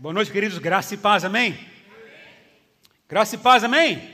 Boa 0.00 0.14
noite, 0.14 0.30
queridos. 0.30 0.58
Graça 0.58 0.94
e 0.94 0.96
paz, 0.96 1.24
amém? 1.24 1.54
amém. 1.54 1.60
Graça 3.08 3.34
e 3.34 3.38
paz, 3.38 3.64
amém? 3.64 3.96
amém? 3.96 4.12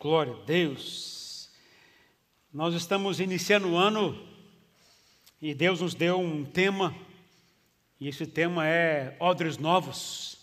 Glória 0.00 0.32
a 0.32 0.44
Deus. 0.46 1.50
Nós 2.50 2.72
estamos 2.72 3.20
iniciando 3.20 3.68
o 3.68 3.76
ano 3.76 4.18
e 5.38 5.52
Deus 5.52 5.82
nos 5.82 5.92
deu 5.92 6.18
um 6.18 6.46
tema, 6.46 6.96
e 8.00 8.08
esse 8.08 8.26
tema 8.26 8.66
é 8.66 9.14
odres 9.20 9.58
novos. 9.58 10.38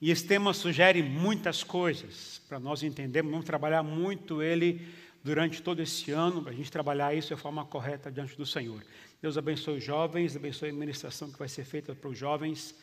E 0.00 0.10
esse 0.10 0.26
tema 0.26 0.52
sugere 0.52 1.00
muitas 1.00 1.62
coisas 1.62 2.42
para 2.48 2.58
nós 2.58 2.82
entendermos, 2.82 3.30
vamos 3.30 3.46
trabalhar 3.46 3.84
muito 3.84 4.42
ele 4.42 4.92
durante 5.22 5.62
todo 5.62 5.80
esse 5.80 6.10
ano, 6.10 6.42
para 6.42 6.50
a 6.50 6.54
gente 6.54 6.72
trabalhar 6.72 7.14
isso 7.14 7.32
de 7.32 7.40
forma 7.40 7.64
correta 7.64 8.10
diante 8.10 8.36
do 8.36 8.44
Senhor. 8.44 8.82
Deus 9.22 9.38
abençoe 9.38 9.78
os 9.78 9.84
jovens, 9.84 10.34
abençoe 10.34 10.70
a 10.70 10.72
administração 10.72 11.30
que 11.30 11.38
vai 11.38 11.48
ser 11.48 11.64
feita 11.64 11.94
para 11.94 12.10
os 12.10 12.18
jovens 12.18 12.74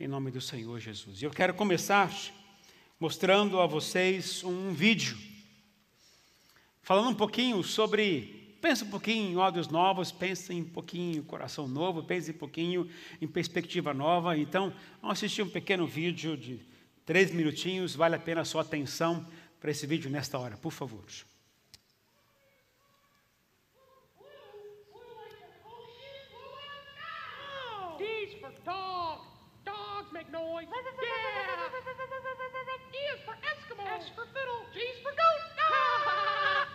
em 0.00 0.08
nome 0.08 0.30
do 0.30 0.40
Senhor 0.40 0.80
Jesus. 0.80 1.20
E 1.20 1.26
eu 1.26 1.30
quero 1.30 1.52
começar 1.52 2.10
mostrando 2.98 3.60
a 3.60 3.66
vocês 3.66 4.42
um 4.42 4.72
vídeo, 4.72 5.16
falando 6.80 7.10
um 7.10 7.14
pouquinho 7.14 7.62
sobre. 7.62 8.38
Pensa 8.62 8.84
um 8.84 8.90
pouquinho 8.90 9.30
em 9.30 9.36
olhos 9.36 9.68
novos, 9.68 10.10
pensa 10.10 10.54
um 10.54 10.64
pouquinho 10.64 11.18
em 11.18 11.22
coração 11.22 11.68
novo, 11.68 12.02
pensa 12.02 12.30
um 12.30 12.34
pouquinho 12.34 12.90
em 13.20 13.28
perspectiva 13.28 13.92
nova. 13.92 14.36
Então, 14.36 14.72
vamos 15.00 15.18
assistir 15.18 15.42
um 15.42 15.48
pequeno 15.48 15.86
vídeo 15.86 16.36
de 16.36 16.60
três 17.04 17.30
minutinhos, 17.30 17.94
vale 17.94 18.16
a 18.16 18.18
pena 18.18 18.40
a 18.40 18.44
sua 18.44 18.62
atenção 18.62 19.26
para 19.58 19.70
esse 19.70 19.86
vídeo 19.86 20.10
nesta 20.10 20.38
hora, 20.38 20.56
por 20.56 20.72
favor. 20.72 21.04
Make 30.12 30.30
noise. 30.32 30.66
Yeah. 30.70 30.78
E 32.92 33.02
is 33.14 33.20
for 33.24 33.34
Eskimo. 33.34 33.86
S 33.96 34.10
for 34.14 34.26
fiddle. 34.26 34.62
G's 34.74 34.98
for 35.02 35.10
goat. 35.10 35.42
Ah. 35.70 36.68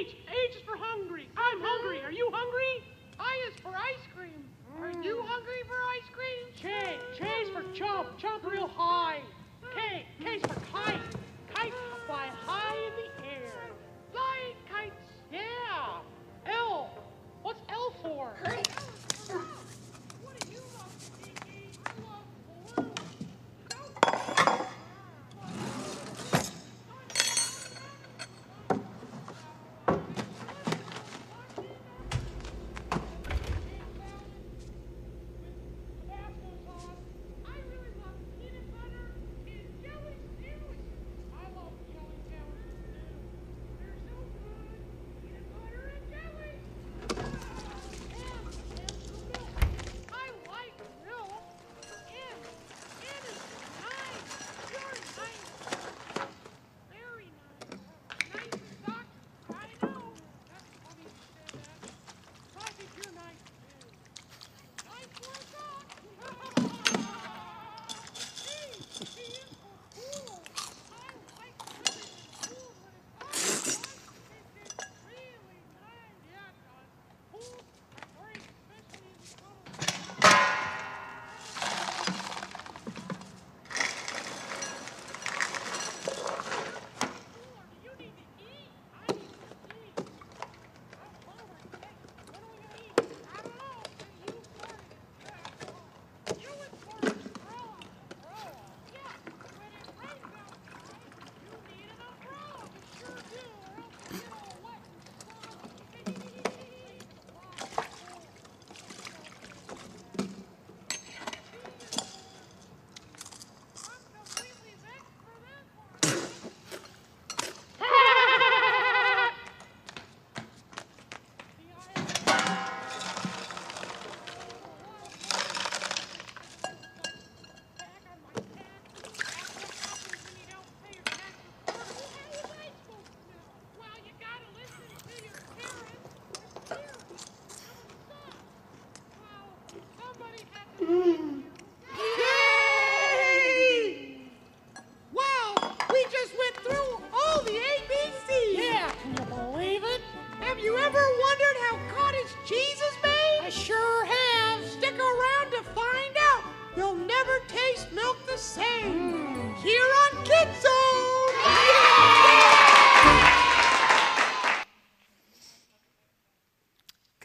H. 0.00 0.16
H 0.28 0.56
is 0.56 0.62
for 0.62 0.76
hungry. 0.76 1.28
I'm 1.36 1.60
hungry. 1.60 2.00
Are 2.02 2.12
you 2.12 2.28
hungry? 2.32 2.82
I 3.18 3.48
is 3.48 3.54
for 3.62 3.70
ice 3.70 4.06
cream. 4.16 4.44
Are 4.80 4.90
you 5.02 5.22
hungry 5.26 5.62
for 5.66 5.78
ice 5.96 6.08
cream? 6.12 6.44
J. 6.60 6.98
J's 7.18 7.48
for 7.50 7.62
jump. 7.72 8.18
Jump 8.18 8.44
real 8.44 8.68
high. 8.68 9.20
K. 9.74 10.04
K's 10.18 10.42
for 10.42 10.60
kite. 10.72 11.00
Kite 11.54 11.74
fly 12.06 12.28
high 12.44 12.76
in 12.76 12.92
the 12.96 13.28
air. 13.28 13.52
Flying 14.12 14.56
kites. 14.70 15.12
Yeah. 15.32 16.52
L. 16.52 16.90
What's 17.42 17.60
L 17.68 17.94
for? 18.02 18.34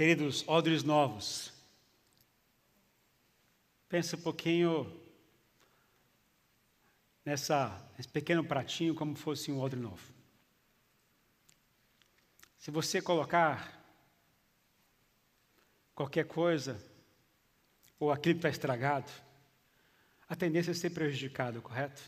Queridos 0.08 0.48
odres 0.48 0.84
novos, 0.84 1.52
pense 3.90 4.16
um 4.16 4.22
pouquinho 4.22 4.90
nessa, 7.26 7.78
nesse 7.98 8.08
pequeno 8.08 8.42
pratinho 8.42 8.96
como 8.96 9.18
fosse 9.18 9.52
um 9.52 9.60
odre 9.60 9.78
novo. 9.78 10.02
Se 12.58 12.72
você 12.72 13.02
colocar 13.02 13.84
qualquer 15.94 16.26
coisa, 16.26 16.82
ou 18.00 18.10
aquilo 18.10 18.36
que 18.36 18.40
está 18.40 18.50
estragado, 18.50 19.12
a 20.30 20.38
tendência 20.38 20.72
é 20.72 20.74
ser 20.74 20.92
prejudicado, 20.92 21.62
correto? 21.62 22.02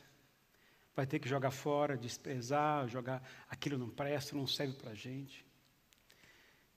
Vai 0.96 1.06
ter 1.06 1.20
que 1.20 1.28
jogar 1.28 1.52
fora, 1.52 1.98
desprezar, 1.98 2.88
jogar 2.88 3.22
aquilo 3.50 3.78
não 3.78 3.90
presta, 3.90 4.38
não 4.38 4.48
serve 4.48 4.78
para 4.78 4.92
a 4.92 4.96
gente. 4.96 5.49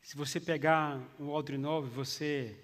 Se 0.02 0.16
você 0.16 0.40
pegar 0.40 1.00
um 1.18 1.30
odre 1.30 1.56
novo 1.56 1.86
e 1.86 1.90
você 1.90 2.58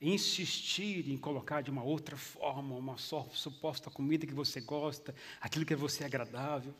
insistir 0.00 1.10
em 1.10 1.16
colocar 1.18 1.60
de 1.60 1.70
uma 1.70 1.82
outra 1.82 2.16
forma, 2.16 2.74
uma 2.74 2.96
só, 2.96 3.22
suposta 3.32 3.90
comida 3.90 4.26
que 4.26 4.32
você 4.32 4.60
gosta, 4.60 5.14
aquilo 5.40 5.66
que 5.66 5.74
é 5.74 5.76
você 5.76 6.04
agradável. 6.04 6.74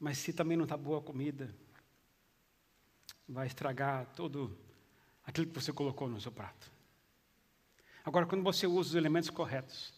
Mas 0.00 0.18
se 0.18 0.32
também 0.32 0.56
não 0.56 0.64
está 0.64 0.76
boa 0.76 0.98
a 0.98 1.02
comida, 1.02 1.54
vai 3.28 3.46
estragar 3.46 4.06
todo 4.14 4.58
aquilo 5.24 5.46
que 5.46 5.54
você 5.54 5.72
colocou 5.72 6.08
no 6.08 6.20
seu 6.20 6.32
prato. 6.32 6.70
Agora, 8.04 8.24
quando 8.24 8.42
você 8.42 8.66
usa 8.66 8.90
os 8.90 8.94
elementos 8.94 9.28
corretos, 9.28 9.92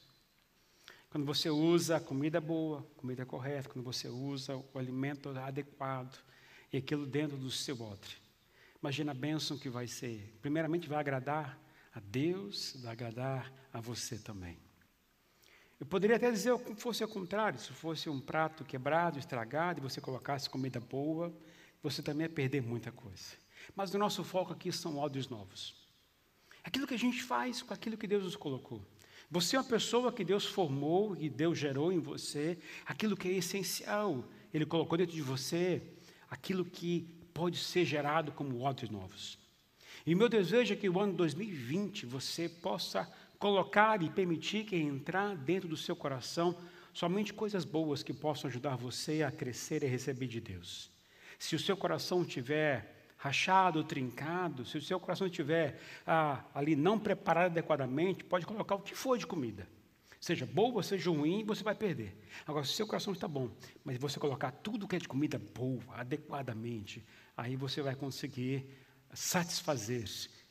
quando 1.10 1.24
você 1.24 1.48
usa 1.48 1.96
a 1.96 2.00
comida 2.00 2.40
boa, 2.40 2.82
comida 2.96 3.24
correta, 3.24 3.68
quando 3.68 3.84
você 3.84 4.08
usa 4.08 4.56
o 4.56 4.78
alimento 4.78 5.28
adequado, 5.30 6.18
e 6.72 6.76
aquilo 6.76 7.06
dentro 7.06 7.36
do 7.36 7.50
seu 7.50 7.80
odre. 7.80 8.14
Imagina 8.80 9.12
a 9.12 9.14
bênção 9.14 9.58
que 9.58 9.68
vai 9.68 9.86
ser. 9.86 10.36
Primeiramente, 10.40 10.88
vai 10.88 10.98
agradar 10.98 11.58
a 11.94 12.00
Deus, 12.00 12.76
vai 12.80 12.92
agradar 12.92 13.52
a 13.72 13.80
você 13.80 14.18
também. 14.18 14.58
Eu 15.80 15.86
poderia 15.86 16.16
até 16.16 16.30
dizer 16.30 16.56
que 16.58 16.74
fosse 16.74 17.02
ao 17.02 17.08
contrário, 17.08 17.58
se 17.58 17.72
fosse 17.72 18.08
um 18.08 18.20
prato 18.20 18.64
quebrado, 18.64 19.18
estragado, 19.18 19.80
e 19.80 19.82
você 19.82 20.00
colocasse 20.00 20.50
comida 20.50 20.80
boa, 20.80 21.32
você 21.82 22.02
também 22.02 22.26
ia 22.26 22.32
perder 22.32 22.62
muita 22.62 22.90
coisa. 22.90 23.36
Mas 23.74 23.92
o 23.94 23.98
nosso 23.98 24.24
foco 24.24 24.52
aqui 24.52 24.72
são 24.72 24.96
ódios 24.96 25.28
novos. 25.28 25.74
Aquilo 26.64 26.86
que 26.86 26.94
a 26.94 26.98
gente 26.98 27.22
faz 27.22 27.62
com 27.62 27.72
aquilo 27.72 27.96
que 27.96 28.06
Deus 28.06 28.24
nos 28.24 28.36
colocou. 28.36 28.84
Você 29.30 29.56
é 29.56 29.60
uma 29.60 29.64
pessoa 29.64 30.12
que 30.12 30.24
Deus 30.24 30.46
formou 30.46 31.16
e 31.16 31.28
Deus 31.28 31.58
gerou 31.58 31.92
em 31.92 31.98
você, 31.98 32.58
aquilo 32.86 33.16
que 33.16 33.28
é 33.28 33.32
essencial, 33.32 34.24
Ele 34.52 34.64
colocou 34.64 34.96
dentro 34.98 35.14
de 35.14 35.22
você, 35.22 35.82
aquilo 36.30 36.64
que 36.64 37.08
pode 37.32 37.58
ser 37.58 37.84
gerado 37.84 38.32
como 38.32 38.60
ódios 38.60 38.90
novos. 38.90 39.38
E 40.06 40.14
meu 40.14 40.28
desejo 40.28 40.72
é 40.72 40.76
que 40.76 40.88
o 40.88 40.98
ano 40.98 41.12
2020 41.12 42.06
você 42.06 42.48
possa 42.48 43.10
colocar 43.38 44.02
e 44.02 44.10
permitir 44.10 44.64
que 44.64 44.76
entrar 44.76 45.36
dentro 45.36 45.68
do 45.68 45.76
seu 45.76 45.94
coração 45.94 46.56
somente 46.92 47.32
coisas 47.32 47.64
boas 47.64 48.02
que 48.02 48.12
possam 48.12 48.48
ajudar 48.48 48.76
você 48.76 49.22
a 49.22 49.30
crescer 49.30 49.84
e 49.84 49.86
receber 49.86 50.26
de 50.26 50.40
Deus. 50.40 50.90
Se 51.38 51.54
o 51.54 51.58
seu 51.58 51.76
coração 51.76 52.24
tiver 52.24 52.96
rachado, 53.16 53.84
trincado, 53.84 54.64
se 54.64 54.78
o 54.78 54.82
seu 54.82 54.98
coração 54.98 55.26
estiver 55.26 55.80
ah, 56.06 56.44
ali 56.54 56.74
não 56.74 56.98
preparado 56.98 57.52
adequadamente, 57.52 58.24
pode 58.24 58.46
colocar 58.46 58.76
o 58.76 58.80
que 58.80 58.94
for 58.94 59.18
de 59.18 59.26
comida. 59.26 59.68
Seja 60.20 60.44
boa, 60.44 60.82
seja 60.82 61.10
ruim, 61.10 61.44
você 61.44 61.62
vai 61.62 61.74
perder. 61.74 62.16
Agora, 62.46 62.64
se 62.64 62.72
seu 62.72 62.86
coração 62.86 63.12
está 63.12 63.28
bom, 63.28 63.50
mas 63.84 63.98
você 63.98 64.18
colocar 64.18 64.50
tudo 64.50 64.88
que 64.88 64.96
é 64.96 64.98
de 64.98 65.06
comida 65.06 65.38
boa, 65.38 65.94
adequadamente, 65.94 67.04
aí 67.36 67.54
você 67.54 67.80
vai 67.80 67.94
conseguir 67.94 68.66
satisfazer 69.12 70.04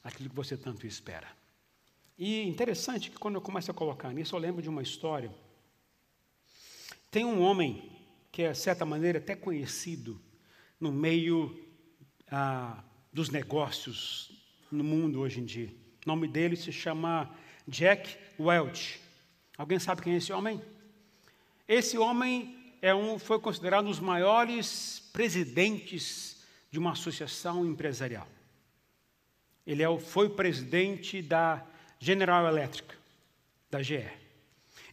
aquilo 0.03 0.29
que 0.29 0.35
você 0.35 0.55
tanto 0.55 0.87
espera. 0.87 1.27
E 2.17 2.43
interessante 2.43 3.11
que 3.11 3.17
quando 3.17 3.35
eu 3.35 3.41
começo 3.41 3.69
a 3.69 3.73
colocar 3.73 4.11
nisso, 4.13 4.35
eu 4.35 4.39
lembro 4.39 4.61
de 4.61 4.69
uma 4.69 4.81
história. 4.81 5.31
Tem 7.11 7.25
um 7.25 7.41
homem 7.41 7.91
que 8.31 8.43
é, 8.43 8.51
de 8.51 8.57
certa 8.57 8.85
maneira, 8.85 9.19
até 9.19 9.35
conhecido 9.35 10.21
no 10.79 10.91
meio 10.91 11.59
ah, 12.29 12.83
dos 13.11 13.29
negócios 13.29 14.31
no 14.71 14.83
mundo 14.83 15.19
hoje 15.19 15.39
em 15.39 15.45
dia. 15.45 15.73
O 16.05 16.07
nome 16.07 16.27
dele 16.27 16.55
se 16.55 16.71
chama 16.71 17.35
Jack 17.67 18.17
Welch. 18.39 18.99
Alguém 19.57 19.79
sabe 19.79 20.03
quem 20.03 20.13
é 20.13 20.17
esse 20.17 20.31
homem? 20.31 20.61
Esse 21.67 21.97
homem 21.97 22.75
é 22.81 22.93
um, 22.93 23.17
foi 23.17 23.39
considerado 23.39 23.85
um 23.85 23.89
dos 23.89 23.99
maiores 23.99 25.09
presidentes 25.11 26.45
de 26.69 26.77
uma 26.77 26.91
associação 26.91 27.65
empresarial. 27.65 28.27
Ele 29.65 29.81
é, 29.81 29.99
foi 29.99 30.29
presidente 30.29 31.21
da 31.21 31.65
General 31.99 32.47
Electric, 32.47 32.93
da 33.69 33.81
GE. 33.81 34.05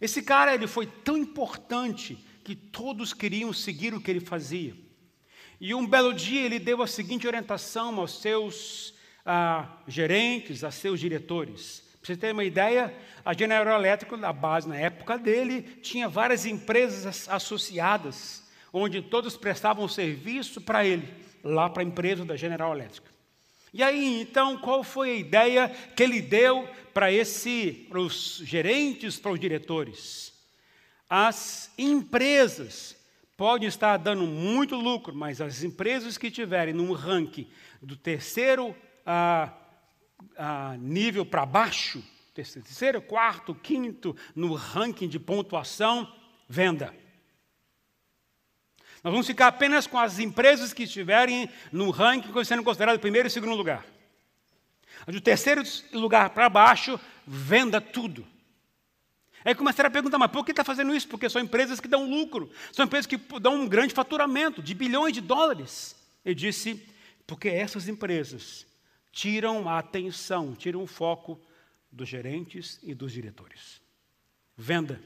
Esse 0.00 0.22
cara 0.22 0.55
ele 0.55 0.66
foi 0.66 0.87
tão 0.87 1.16
importante 1.16 2.19
que 2.43 2.56
todos 2.56 3.12
queriam 3.12 3.52
seguir 3.52 3.94
o 3.94 4.00
que 4.00 4.11
ele 4.11 4.20
fazia. 4.20 4.75
E 5.61 5.75
um 5.75 5.87
belo 5.87 6.12
dia 6.12 6.43
ele 6.43 6.58
deu 6.58 6.82
a 6.82 6.87
seguinte 6.87 7.26
orientação 7.26 8.00
aos 8.00 8.20
seus 8.20 8.94
ah, 9.25 9.78
gerentes, 9.87 10.64
a 10.64 10.70
seus 10.70 10.99
diretores. 10.99 11.83
Para 12.04 12.14
você 12.14 12.20
ter 12.20 12.32
uma 12.32 12.44
ideia, 12.44 12.94
a 13.24 13.32
General 13.32 13.78
Electric, 13.78 14.14
na 14.18 14.30
base 14.30 14.68
na 14.68 14.76
época 14.76 15.16
dele, 15.16 15.62
tinha 15.80 16.06
várias 16.06 16.44
empresas 16.44 17.26
associadas, 17.30 18.42
onde 18.70 19.00
todos 19.00 19.38
prestavam 19.38 19.88
serviço 19.88 20.60
para 20.60 20.84
ele, 20.84 21.08
lá 21.42 21.70
para 21.70 21.82
a 21.82 21.86
empresa 21.86 22.22
da 22.22 22.36
General 22.36 22.74
Electric. 22.74 23.08
E 23.72 23.82
aí, 23.82 24.20
então, 24.20 24.58
qual 24.58 24.84
foi 24.84 25.12
a 25.12 25.16
ideia 25.16 25.68
que 25.96 26.02
ele 26.02 26.20
deu 26.20 26.68
para 26.92 27.10
esse, 27.10 27.86
para 27.88 28.00
os 28.00 28.42
gerentes, 28.44 29.18
para 29.18 29.32
os 29.32 29.40
diretores? 29.40 30.34
As 31.08 31.72
empresas 31.78 32.94
podem 33.34 33.66
estar 33.66 33.96
dando 33.96 34.26
muito 34.26 34.76
lucro, 34.76 35.14
mas 35.14 35.40
as 35.40 35.62
empresas 35.62 36.18
que 36.18 36.30
tiverem 36.30 36.74
num 36.74 36.92
ranking 36.92 37.48
do 37.80 37.96
terceiro 37.96 38.76
ah, 39.06 39.50
ah, 40.37 40.76
nível 40.78 41.25
para 41.25 41.46
baixo, 41.46 42.02
terceiro, 42.34 43.00
quarto, 43.00 43.55
quinto, 43.55 44.16
no 44.34 44.55
ranking 44.55 45.08
de 45.08 45.19
pontuação, 45.19 46.12
venda. 46.49 46.94
Nós 49.02 49.12
vamos 49.12 49.26
ficar 49.26 49.49
apenas 49.49 49.87
com 49.87 49.99
as 49.99 50.19
empresas 50.19 50.72
que 50.72 50.84
estiverem 50.84 51.49
no 51.70 51.90
ranking 51.90 52.32
sendo 52.44 52.64
considerado 52.64 52.99
primeiro 52.99 53.28
e 53.28 53.31
segundo 53.31 53.55
lugar. 53.55 53.84
Do 55.06 55.20
terceiro 55.20 55.62
lugar 55.93 56.31
para 56.31 56.49
baixo, 56.49 56.99
venda 57.26 57.81
tudo. 57.81 58.26
Aí 59.44 59.55
começaram 59.55 59.88
a 59.88 59.90
perguntar, 59.90 60.16
mas 60.16 60.31
por 60.31 60.43
que 60.43 60.52
está 60.52 60.64
fazendo 60.64 60.94
isso? 60.94 61.06
Porque 61.06 61.28
são 61.28 61.43
empresas 61.43 61.78
que 61.78 61.87
dão 61.87 62.08
lucro, 62.08 62.50
são 62.72 62.87
empresas 62.87 63.06
que 63.06 63.19
dão 63.38 63.56
um 63.56 63.69
grande 63.69 63.93
faturamento 63.93 64.62
de 64.62 64.72
bilhões 64.72 65.12
de 65.12 65.20
dólares. 65.20 65.94
Ele 66.25 66.34
disse, 66.34 66.82
porque 67.26 67.49
essas 67.49 67.87
empresas 67.87 68.66
tiram 69.14 69.69
a 69.69 69.78
atenção, 69.78 70.55
tiram 70.55 70.82
o 70.82 70.87
foco 70.87 71.40
dos 71.90 72.08
gerentes 72.08 72.78
e 72.82 72.94
dos 72.94 73.12
diretores. 73.12 73.81
Venda. 74.56 75.00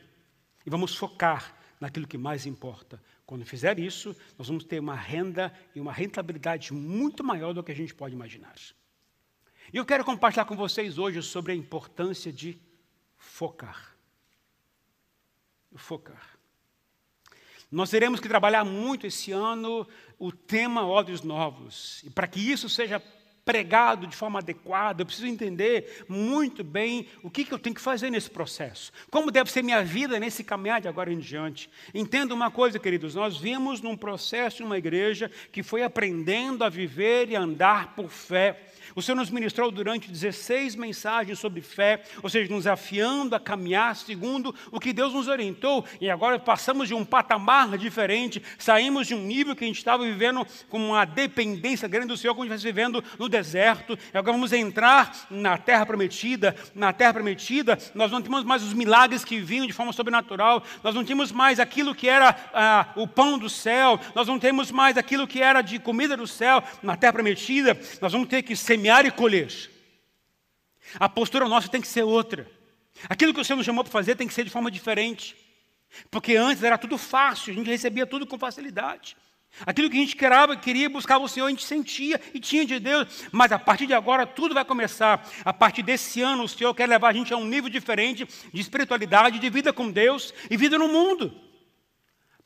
E 0.67 0.71
vamos 0.71 0.97
focar 0.97 1.57
naquilo 1.79 2.07
que 2.07 2.19
mais 2.19 2.47
importa. 2.47 3.01
Quando 3.25 3.45
fizer 3.45 3.79
isso, 3.79 4.17
nós 4.37 4.49
vamos 4.49 4.65
ter 4.65 4.81
uma 4.81 4.97
renda 4.97 5.53
e 5.75 5.81
uma 5.81 5.93
rentabilidade 5.93 6.73
muito 6.73 7.23
maior 7.23 7.53
do 7.53 7.63
que 7.63 7.71
a 7.73 7.77
gente 7.77 7.95
pode 7.95 8.15
imaginar. 8.15 8.57
E 9.73 9.77
eu 9.77 9.85
quero 9.85 10.05
compartilhar 10.05 10.47
com 10.47 10.57
vocês 10.57 10.99
hoje 10.99 11.23
sobre 11.23 11.53
a 11.53 11.55
importância 11.55 12.33
de 12.33 12.59
focar 13.17 13.99
focar. 15.79 16.39
Nós 17.71 17.91
teremos 17.91 18.19
que 18.21 18.29
trabalhar 18.29 18.65
muito 18.65 19.07
esse 19.07 19.31
ano 19.31 19.87
o 20.19 20.33
tema 20.33 20.87
Ódios 20.87 21.23
Novos. 21.23 22.03
E 22.03 22.11
para 22.11 22.27
que 22.27 22.41
isso 22.41 22.69
seja 22.69 22.99
pregado 23.49 24.07
de 24.07 24.15
forma 24.15 24.41
adequada, 24.41 25.01
eu 25.01 25.07
preciso 25.07 25.27
entender 25.27 26.05
muito 26.07 26.63
bem 26.63 27.07
o 27.23 27.31
que, 27.31 27.47
que 27.47 27.55
eu 27.55 27.59
tenho 27.59 27.75
que 27.75 27.81
fazer 27.81 28.11
nesse 28.11 28.29
processo. 28.29 28.93
Como 29.11 29.31
deve 29.31 29.51
ser 29.51 29.63
minha 29.63 29.83
vida 29.83 30.21
nesse 30.21 30.45
caminhar 30.45 30.83
de 30.83 30.87
agora 30.87 31.11
em 31.11 31.19
diante. 31.19 31.71
Entenda 31.95 32.35
uma 32.35 32.51
coisa, 32.51 32.79
queridos, 32.79 33.15
nós 33.15 33.39
vimos 33.39 33.81
num 33.81 33.97
processo, 33.97 34.63
uma 34.63 34.77
igreja 34.77 35.31
que 35.51 35.63
foi 35.63 35.83
aprendendo 35.83 36.63
a 36.63 36.69
viver 36.69 37.31
e 37.31 37.37
andar 37.37 37.95
por 37.97 38.11
fé. 38.11 38.69
O 38.99 39.03
Senhor 39.03 39.15
nos 39.15 39.31
ministrou 39.31 39.71
durante 39.71 40.11
16 40.11 40.75
mensagens 40.75 41.39
sobre 41.39 41.61
fé, 41.61 42.03
ou 42.21 42.29
seja, 42.29 42.53
nos 42.53 42.67
afiando 42.67 43.37
a 43.37 43.39
caminhar 43.39 43.95
segundo 43.95 44.53
o 44.73 44.81
que 44.81 44.93
Deus 44.93 45.15
nos 45.15 45.29
orientou, 45.29 45.85
e 46.01 46.11
agora 46.11 46.37
passamos 46.37 46.89
de 46.89 46.95
um 46.95 47.05
patamar 47.05 47.79
diferente, 47.79 48.43
saímos 48.59 49.07
de 49.07 49.15
um 49.15 49.23
nível 49.23 49.55
que 49.55 49.63
a 49.63 49.69
gente 49.69 49.79
estava 49.79 50.03
vivendo 50.03 50.45
com 50.69 50.89
uma 50.89 51.05
dependência 51.05 51.87
grande 51.87 52.09
do 52.09 52.17
Senhor, 52.17 52.35
como 52.35 52.53
está 52.53 52.57
vivendo 52.57 53.05
no 53.21 53.29
deserto, 53.29 53.97
e 54.13 54.19
agora 54.19 54.33
vamos 54.33 54.53
entrar 54.53 55.29
na 55.31 55.57
terra 55.57 55.87
prometida. 55.87 56.57
Na 56.75 56.93
terra 56.93 57.15
prometida, 57.15 57.79
nós 57.95 58.11
não 58.11 58.21
temos 58.21 58.43
mais 58.43 58.65
os 58.65 58.75
milagres 58.75 59.25
que 59.25 59.39
vinham 59.39 59.69
de 59.69 59.73
forma 59.73 59.93
sobrenatural, 59.93 60.61
nós 60.83 60.93
não 60.93 61.05
temos 61.05 61.31
mais 61.31 61.61
aquilo 61.61 61.95
que 61.95 62.09
era 62.09 62.35
ah, 62.53 62.89
o 62.97 63.07
pão 63.07 63.39
do 63.39 63.49
céu, 63.49 64.01
nós 64.13 64.27
não 64.27 64.41
temos 64.41 64.73
mais 64.73 64.97
aquilo 64.97 65.25
que 65.25 65.41
era 65.41 65.63
de 65.63 65.79
comida 65.79 66.17
do 66.17 66.27
céu. 66.27 66.61
Na 66.83 66.97
terra 66.97 67.13
prometida, 67.13 67.79
nós 68.01 68.13
vamos 68.13 68.27
ter 68.27 68.43
que 68.43 68.57
semear 68.57 68.88
semear 68.89 69.05
e 69.05 69.11
colher. 69.11 69.71
A 70.99 71.09
postura 71.09 71.47
nossa 71.47 71.69
tem 71.69 71.81
que 71.81 71.89
ser 71.89 72.03
outra. 72.03 72.51
Aquilo 73.09 73.35
que 73.35 73.41
o 73.41 73.45
Senhor 73.45 73.59
nos 73.59 73.67
chamou 73.67 73.85
para 73.85 73.93
fazer 73.93 74.17
tem 74.17 74.27
que 74.27 74.33
ser 74.33 74.45
de 74.45 74.51
forma 74.51 74.71
diferente. 74.71 75.37
Porque 76.11 76.37
antes 76.37 76.63
era 76.63 76.79
tudo 76.79 76.97
fácil, 76.97 77.53
a 77.53 77.57
gente 77.57 77.69
recebia 77.69 78.07
tudo 78.07 78.27
com 78.27 78.39
facilidade. 78.39 79.17
Aquilo 79.67 79.91
que 79.91 79.97
a 79.97 80.01
gente 80.01 80.17
queria, 80.17 80.57
queria 80.57 80.91
buscar 80.91 81.19
o 81.19 81.29
Senhor, 81.29 81.47
a 81.47 81.51
gente 81.51 81.65
sentia 81.65 82.21
e 82.33 82.41
tinha 82.41 82.65
de 82.65 82.79
Deus. 82.79 83.29
Mas 83.31 83.53
a 83.53 83.59
partir 83.59 83.87
de 83.87 83.95
agora 83.95 84.27
tudo 84.27 84.55
vai 84.55 84.65
começar. 84.65 85.27
A 85.45 85.53
partir 85.53 85.83
desse 85.83 86.23
ano 86.23 86.45
o 86.45 86.49
Senhor 86.49 86.75
quer 86.75 86.89
levar 86.89 87.09
a 87.09 87.13
gente 87.13 87.33
a 87.33 87.37
um 87.37 87.45
nível 87.45 87.71
diferente 87.71 88.27
de 88.53 88.61
espiritualidade, 88.61 89.39
de 89.39 89.51
vida 89.51 89.73
com 89.73 89.91
Deus 89.91 90.33
e 90.51 90.57
vida 90.57 90.79
no 90.79 90.89
mundo. 90.89 91.35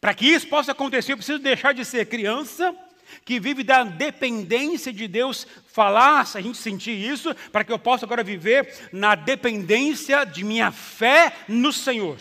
Para 0.00 0.14
que 0.14 0.26
isso 0.26 0.48
possa 0.48 0.72
acontecer, 0.72 1.12
eu 1.12 1.16
preciso 1.16 1.38
deixar 1.38 1.72
de 1.72 1.84
ser 1.84 2.06
criança 2.06 2.76
que 3.24 3.40
vive 3.40 3.62
da 3.62 3.84
dependência 3.84 4.92
de 4.92 5.06
Deus 5.08 5.46
falar, 5.66 6.26
se 6.26 6.38
a 6.38 6.40
gente 6.40 6.58
sentir 6.58 6.92
isso, 6.92 7.34
para 7.50 7.64
que 7.64 7.72
eu 7.72 7.78
possa 7.78 8.04
agora 8.04 8.22
viver 8.22 8.90
na 8.92 9.14
dependência 9.14 10.24
de 10.24 10.44
minha 10.44 10.70
fé 10.70 11.32
no 11.48 11.72
Senhor. 11.72 12.18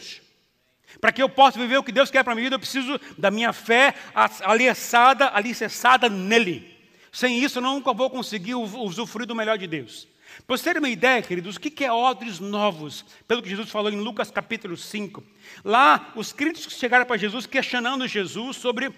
Para 1.00 1.12
que 1.12 1.22
eu 1.22 1.30
possa 1.30 1.58
viver 1.58 1.78
o 1.78 1.84
que 1.84 1.92
Deus 1.92 2.12
quer 2.12 2.24
para 2.24 2.34
a 2.34 2.36
minha 2.36 2.46
vida, 2.46 2.56
eu 2.56 2.60
preciso 2.60 3.00
da 3.18 3.32
minha 3.32 3.52
fé 3.54 3.96
alicerçada, 4.42 5.32
alicerçada 5.34 6.10
nele. 6.10 6.78
Sem 7.12 7.44
isso, 7.44 7.58
eu 7.60 7.64
nunca 7.64 7.94
vou 7.94 8.10
conseguir 8.10 8.56
usufruir 8.56 9.28
do 9.28 9.36
melhor 9.36 9.58
de 9.58 9.68
Deus. 9.68 10.08
Para 10.48 10.56
vocês 10.56 10.62
terem 10.62 10.80
uma 10.80 10.90
ideia, 10.90 11.22
queridos, 11.22 11.58
o 11.58 11.60
que 11.60 11.84
é 11.84 11.92
odres 11.92 12.40
novos? 12.40 13.04
Pelo 13.28 13.42
que 13.42 13.50
Jesus 13.50 13.70
falou 13.70 13.92
em 13.92 13.98
Lucas 13.98 14.32
capítulo 14.32 14.78
5. 14.78 15.22
Lá, 15.64 16.14
os 16.16 16.32
críticos 16.32 16.78
chegaram 16.78 17.06
para 17.06 17.18
Jesus 17.18 17.46
questionando 17.46 18.08
Jesus 18.08 18.56
sobre 18.58 18.94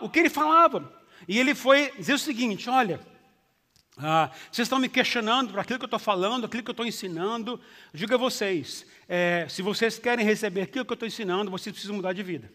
o 0.00 0.08
que 0.08 0.18
ele 0.18 0.30
falava. 0.30 1.01
E 1.26 1.38
ele 1.38 1.54
foi 1.54 1.92
dizer 1.98 2.14
o 2.14 2.18
seguinte: 2.18 2.68
olha, 2.68 3.00
Ah, 3.98 4.30
vocês 4.50 4.66
estão 4.66 4.78
me 4.78 4.88
questionando 4.88 5.50
por 5.50 5.58
aquilo 5.60 5.78
que 5.78 5.84
eu 5.84 5.86
estou 5.86 5.98
falando, 5.98 6.46
aquilo 6.46 6.62
que 6.62 6.70
eu 6.70 6.72
estou 6.72 6.86
ensinando. 6.86 7.60
Digo 7.92 8.14
a 8.14 8.16
vocês: 8.16 8.86
é, 9.08 9.46
se 9.48 9.60
vocês 9.60 9.98
querem 9.98 10.24
receber 10.24 10.62
aquilo 10.62 10.84
que 10.84 10.92
eu 10.92 10.94
estou 10.94 11.06
ensinando, 11.06 11.50
vocês 11.50 11.72
precisam 11.72 11.96
mudar 11.96 12.12
de 12.12 12.22
vida. 12.22 12.50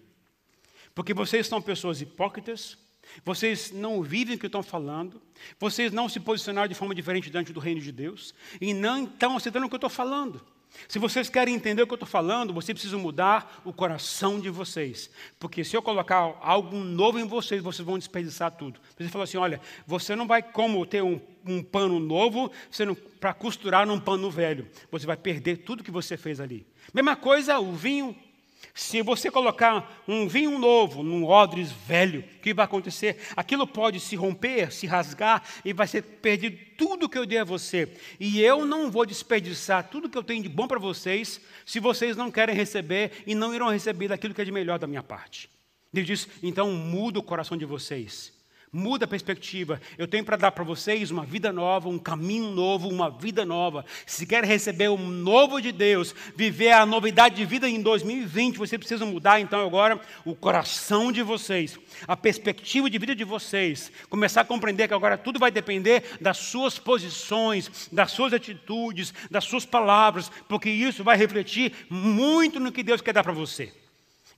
Porque 0.95 1.13
vocês 1.13 1.45
são 1.45 1.61
pessoas 1.61 2.01
hipócritas, 2.01 2.75
vocês 3.23 3.71
não 3.71 4.01
vivem 4.01 4.35
o 4.35 4.39
que 4.39 4.47
estão 4.47 4.63
falando, 4.63 5.21
vocês 5.59 5.91
não 5.91 6.09
se 6.09 6.19
posicionaram 6.19 6.67
de 6.67 6.73
forma 6.73 6.95
diferente 6.95 7.29
diante 7.29 7.53
do 7.53 7.59
reino 7.59 7.81
de 7.81 7.91
Deus, 7.91 8.33
e 8.59 8.73
não 8.73 9.03
estão 9.03 9.37
aceitando 9.37 9.67
o 9.67 9.69
que 9.69 9.75
eu 9.75 9.77
estou 9.77 9.91
falando. 9.91 10.43
Se 10.87 10.99
vocês 10.99 11.29
querem 11.29 11.55
entender 11.55 11.81
o 11.81 11.87
que 11.87 11.93
eu 11.93 11.97
estou 11.97 12.07
falando, 12.07 12.53
vocês 12.53 12.73
precisam 12.73 12.99
mudar 12.99 13.61
o 13.65 13.73
coração 13.73 14.39
de 14.39 14.49
vocês. 14.49 15.09
Porque 15.39 15.63
se 15.63 15.75
eu 15.75 15.81
colocar 15.81 16.37
algo 16.41 16.77
novo 16.77 17.19
em 17.19 17.27
vocês, 17.27 17.61
vocês 17.61 17.85
vão 17.85 17.97
desperdiçar 17.97 18.51
tudo. 18.51 18.79
Você 18.97 19.09
fala 19.09 19.23
assim: 19.23 19.37
olha, 19.37 19.59
você 19.85 20.15
não 20.15 20.27
vai 20.27 20.41
como 20.41 20.85
ter 20.85 21.01
um, 21.01 21.19
um 21.45 21.63
pano 21.63 21.99
novo 21.99 22.51
para 23.19 23.33
costurar 23.33 23.85
num 23.85 23.99
pano 23.99 24.29
velho. 24.29 24.67
Você 24.91 25.05
vai 25.05 25.17
perder 25.17 25.57
tudo 25.57 25.83
que 25.83 25.91
você 25.91 26.15
fez 26.15 26.39
ali. 26.39 26.65
Mesma 26.93 27.15
coisa, 27.15 27.59
o 27.59 27.73
vinho 27.73 28.15
se 28.77 29.01
você 29.01 29.31
colocar 29.31 30.03
um 30.07 30.27
vinho 30.27 30.59
novo 30.59 31.01
num 31.01 31.25
odres 31.25 31.71
velho, 31.71 32.19
o 32.19 32.39
que 32.41 32.53
vai 32.53 32.63
acontecer? 32.65 33.17
Aquilo 33.35 33.65
pode 33.65 33.99
se 33.99 34.15
romper, 34.15 34.71
se 34.71 34.85
rasgar 34.85 35.43
e 35.65 35.73
vai 35.73 35.87
ser 35.87 36.03
perdido 36.03 36.57
tudo 36.77 37.09
que 37.09 37.17
eu 37.17 37.25
dei 37.25 37.39
a 37.39 37.43
você. 37.43 37.91
E 38.19 38.39
eu 38.39 38.67
não 38.67 38.91
vou 38.91 39.03
desperdiçar 39.03 39.89
tudo 39.89 40.07
que 40.07 40.17
eu 40.17 40.23
tenho 40.23 40.43
de 40.43 40.49
bom 40.49 40.67
para 40.67 40.77
vocês, 40.77 41.41
se 41.65 41.79
vocês 41.79 42.15
não 42.15 42.29
querem 42.29 42.55
receber 42.55 43.23
e 43.25 43.33
não 43.33 43.53
irão 43.53 43.69
receber 43.69 44.09
daquilo 44.09 44.35
que 44.35 44.41
é 44.41 44.45
de 44.45 44.51
melhor 44.51 44.77
da 44.77 44.85
minha 44.85 45.01
parte. 45.01 45.49
Deus 45.91 46.05
diz: 46.05 46.29
então 46.43 46.71
muda 46.71 47.17
o 47.17 47.23
coração 47.23 47.57
de 47.57 47.65
vocês. 47.65 48.36
Muda 48.71 49.05
a 49.05 49.07
perspectiva. 49.07 49.79
Eu 49.97 50.09
tenho 50.09 50.25
para 50.25 50.35
dar 50.35 50.51
para 50.51 50.63
vocês 50.63 51.09
uma 51.09 51.23
vida 51.23 51.53
nova, 51.53 51.87
um 51.87 51.97
caminho 51.97 52.51
novo, 52.51 52.89
uma 52.89 53.09
vida 53.09 53.45
nova. 53.45 53.85
Se 54.05 54.27
quer 54.27 54.43
receber 54.43 54.89
o 54.89 54.97
novo 54.97 55.61
de 55.61 55.71
Deus, 55.71 56.13
viver 56.35 56.73
a 56.73 56.85
novidade 56.85 57.35
de 57.35 57.45
vida 57.45 57.69
em 57.69 57.81
2020, 57.81 58.57
você 58.57 58.77
precisa 58.77 59.05
mudar 59.05 59.39
então 59.39 59.65
agora 59.65 60.01
o 60.25 60.35
coração 60.35 61.13
de 61.13 61.23
vocês, 61.23 61.79
a 62.05 62.17
perspectiva 62.17 62.89
de 62.89 62.97
vida 62.97 63.15
de 63.15 63.23
vocês. 63.23 63.89
Começar 64.09 64.41
a 64.41 64.45
compreender 64.45 64.89
que 64.89 64.93
agora 64.93 65.17
tudo 65.17 65.39
vai 65.39 65.49
depender 65.49 66.03
das 66.19 66.37
suas 66.37 66.77
posições, 66.77 67.87
das 67.89 68.11
suas 68.11 68.33
atitudes, 68.33 69.13
das 69.31 69.45
suas 69.45 69.65
palavras, 69.65 70.29
porque 70.49 70.69
isso 70.69 71.05
vai 71.05 71.15
refletir 71.15 71.71
muito 71.89 72.59
no 72.59 72.73
que 72.73 72.83
Deus 72.83 72.99
quer 72.99 73.13
dar 73.13 73.23
para 73.23 73.31
você. 73.31 73.73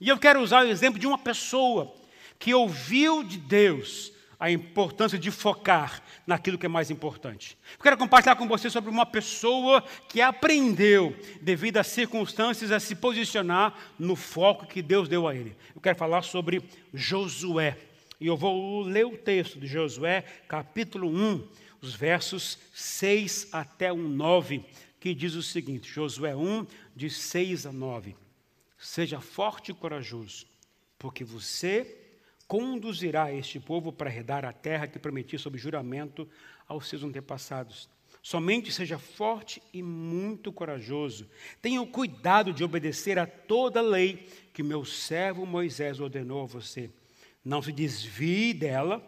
E 0.00 0.08
eu 0.08 0.18
quero 0.18 0.40
usar 0.40 0.64
o 0.64 0.68
exemplo 0.68 1.00
de 1.00 1.06
uma 1.06 1.18
pessoa 1.18 1.92
que 2.38 2.54
ouviu 2.54 3.24
de 3.24 3.36
Deus 3.36 4.19
a 4.40 4.50
importância 4.50 5.18
de 5.18 5.30
focar 5.30 6.02
naquilo 6.26 6.56
que 6.56 6.64
é 6.64 6.68
mais 6.68 6.90
importante. 6.90 7.58
Eu 7.74 7.82
quero 7.82 7.98
compartilhar 7.98 8.36
com 8.36 8.48
você 8.48 8.70
sobre 8.70 8.88
uma 8.88 9.04
pessoa 9.04 9.84
que 10.08 10.22
aprendeu, 10.22 11.14
devido 11.42 11.76
às 11.76 11.88
circunstâncias, 11.88 12.72
a 12.72 12.80
se 12.80 12.94
posicionar 12.94 13.78
no 13.98 14.16
foco 14.16 14.66
que 14.66 14.80
Deus 14.80 15.10
deu 15.10 15.28
a 15.28 15.34
ele. 15.36 15.54
Eu 15.74 15.80
quero 15.82 15.98
falar 15.98 16.22
sobre 16.22 16.62
Josué. 16.94 17.76
E 18.18 18.26
eu 18.26 18.36
vou 18.36 18.80
ler 18.80 19.04
o 19.04 19.16
texto 19.16 19.60
de 19.60 19.66
Josué, 19.66 20.24
capítulo 20.48 21.10
1, 21.10 21.46
os 21.82 21.94
versos 21.94 22.58
6 22.72 23.48
até 23.52 23.92
o 23.92 23.96
9, 23.96 24.64
que 24.98 25.14
diz 25.14 25.34
o 25.34 25.42
seguinte: 25.42 25.90
Josué 25.92 26.34
1, 26.34 26.66
de 26.96 27.10
6 27.10 27.66
a 27.66 27.72
9. 27.72 28.16
Seja 28.78 29.20
forte 29.20 29.70
e 29.70 29.74
corajoso, 29.74 30.46
porque 30.98 31.24
você 31.24 31.99
conduzirá 32.50 33.32
este 33.32 33.60
povo 33.60 33.92
para 33.92 34.12
herdar 34.12 34.44
a 34.44 34.52
terra 34.52 34.88
que 34.88 34.98
prometi 34.98 35.38
sob 35.38 35.56
juramento 35.56 36.28
aos 36.66 36.88
seus 36.88 37.04
antepassados. 37.04 37.88
Somente 38.20 38.72
seja 38.72 38.98
forte 38.98 39.62
e 39.72 39.80
muito 39.84 40.52
corajoso. 40.52 41.30
Tenha 41.62 41.80
o 41.80 41.86
cuidado 41.86 42.52
de 42.52 42.64
obedecer 42.64 43.20
a 43.20 43.26
toda 43.26 43.78
a 43.78 43.84
lei 43.84 44.26
que 44.52 44.64
meu 44.64 44.84
servo 44.84 45.46
Moisés 45.46 46.00
ordenou 46.00 46.42
a 46.42 46.46
você. 46.46 46.90
Não 47.44 47.62
se 47.62 47.70
desvie 47.70 48.52
dela, 48.52 49.00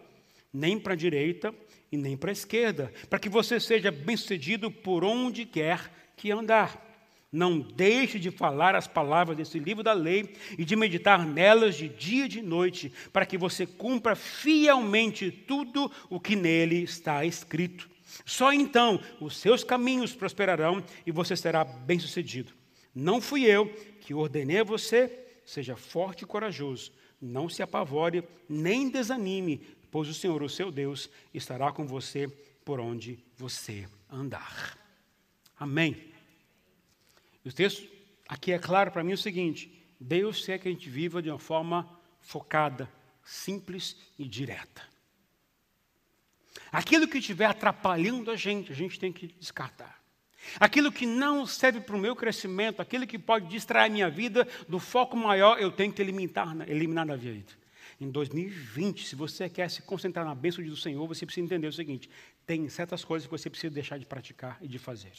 nem 0.52 0.78
para 0.78 0.92
a 0.92 0.96
direita 0.96 1.52
e 1.90 1.96
nem 1.96 2.16
para 2.16 2.30
a 2.30 2.32
esquerda, 2.32 2.92
para 3.10 3.18
que 3.18 3.28
você 3.28 3.58
seja 3.58 3.90
bem-sucedido 3.90 4.70
por 4.70 5.02
onde 5.02 5.44
quer 5.44 5.90
que 6.16 6.30
andar. 6.30 6.91
Não 7.32 7.58
deixe 7.58 8.18
de 8.18 8.30
falar 8.30 8.74
as 8.74 8.86
palavras 8.86 9.34
desse 9.34 9.58
livro 9.58 9.82
da 9.82 9.94
lei 9.94 10.36
e 10.58 10.66
de 10.66 10.76
meditar 10.76 11.26
nelas 11.26 11.76
de 11.76 11.88
dia 11.88 12.26
e 12.26 12.28
de 12.28 12.42
noite, 12.42 12.92
para 13.10 13.24
que 13.24 13.38
você 13.38 13.66
cumpra 13.66 14.14
fielmente 14.14 15.30
tudo 15.30 15.90
o 16.10 16.20
que 16.20 16.36
nele 16.36 16.82
está 16.82 17.24
escrito. 17.24 17.88
Só 18.26 18.52
então 18.52 19.00
os 19.18 19.38
seus 19.38 19.64
caminhos 19.64 20.14
prosperarão 20.14 20.84
e 21.06 21.10
você 21.10 21.34
será 21.34 21.64
bem-sucedido. 21.64 22.52
Não 22.94 23.18
fui 23.18 23.44
eu 23.44 23.66
que 24.02 24.12
ordenei 24.12 24.60
a 24.60 24.64
você, 24.64 25.26
seja 25.46 25.74
forte 25.74 26.24
e 26.24 26.26
corajoso. 26.26 26.92
Não 27.18 27.48
se 27.48 27.62
apavore, 27.62 28.24
nem 28.46 28.90
desanime, 28.90 29.62
pois 29.90 30.06
o 30.06 30.14
Senhor, 30.14 30.42
o 30.42 30.50
seu 30.50 30.70
Deus, 30.70 31.08
estará 31.32 31.72
com 31.72 31.86
você 31.86 32.28
por 32.62 32.78
onde 32.78 33.18
você 33.38 33.88
andar. 34.10 34.76
Amém. 35.58 36.11
O 37.44 37.52
texto 37.52 37.88
aqui 38.28 38.52
é 38.52 38.58
claro 38.58 38.90
para 38.90 39.02
mim 39.02 39.12
o 39.12 39.18
seguinte: 39.18 39.72
Deus 40.00 40.44
quer 40.44 40.58
que 40.58 40.68
a 40.68 40.70
gente 40.70 40.88
viva 40.88 41.20
de 41.20 41.30
uma 41.30 41.38
forma 41.38 41.88
focada, 42.20 42.90
simples 43.24 43.96
e 44.18 44.26
direta. 44.26 44.82
Aquilo 46.70 47.08
que 47.08 47.18
estiver 47.18 47.46
atrapalhando 47.46 48.30
a 48.30 48.36
gente, 48.36 48.72
a 48.72 48.74
gente 48.74 48.98
tem 48.98 49.12
que 49.12 49.28
descartar. 49.38 50.02
Aquilo 50.58 50.90
que 50.90 51.06
não 51.06 51.46
serve 51.46 51.80
para 51.80 51.94
o 51.94 51.98
meu 51.98 52.16
crescimento, 52.16 52.80
aquilo 52.80 53.06
que 53.06 53.18
pode 53.18 53.46
distrair 53.48 53.86
a 53.86 53.92
minha 53.92 54.10
vida 54.10 54.46
do 54.68 54.78
foco 54.78 55.16
maior, 55.16 55.60
eu 55.60 55.70
tenho 55.70 55.92
que 55.92 56.02
eliminar, 56.02 56.68
eliminar 56.68 57.06
da 57.06 57.16
vida. 57.16 57.52
Em 58.00 58.10
2020, 58.10 59.06
se 59.06 59.14
você 59.14 59.48
quer 59.48 59.70
se 59.70 59.82
concentrar 59.82 60.24
na 60.24 60.34
bênção 60.34 60.64
do 60.64 60.76
Senhor, 60.76 61.06
você 61.06 61.24
precisa 61.24 61.44
entender 61.44 61.68
o 61.68 61.72
seguinte: 61.72 62.10
tem 62.46 62.68
certas 62.68 63.04
coisas 63.04 63.26
que 63.26 63.30
você 63.30 63.48
precisa 63.48 63.72
deixar 63.72 63.98
de 63.98 64.06
praticar 64.06 64.58
e 64.60 64.66
de 64.66 64.78
fazer. 64.78 65.12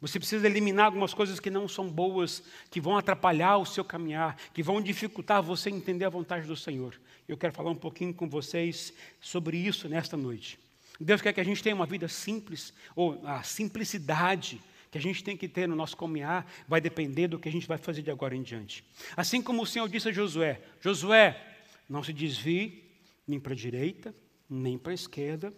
Você 0.00 0.18
precisa 0.18 0.46
eliminar 0.46 0.86
algumas 0.86 1.14
coisas 1.14 1.38
que 1.38 1.50
não 1.50 1.68
são 1.68 1.88
boas, 1.88 2.42
que 2.70 2.80
vão 2.80 2.96
atrapalhar 2.96 3.58
o 3.58 3.64
seu 3.64 3.84
caminhar, 3.84 4.36
que 4.52 4.62
vão 4.62 4.80
dificultar 4.80 5.42
você 5.42 5.70
entender 5.70 6.04
a 6.04 6.10
vontade 6.10 6.46
do 6.46 6.56
Senhor. 6.56 6.98
Eu 7.28 7.36
quero 7.36 7.52
falar 7.52 7.70
um 7.70 7.76
pouquinho 7.76 8.12
com 8.12 8.28
vocês 8.28 8.92
sobre 9.20 9.56
isso 9.56 9.88
nesta 9.88 10.16
noite. 10.16 10.58
Deus 11.00 11.22
quer 11.22 11.32
que 11.32 11.40
a 11.40 11.44
gente 11.44 11.62
tenha 11.62 11.74
uma 11.74 11.86
vida 11.86 12.08
simples, 12.08 12.72
ou 12.94 13.20
a 13.26 13.42
simplicidade 13.42 14.60
que 14.90 14.98
a 14.98 15.00
gente 15.00 15.24
tem 15.24 15.36
que 15.36 15.48
ter 15.48 15.66
no 15.66 15.74
nosso 15.74 15.96
caminhar 15.96 16.46
vai 16.68 16.80
depender 16.80 17.26
do 17.26 17.38
que 17.38 17.48
a 17.48 17.52
gente 17.52 17.66
vai 17.66 17.78
fazer 17.78 18.02
de 18.02 18.10
agora 18.10 18.36
em 18.36 18.42
diante. 18.42 18.84
Assim 19.16 19.42
como 19.42 19.62
o 19.62 19.66
Senhor 19.66 19.88
disse 19.88 20.08
a 20.08 20.12
Josué: 20.12 20.60
Josué, 20.80 21.40
não 21.88 22.02
se 22.02 22.12
desvie 22.12 22.84
nem 23.26 23.40
para 23.40 23.54
a 23.54 23.56
direita, 23.56 24.14
nem 24.48 24.78
para 24.78 24.92
a 24.92 24.94
esquerda, 24.94 25.52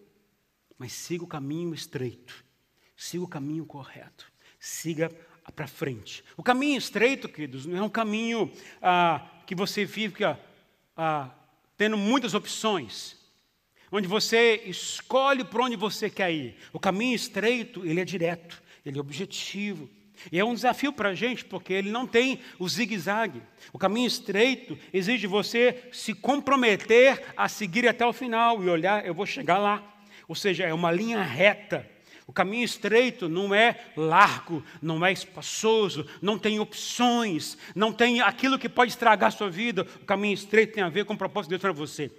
mas 0.78 0.92
siga 0.92 1.24
o 1.24 1.28
caminho 1.28 1.74
estreito 1.74 2.45
siga 2.96 3.24
o 3.24 3.28
caminho 3.28 3.66
correto, 3.66 4.30
siga 4.58 5.10
para 5.54 5.66
frente. 5.66 6.24
O 6.36 6.42
caminho 6.42 6.78
estreito, 6.78 7.28
queridos, 7.28 7.66
não 7.66 7.76
é 7.76 7.82
um 7.82 7.88
caminho 7.88 8.50
ah, 8.82 9.24
que 9.46 9.54
você 9.54 9.86
fica 9.86 10.38
ah, 10.96 11.30
tendo 11.76 11.96
muitas 11.96 12.34
opções, 12.34 13.16
onde 13.92 14.08
você 14.08 14.62
escolhe 14.66 15.44
por 15.44 15.60
onde 15.60 15.76
você 15.76 16.10
quer 16.10 16.32
ir. 16.32 16.56
O 16.72 16.80
caminho 16.80 17.14
estreito, 17.14 17.84
ele 17.84 18.00
é 18.00 18.04
direto, 18.04 18.62
ele 18.84 18.98
é 18.98 19.00
objetivo. 19.00 19.88
E 20.32 20.40
é 20.40 20.44
um 20.44 20.54
desafio 20.54 20.92
para 20.92 21.10
a 21.10 21.14
gente, 21.14 21.44
porque 21.44 21.72
ele 21.72 21.90
não 21.90 22.06
tem 22.06 22.40
o 22.58 22.66
zigue-zague. 22.66 23.42
O 23.72 23.78
caminho 23.78 24.06
estreito 24.06 24.78
exige 24.92 25.26
você 25.26 25.88
se 25.92 26.14
comprometer 26.14 27.22
a 27.36 27.48
seguir 27.48 27.86
até 27.86 28.04
o 28.04 28.12
final 28.12 28.64
e 28.64 28.68
olhar, 28.68 29.06
eu 29.06 29.14
vou 29.14 29.26
chegar 29.26 29.58
lá. 29.58 29.96
Ou 30.26 30.34
seja, 30.34 30.64
é 30.64 30.72
uma 30.72 30.90
linha 30.90 31.22
reta. 31.22 31.88
O 32.26 32.32
caminho 32.32 32.64
estreito 32.64 33.28
não 33.28 33.54
é 33.54 33.78
largo, 33.96 34.64
não 34.82 35.04
é 35.06 35.12
espaçoso, 35.12 36.06
não 36.20 36.36
tem 36.36 36.58
opções, 36.58 37.56
não 37.74 37.92
tem 37.92 38.20
aquilo 38.20 38.58
que 38.58 38.68
pode 38.68 38.90
estragar 38.90 39.28
a 39.28 39.30
sua 39.30 39.48
vida. 39.48 39.86
O 40.02 40.04
caminho 40.04 40.34
estreito 40.34 40.74
tem 40.74 40.82
a 40.82 40.88
ver 40.88 41.04
com 41.04 41.14
o 41.14 41.18
propósito 41.18 41.50
de 41.50 41.58
Deus 41.58 41.62
para 41.62 41.72
você. 41.72 42.10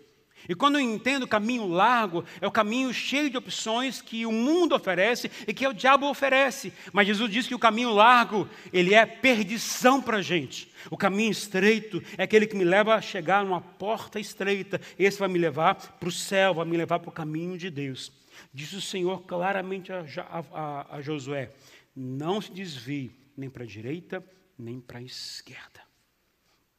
E 0.47 0.55
quando 0.55 0.75
eu 0.75 0.81
entendo 0.81 1.23
o 1.23 1.27
caminho 1.27 1.67
largo, 1.67 2.23
é 2.39 2.47
o 2.47 2.51
caminho 2.51 2.93
cheio 2.93 3.29
de 3.29 3.35
opções 3.35 4.01
que 4.01 4.25
o 4.25 4.31
mundo 4.31 4.75
oferece 4.75 5.29
e 5.45 5.53
que 5.53 5.67
o 5.67 5.73
diabo 5.73 6.07
oferece. 6.07 6.71
Mas 6.93 7.07
Jesus 7.07 7.29
diz 7.29 7.47
que 7.47 7.55
o 7.55 7.59
caminho 7.59 7.89
largo, 7.93 8.47
ele 8.71 8.93
é 8.93 9.05
perdição 9.05 10.01
para 10.01 10.17
a 10.17 10.21
gente. 10.21 10.71
O 10.89 10.95
caminho 10.95 11.31
estreito 11.31 12.01
é 12.17 12.23
aquele 12.23 12.47
que 12.47 12.55
me 12.55 12.63
leva 12.63 12.95
a 12.95 13.01
chegar 13.01 13.43
numa 13.43 13.59
porta 13.59 14.19
estreita. 14.21 14.79
Esse 14.97 15.19
vai 15.19 15.27
me 15.27 15.39
levar 15.39 15.75
para 15.75 16.07
o 16.07 16.11
céu, 16.11 16.53
vai 16.53 16.65
me 16.65 16.77
levar 16.77 16.99
para 16.99 17.09
o 17.09 17.13
caminho 17.13 17.57
de 17.57 17.69
Deus. 17.69 18.11
Disse 18.53 18.75
o 18.75 18.81
Senhor 18.81 19.23
claramente 19.23 19.91
a, 19.91 20.05
a, 20.53 20.97
a 20.97 21.01
Josué: 21.01 21.51
não 21.95 22.41
se 22.41 22.51
desvie 22.51 23.11
nem 23.35 23.49
para 23.49 23.63
a 23.63 23.67
direita, 23.67 24.23
nem 24.57 24.79
para 24.79 24.99
a 24.99 25.03
esquerda. 25.03 25.81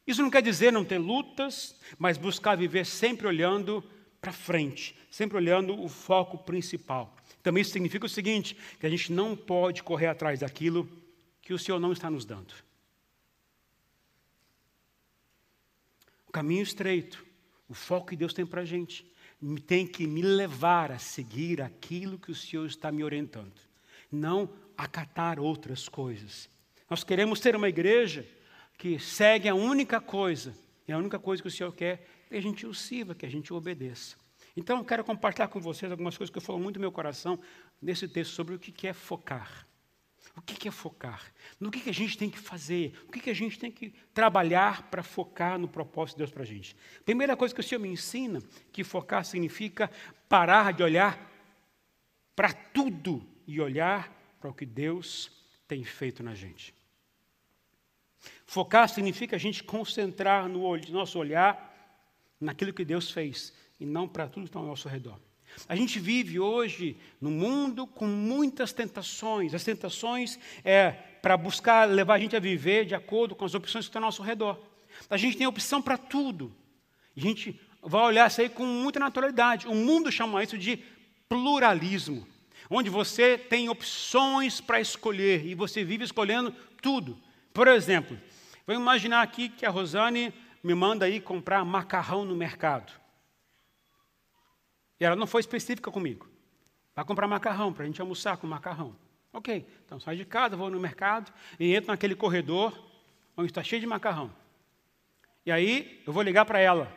Isso 0.06 0.22
não 0.22 0.30
quer 0.30 0.42
dizer 0.42 0.72
não 0.72 0.84
ter 0.84 0.98
lutas, 0.98 1.76
mas 1.98 2.16
buscar 2.16 2.56
viver 2.56 2.86
sempre 2.86 3.26
olhando 3.26 3.84
para 4.20 4.32
frente, 4.32 4.96
sempre 5.10 5.36
olhando 5.36 5.78
o 5.80 5.88
foco 5.88 6.38
principal. 6.38 7.14
Também 7.42 7.60
isso 7.60 7.72
significa 7.72 8.06
o 8.06 8.08
seguinte: 8.08 8.56
que 8.80 8.86
a 8.86 8.90
gente 8.90 9.12
não 9.12 9.36
pode 9.36 9.82
correr 9.82 10.06
atrás 10.06 10.40
daquilo 10.40 10.88
que 11.42 11.52
o 11.52 11.58
Senhor 11.58 11.78
não 11.78 11.92
está 11.92 12.10
nos 12.10 12.24
dando. 12.24 12.54
O 16.26 16.32
caminho 16.32 16.62
estreito, 16.62 17.24
o 17.68 17.74
foco 17.74 18.08
que 18.08 18.16
Deus 18.16 18.34
tem 18.34 18.44
para 18.44 18.62
a 18.62 18.64
gente, 18.64 19.10
tem 19.66 19.86
que 19.86 20.06
me 20.06 20.22
levar 20.22 20.90
a 20.90 20.98
seguir 20.98 21.62
aquilo 21.62 22.18
que 22.18 22.30
o 22.30 22.34
Senhor 22.34 22.66
está 22.66 22.90
me 22.90 23.04
orientando, 23.04 23.52
não 24.10 24.50
acatar 24.76 25.38
outras 25.38 25.88
coisas. 25.88 26.48
Nós 26.90 27.04
queremos 27.04 27.38
ter 27.40 27.54
uma 27.54 27.68
igreja 27.68 28.26
que 28.76 28.98
segue 28.98 29.48
a 29.48 29.54
única 29.54 30.00
coisa, 30.00 30.54
e 30.86 30.92
a 30.92 30.98
única 30.98 31.18
coisa 31.18 31.42
que 31.42 31.48
o 31.48 31.52
Senhor 31.52 31.72
quer 31.72 32.08
é 32.26 32.30
que 32.30 32.36
a 32.36 32.42
gente 32.42 32.66
o 32.66 32.74
sirva, 32.74 33.14
que 33.14 33.26
a 33.26 33.30
gente 33.30 33.52
o 33.52 33.56
obedeça. 33.56 34.16
Então, 34.56 34.78
eu 34.78 34.84
quero 34.84 35.04
compartilhar 35.04 35.48
com 35.48 35.60
vocês 35.60 35.90
algumas 35.90 36.16
coisas 36.16 36.32
que 36.32 36.38
eu 36.38 36.42
falo 36.42 36.58
muito 36.58 36.76
no 36.76 36.80
meu 36.80 36.90
coração 36.90 37.38
nesse 37.80 38.08
texto 38.08 38.32
sobre 38.32 38.54
o 38.54 38.58
que 38.58 38.86
é 38.88 38.92
focar. 38.92 39.67
O 40.38 40.42
que 40.42 40.68
é 40.68 40.70
focar? 40.70 41.32
No 41.58 41.68
que 41.68 41.90
a 41.90 41.92
gente 41.92 42.16
tem 42.16 42.30
que 42.30 42.38
fazer? 42.38 42.96
O 43.08 43.10
que 43.10 43.28
a 43.28 43.34
gente 43.34 43.58
tem 43.58 43.72
que 43.72 43.90
trabalhar 44.14 44.82
para 44.88 45.02
focar 45.02 45.58
no 45.58 45.66
propósito 45.66 46.14
de 46.14 46.18
Deus 46.18 46.30
para 46.30 46.44
a 46.44 46.46
gente? 46.46 46.76
Primeira 47.04 47.36
coisa 47.36 47.52
que 47.52 47.60
o 47.60 47.64
Senhor 47.64 47.80
me 47.80 47.88
ensina, 47.88 48.40
que 48.70 48.84
focar 48.84 49.24
significa 49.24 49.90
parar 50.28 50.72
de 50.72 50.84
olhar 50.84 51.18
para 52.36 52.52
tudo 52.52 53.28
e 53.48 53.60
olhar 53.60 54.14
para 54.38 54.48
o 54.48 54.54
que 54.54 54.64
Deus 54.64 55.28
tem 55.66 55.82
feito 55.82 56.22
na 56.22 56.36
gente. 56.36 56.72
Focar 58.46 58.88
significa 58.88 59.34
a 59.34 59.40
gente 59.40 59.64
concentrar 59.64 60.48
no 60.48 60.76
nosso 60.90 61.18
olhar 61.18 61.66
naquilo 62.40 62.72
que 62.72 62.84
Deus 62.84 63.10
fez 63.10 63.52
e 63.80 63.84
não 63.84 64.06
para 64.06 64.28
tudo 64.28 64.44
que 64.44 64.50
está 64.50 64.60
ao 64.60 64.66
nosso 64.66 64.88
redor. 64.88 65.18
A 65.68 65.74
gente 65.74 65.98
vive 65.98 66.38
hoje 66.38 66.96
no 67.20 67.30
mundo 67.30 67.86
com 67.86 68.06
muitas 68.06 68.72
tentações. 68.72 69.54
As 69.54 69.64
tentações 69.64 70.38
é 70.64 70.90
para 71.22 71.36
buscar 71.36 71.88
levar 71.88 72.14
a 72.14 72.18
gente 72.18 72.36
a 72.36 72.40
viver 72.40 72.84
de 72.84 72.94
acordo 72.94 73.34
com 73.34 73.44
as 73.44 73.54
opções 73.54 73.86
que 73.86 73.88
estão 73.88 74.02
ao 74.02 74.06
nosso 74.06 74.22
redor. 74.22 74.58
A 75.08 75.16
gente 75.16 75.36
tem 75.36 75.46
opção 75.46 75.80
para 75.80 75.96
tudo. 75.96 76.54
A 77.16 77.20
gente 77.20 77.58
vai 77.82 78.02
olhar 78.02 78.28
isso 78.28 78.40
aí 78.40 78.48
com 78.48 78.64
muita 78.64 79.00
naturalidade. 79.00 79.66
O 79.66 79.74
mundo 79.74 80.12
chama 80.12 80.42
isso 80.42 80.58
de 80.58 80.82
pluralismo, 81.28 82.26
onde 82.70 82.90
você 82.90 83.36
tem 83.36 83.68
opções 83.68 84.60
para 84.60 84.80
escolher 84.80 85.46
e 85.46 85.54
você 85.54 85.84
vive 85.84 86.04
escolhendo 86.04 86.54
tudo. 86.80 87.18
Por 87.52 87.68
exemplo, 87.68 88.18
vamos 88.66 88.82
imaginar 88.82 89.22
aqui 89.22 89.48
que 89.48 89.66
a 89.66 89.70
Rosane 89.70 90.32
me 90.62 90.74
manda 90.74 91.06
aí 91.06 91.20
comprar 91.20 91.64
macarrão 91.64 92.24
no 92.24 92.36
mercado. 92.36 92.92
E 95.00 95.04
ela 95.04 95.16
não 95.16 95.26
foi 95.26 95.40
específica 95.40 95.90
comigo. 95.90 96.28
Vai 96.94 97.04
comprar 97.04 97.28
macarrão, 97.28 97.72
para 97.72 97.84
a 97.84 97.86
gente 97.86 98.00
almoçar 98.00 98.36
com 98.36 98.46
macarrão. 98.46 98.96
Ok, 99.32 99.66
então 99.84 100.00
sai 100.00 100.16
de 100.16 100.24
casa, 100.24 100.56
vou 100.56 100.70
no 100.70 100.80
mercado 100.80 101.32
e 101.60 101.74
entro 101.74 101.90
naquele 101.90 102.14
corredor 102.14 102.76
onde 103.36 103.50
está 103.50 103.62
cheio 103.62 103.80
de 103.80 103.86
macarrão. 103.86 104.34
E 105.46 105.52
aí 105.52 106.02
eu 106.06 106.12
vou 106.12 106.22
ligar 106.22 106.44
para 106.44 106.58
ela. 106.58 106.92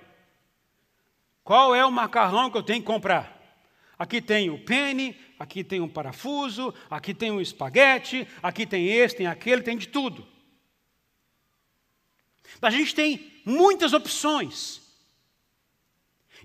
Qual 1.44 1.76
é 1.76 1.86
o 1.86 1.92
macarrão 1.92 2.50
que 2.50 2.58
eu 2.58 2.64
tenho 2.64 2.80
que 2.82 2.88
comprar? 2.88 3.40
Aqui 3.98 4.20
tem 4.20 4.50
o 4.50 4.58
pene, 4.58 5.16
aqui 5.38 5.64
tem 5.64 5.80
um 5.80 5.88
parafuso, 5.88 6.74
aqui 6.90 7.14
tem 7.14 7.30
um 7.30 7.40
espaguete, 7.40 8.28
aqui 8.42 8.66
tem 8.66 8.88
esse, 8.88 9.18
tem 9.18 9.28
aquele, 9.28 9.62
tem 9.62 9.78
de 9.78 9.88
tudo. 9.88 10.28
A 12.60 12.72
gente 12.72 12.96
tem 12.96 13.32
muitas 13.46 13.94
opções. 13.94 14.81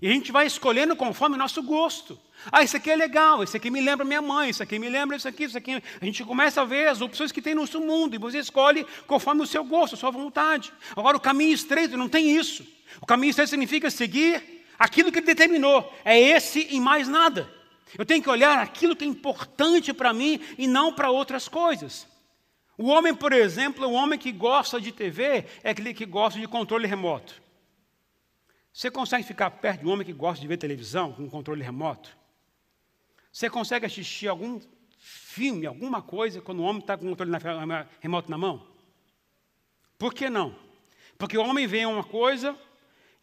E 0.01 0.07
a 0.07 0.11
gente 0.11 0.31
vai 0.31 0.45
escolhendo 0.45 0.95
conforme 0.95 1.35
o 1.35 1.39
nosso 1.39 1.61
gosto. 1.63 2.19
Ah, 2.51 2.63
isso 2.63 2.77
aqui 2.77 2.91
é 2.91 2.95
legal, 2.95 3.43
isso 3.43 3.57
aqui 3.57 3.69
me 3.69 3.81
lembra 3.81 4.05
minha 4.05 4.21
mãe, 4.21 4.49
isso 4.49 4.61
aqui 4.61 4.77
me 4.77 4.87
lembra 4.89 5.17
isso 5.17 5.27
aqui, 5.27 5.45
isso 5.45 5.57
aqui. 5.57 5.81
A 5.99 6.05
gente 6.05 6.23
começa 6.23 6.61
a 6.61 6.65
ver 6.65 6.87
as 6.87 7.01
opções 7.01 7.31
que 7.31 7.41
tem 7.41 7.55
no 7.55 7.61
nosso 7.61 7.81
mundo 7.81 8.15
e 8.15 8.19
você 8.19 8.37
escolhe 8.37 8.85
conforme 9.07 9.41
o 9.41 9.47
seu 9.47 9.63
gosto, 9.63 9.95
a 9.95 9.97
sua 9.97 10.11
vontade. 10.11 10.71
Agora, 10.95 11.17
o 11.17 11.19
caminho 11.19 11.53
estreito 11.53 11.97
não 11.97 12.07
tem 12.07 12.35
isso. 12.35 12.65
O 13.01 13.05
caminho 13.05 13.31
estreito 13.31 13.49
significa 13.49 13.89
seguir 13.89 14.65
aquilo 14.77 15.11
que 15.11 15.19
ele 15.19 15.25
determinou. 15.25 15.91
É 16.05 16.19
esse 16.19 16.67
e 16.69 16.79
mais 16.79 17.07
nada. 17.07 17.49
Eu 17.97 18.05
tenho 18.05 18.21
que 18.21 18.29
olhar 18.29 18.59
aquilo 18.59 18.95
que 18.95 19.03
é 19.03 19.07
importante 19.07 19.93
para 19.93 20.13
mim 20.13 20.39
e 20.57 20.67
não 20.67 20.93
para 20.93 21.09
outras 21.09 21.47
coisas. 21.47 22.07
O 22.77 22.89
homem, 22.89 23.15
por 23.15 23.33
exemplo, 23.33 23.87
o 23.87 23.93
homem 23.93 24.19
que 24.19 24.31
gosta 24.31 24.79
de 24.79 24.91
TV 24.91 25.45
é 25.63 25.71
aquele 25.71 25.93
que 25.93 26.05
gosta 26.05 26.39
de 26.39 26.47
controle 26.47 26.85
remoto. 26.85 27.46
Você 28.77 28.91
consegue 28.91 29.23
ficar 29.23 29.49
perto 29.49 29.79
de 29.79 29.87
um 29.87 29.89
homem 29.89 30.05
que 30.05 30.13
gosta 30.13 30.39
de 30.39 30.47
ver 30.47 30.57
televisão 30.57 31.11
com 31.11 31.27
controle 31.27 31.63
remoto? 31.63 32.15
Você 33.33 33.49
consegue 33.49 33.87
assistir 33.87 34.27
algum 34.27 34.61
filme, 34.99 35.65
alguma 35.65 35.99
coisa, 35.99 36.41
quando 36.41 36.59
o 36.59 36.61
homem 36.61 36.81
está 36.81 36.95
com 36.95 37.07
o 37.07 37.09
controle 37.09 37.31
remoto 37.99 38.29
na 38.29 38.37
mão? 38.37 38.67
Por 39.97 40.13
que 40.13 40.29
não? 40.29 40.55
Porque 41.17 41.35
o 41.35 41.41
homem 41.43 41.65
vê 41.65 41.87
uma 41.87 42.03
coisa, 42.03 42.55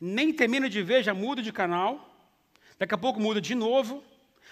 nem 0.01 0.33
termina 0.33 0.69
de 0.69 0.83
ver, 0.83 1.05
já 1.05 1.15
muda 1.15 1.41
de 1.41 1.53
canal, 1.53 2.13
daqui 2.77 2.95
a 2.95 2.99
pouco 2.99 3.21
muda 3.21 3.41
de 3.41 3.55
novo, 3.55 4.03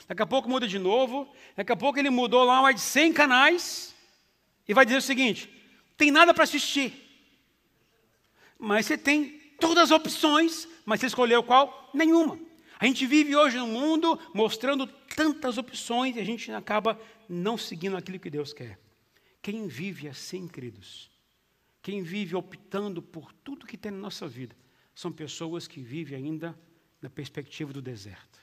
daqui 0.07 0.23
a 0.23 0.27
pouco 0.27 0.49
muda 0.49 0.69
de 0.69 0.79
novo, 0.79 1.29
daqui 1.57 1.73
a 1.73 1.77
pouco 1.77 1.99
ele 1.99 2.11
mudou 2.11 2.45
lá 2.45 2.63
mais 2.63 2.77
de 2.77 2.81
100 2.81 3.13
canais 3.13 3.93
e 4.69 4.73
vai 4.73 4.85
dizer 4.85 4.99
o 4.99 5.03
seguinte: 5.03 5.51
tem 5.97 6.13
nada 6.13 6.33
para 6.33 6.45
assistir, 6.45 6.95
mas 8.57 8.87
você 8.87 8.97
tem 8.97 9.41
todas 9.59 9.83
as 9.83 9.91
opções 9.91 10.71
mas 10.85 11.01
você 11.01 11.07
escolheu 11.07 11.43
qual? 11.43 11.91
Nenhuma. 11.95 12.39
A 12.79 12.87
gente 12.87 13.07
vive 13.07 13.37
hoje 13.37 13.57
no 13.59 13.67
mundo 13.67 14.19
mostrando 14.35 14.87
tantas 15.15 15.57
opções 15.57 16.17
e 16.17 16.21
a 16.21 16.25
gente 16.25 16.51
acaba 16.51 17.01
não 17.29 17.57
seguindo 17.57 17.97
aquilo 17.97 18.19
que 18.19 18.29
Deus 18.31 18.53
quer. 18.53 18.79
Quem 19.41 19.69
vive 19.69 20.09
assim, 20.09 20.49
queridos, 20.49 21.11
quem 21.81 22.03
vive 22.03 22.35
optando 22.35 23.01
por 23.01 23.33
tudo 23.33 23.67
que 23.67 23.77
tem 23.77 23.93
na 23.93 23.99
nossa 23.99 24.27
vida, 24.27 24.57
são 24.95 25.11
pessoas 25.11 25.67
que 25.67 25.81
vivem 25.81 26.17
ainda 26.17 26.59
na 27.01 27.11
perspectiva 27.11 27.73
do 27.73 27.83
deserto. 27.83 28.39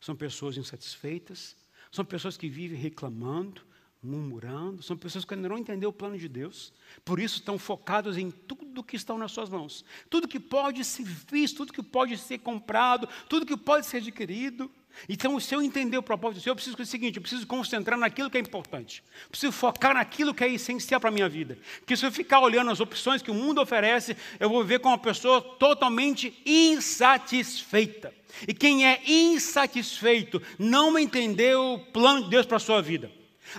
São 0.00 0.14
pessoas 0.14 0.56
insatisfeitas, 0.56 1.56
são 1.90 2.04
pessoas 2.04 2.36
que 2.36 2.48
vivem 2.48 2.78
reclamando, 2.78 3.62
murmurando, 4.04 4.82
são 4.82 4.96
pessoas 4.96 5.24
que 5.24 5.34
ainda 5.34 5.48
não 5.48 5.58
entenderam 5.58 5.90
o 5.90 5.92
plano 5.92 6.18
de 6.18 6.28
Deus, 6.28 6.72
por 7.04 7.18
isso 7.18 7.36
estão 7.36 7.58
focados 7.58 8.16
em 8.18 8.30
tudo 8.30 8.84
que 8.84 8.96
está 8.96 9.16
nas 9.16 9.32
suas 9.32 9.48
mãos, 9.48 9.84
tudo 10.10 10.28
que 10.28 10.38
pode 10.38 10.84
ser 10.84 11.04
visto, 11.04 11.58
tudo 11.58 11.72
que 11.72 11.82
pode 11.82 12.16
ser 12.18 12.38
comprado, 12.38 13.08
tudo 13.28 13.46
que 13.46 13.56
pode 13.56 13.86
ser 13.86 13.98
adquirido. 13.98 14.70
Então, 15.08 15.40
se 15.40 15.52
eu 15.52 15.60
entender 15.60 15.98
o 15.98 16.02
propósito 16.02 16.38
do 16.38 16.42
Senhor, 16.42 16.52
eu 16.52 16.56
preciso 16.56 16.76
fazer 16.76 16.88
o 16.88 16.90
seguinte: 16.90 17.16
eu 17.16 17.22
preciso 17.22 17.46
concentrar 17.46 17.98
naquilo 17.98 18.30
que 18.30 18.38
é 18.38 18.40
importante, 18.40 19.02
preciso 19.28 19.50
focar 19.50 19.94
naquilo 19.94 20.32
que 20.32 20.44
é 20.44 20.52
essencial 20.52 21.00
para 21.00 21.10
a 21.10 21.12
minha 21.12 21.28
vida. 21.28 21.58
Porque 21.80 21.96
se 21.96 22.06
eu 22.06 22.12
ficar 22.12 22.38
olhando 22.40 22.70
as 22.70 22.78
opções 22.78 23.20
que 23.20 23.30
o 23.30 23.34
mundo 23.34 23.60
oferece, 23.60 24.16
eu 24.38 24.48
vou 24.48 24.62
viver 24.62 24.78
como 24.78 24.94
uma 24.94 25.02
pessoa 25.02 25.40
totalmente 25.40 26.40
insatisfeita. 26.46 28.14
E 28.46 28.54
quem 28.54 28.86
é 28.86 29.00
insatisfeito 29.04 30.40
não 30.58 30.96
entendeu 30.98 31.74
o 31.74 31.78
plano 31.78 32.24
de 32.24 32.30
Deus 32.30 32.46
para 32.46 32.58
a 32.58 32.60
sua 32.60 32.80
vida. 32.80 33.10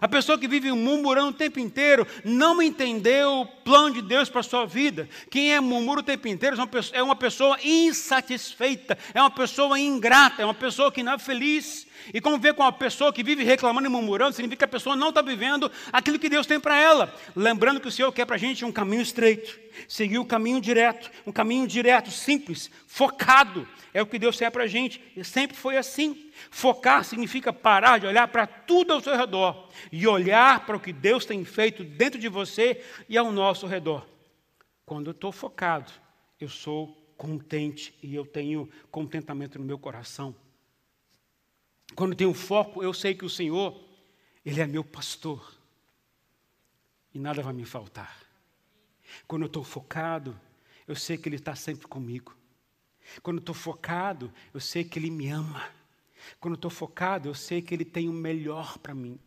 A 0.01 0.07
pessoa 0.07 0.37
que 0.37 0.47
vive 0.47 0.71
murmurando 0.71 1.29
o 1.29 1.33
tempo 1.33 1.59
inteiro 1.59 2.05
não 2.23 2.61
entendeu 2.61 3.41
o 3.41 3.45
plano 3.45 3.95
de 3.95 4.01
Deus 4.01 4.29
para 4.29 4.41
a 4.41 4.43
sua 4.43 4.65
vida. 4.65 5.07
Quem 5.29 5.53
é 5.53 5.59
murmura 5.59 6.01
o 6.01 6.03
tempo 6.03 6.27
inteiro 6.27 6.57
é 6.93 7.03
uma 7.03 7.15
pessoa 7.15 7.57
insatisfeita, 7.63 8.97
é 9.13 9.21
uma 9.21 9.31
pessoa 9.31 9.79
ingrata, 9.79 10.41
é 10.41 10.45
uma 10.45 10.53
pessoa 10.53 10.91
que 10.91 11.03
não 11.03 11.13
é 11.13 11.19
feliz. 11.19 11.84
E 12.13 12.21
conviver 12.21 12.53
com 12.53 12.63
uma 12.63 12.71
pessoa 12.71 13.11
que 13.11 13.23
vive 13.23 13.43
reclamando 13.43 13.87
e 13.87 13.91
murmurando 13.91 14.33
significa 14.35 14.59
que 14.59 14.65
a 14.65 14.67
pessoa 14.67 14.95
não 14.95 15.09
está 15.09 15.21
vivendo 15.21 15.71
aquilo 15.91 16.19
que 16.19 16.29
Deus 16.29 16.45
tem 16.45 16.59
para 16.59 16.79
ela. 16.79 17.13
Lembrando 17.35 17.79
que 17.79 17.87
o 17.87 17.91
Senhor 17.91 18.11
quer 18.11 18.25
para 18.25 18.35
a 18.35 18.39
gente 18.39 18.65
um 18.65 18.71
caminho 18.71 19.01
estreito, 19.01 19.59
seguir 19.87 20.19
o 20.19 20.25
caminho 20.25 20.61
direto, 20.61 21.11
um 21.25 21.31
caminho 21.31 21.67
direto, 21.67 22.11
simples, 22.11 22.69
focado. 22.87 23.67
É 23.93 24.01
o 24.01 24.05
que 24.05 24.19
Deus 24.19 24.37
quer 24.37 24.51
para 24.51 24.63
a 24.63 24.67
gente. 24.67 25.01
E 25.15 25.23
sempre 25.23 25.55
foi 25.55 25.77
assim. 25.77 26.29
Focar 26.51 27.03
significa 27.03 27.53
parar 27.53 27.97
de 27.97 28.05
olhar 28.05 28.27
para 28.27 28.45
tudo 28.45 28.91
ao 28.91 29.01
seu 29.01 29.15
redor 29.15 29.69
e 29.91 30.05
olhar 30.05 30.65
para 30.65 30.75
o 30.75 30.79
que 30.79 30.91
Deus 30.91 31.25
tem 31.25 31.45
feito 31.45 31.83
dentro 31.83 32.19
de 32.19 32.27
você 32.27 32.83
e 33.07 33.17
ao 33.17 33.31
nosso 33.31 33.65
redor. 33.65 34.05
Quando 34.85 35.07
eu 35.07 35.11
estou 35.11 35.31
focado, 35.31 35.91
eu 36.39 36.49
sou 36.49 36.87
contente 37.17 37.97
e 38.03 38.13
eu 38.13 38.25
tenho 38.25 38.69
contentamento 38.91 39.57
no 39.57 39.65
meu 39.65 39.79
coração. 39.79 40.35
Quando 41.95 42.15
tenho 42.15 42.33
foco, 42.33 42.83
eu 42.83 42.93
sei 42.93 43.15
que 43.15 43.23
o 43.23 43.29
Senhor, 43.29 43.79
Ele 44.45 44.59
é 44.59 44.67
meu 44.67 44.83
pastor 44.83 45.55
e 47.13 47.19
nada 47.19 47.41
vai 47.41 47.53
me 47.53 47.65
faltar. 47.65 48.25
Quando 49.25 49.43
eu 49.43 49.47
estou 49.47 49.63
focado, 49.63 50.37
eu 50.87 50.95
sei 50.95 51.17
que 51.17 51.29
Ele 51.29 51.37
está 51.37 51.55
sempre 51.55 51.87
comigo. 51.87 52.35
Quando 53.23 53.37
eu 53.37 53.41
estou 53.41 53.55
focado, 53.55 54.31
eu 54.53 54.59
sei 54.59 54.83
que 54.83 54.99
Ele 54.99 55.09
me 55.09 55.29
ama. 55.29 55.63
Quando 56.39 56.55
eu 56.55 56.57
estou 56.57 56.71
focado, 56.71 57.29
eu 57.29 57.33
sei 57.33 57.61
que 57.61 57.73
Ele 57.73 57.85
tem 57.85 58.09
o 58.09 58.13
melhor 58.13 58.77
para 58.79 58.93
mim. 58.93 59.17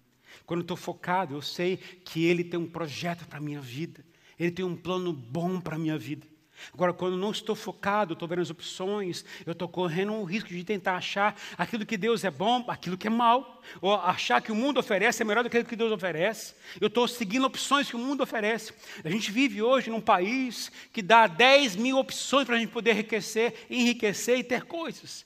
Quando 0.45 0.61
eu 0.61 0.65
estou 0.65 0.77
focado, 0.77 1.35
eu 1.35 1.41
sei 1.41 1.79
que 1.79 2.25
Ele 2.25 2.45
tem 2.45 2.61
um 2.61 2.69
projeto 2.69 3.27
para 3.27 3.39
a 3.39 3.41
minha 3.41 3.61
vida. 3.61 4.05
Ele 4.39 4.51
tem 4.51 4.65
um 4.65 4.77
plano 4.77 5.13
bom 5.13 5.61
para 5.61 5.77
a 5.77 5.79
minha 5.79 5.97
vida. 5.97 6.27
Agora, 6.73 6.93
quando 6.93 7.17
não 7.17 7.31
estou 7.31 7.55
focado, 7.55 8.13
estou 8.13 8.29
vendo 8.29 8.43
as 8.43 8.51
opções, 8.51 9.25
eu 9.47 9.53
estou 9.53 9.69
correndo 9.69 10.13
um 10.13 10.25
risco 10.25 10.49
de 10.49 10.65
tentar 10.65 10.97
achar 10.97 11.39
aquilo 11.57 11.87
que 11.87 11.97
Deus 11.97 12.25
é 12.25 12.31
bom, 12.31 12.65
aquilo 12.69 12.97
que 12.97 13.07
é 13.07 13.11
mal, 13.11 13.63
ou 13.81 13.95
achar 13.95 14.41
que 14.43 14.53
o 14.53 14.55
mundo 14.55 14.79
oferece 14.79 15.23
é 15.23 15.25
melhor 15.25 15.43
do 15.43 15.51
que 15.51 15.57
aquilo 15.57 15.69
que 15.69 15.77
Deus 15.77 15.93
oferece. 15.93 16.55
Eu 16.81 16.89
estou 16.89 17.07
seguindo 17.09 17.47
opções 17.47 17.89
que 17.89 17.97
o 17.97 17.99
mundo 17.99 18.23
oferece. 18.23 18.73
A 19.05 19.09
gente 19.09 19.31
vive 19.31 19.63
hoje 19.63 19.91
num 19.91 20.01
país 20.01 20.71
que 20.93 21.03
dá 21.03 21.27
10 21.27 21.77
mil 21.77 21.99
opções 21.99 22.47
para 22.47 22.57
a 22.57 22.59
gente 22.59 22.71
poder 22.71 22.93
enriquecer, 22.93 23.67
enriquecer 23.71 24.39
e 24.39 24.45
ter 24.45 24.65
coisas. 24.65 25.25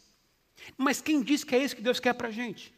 Mas 0.76 1.00
quem 1.00 1.22
diz 1.22 1.44
que 1.44 1.54
é 1.54 1.62
isso 1.62 1.76
que 1.76 1.82
Deus 1.82 1.98
quer 1.98 2.14
para 2.14 2.28
a 2.28 2.32
gente? 2.32 2.72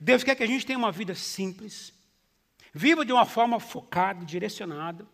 Deus 0.00 0.22
quer 0.22 0.34
que 0.34 0.42
a 0.42 0.46
gente 0.46 0.64
tenha 0.64 0.78
uma 0.78 0.92
vida 0.92 1.14
simples, 1.14 1.92
viva 2.72 3.04
de 3.04 3.12
uma 3.12 3.26
forma 3.26 3.58
focada, 3.58 4.24
direcionada 4.24 5.06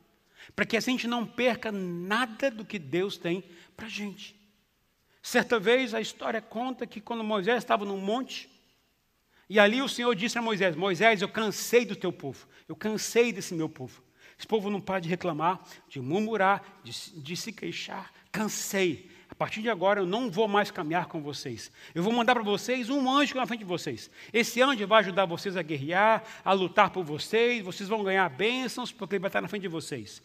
para 0.55 0.65
que 0.65 0.77
a 0.77 0.81
gente 0.81 1.07
não 1.07 1.27
perca 1.27 1.71
nada 1.71 2.51
do 2.51 2.65
que 2.65 2.79
Deus 2.79 3.17
tem 3.17 3.45
para 3.77 3.87
a 3.87 3.91
gente. 3.91 4.37
Certa 5.23 5.59
vez 5.59 5.95
a 5.95 6.01
história 6.01 6.41
conta 6.41 6.87
que 6.87 7.01
quando 7.01 7.23
Moisés 7.23 7.59
estava 7.59 7.85
num 7.85 7.99
monte, 7.99 8.49
e 9.49 9.59
ali 9.59 9.81
o 9.81 9.89
Senhor 9.89 10.15
disse 10.15 10.39
a 10.39 10.43
Moisés: 10.43 10.77
Moisés, 10.77 11.23
eu 11.23 11.29
cansei 11.29 11.85
do 11.85 11.97
teu 11.97 12.13
povo, 12.13 12.47
eu 12.69 12.77
cansei 12.77 13.33
desse 13.33 13.55
meu 13.55 13.69
povo. 13.69 14.03
Esse 14.39 14.47
povo 14.47 14.71
não 14.71 14.81
para 14.81 15.01
de 15.01 15.09
reclamar, 15.09 15.61
de 15.89 16.01
murmurar, 16.01 16.81
de, 16.85 16.93
de 17.21 17.37
se 17.37 17.53
queixar. 17.53 18.13
Cansei. 18.31 19.11
A 19.29 19.35
partir 19.35 19.61
de 19.61 19.69
agora 19.69 20.01
eu 20.01 20.07
não 20.07 20.31
vou 20.31 20.47
mais 20.47 20.71
caminhar 20.71 21.07
com 21.07 21.21
vocês. 21.21 21.73
Eu 21.93 22.03
vou 22.03 22.13
mandar 22.13 22.35
para 22.35 22.45
vocês 22.45 22.89
um 22.89 23.11
anjo 23.11 23.35
na 23.35 23.47
frente 23.47 23.61
de 23.61 23.65
vocês. 23.67 24.11
Esse 24.33 24.63
anjo 24.63 24.87
vai 24.87 25.01
ajudar 25.01 25.27
vocês 25.27 25.57
a 25.57 25.63
guerrear, 25.63 26.23
a 26.45 26.53
lutar 26.53 26.91
por 26.91 27.05
vocês. 27.05 27.65
Vocês 27.65 27.89
vão 27.89 28.05
ganhar 28.05 28.29
bênçãos 28.31 28.93
porque 28.93 29.17
ele 29.17 29.21
vai 29.21 29.29
estar 29.29 29.41
na 29.41 29.49
frente 29.49 29.63
de 29.63 29.69
vocês. 29.69 30.23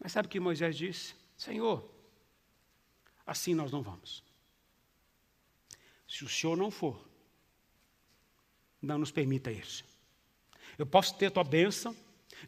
Mas 0.00 0.12
sabe 0.12 0.26
o 0.26 0.30
que 0.30 0.40
Moisés 0.40 0.76
disse? 0.76 1.14
Senhor, 1.36 1.86
assim 3.26 3.54
nós 3.54 3.70
não 3.70 3.82
vamos. 3.82 4.24
Se 6.08 6.24
o 6.24 6.28
Senhor 6.28 6.56
não 6.56 6.70
for, 6.70 7.06
não 8.80 8.98
nos 8.98 9.10
permita 9.10 9.52
isso. 9.52 9.84
Eu 10.78 10.86
posso 10.86 11.14
ter 11.14 11.30
tua 11.30 11.44
bênção, 11.44 11.94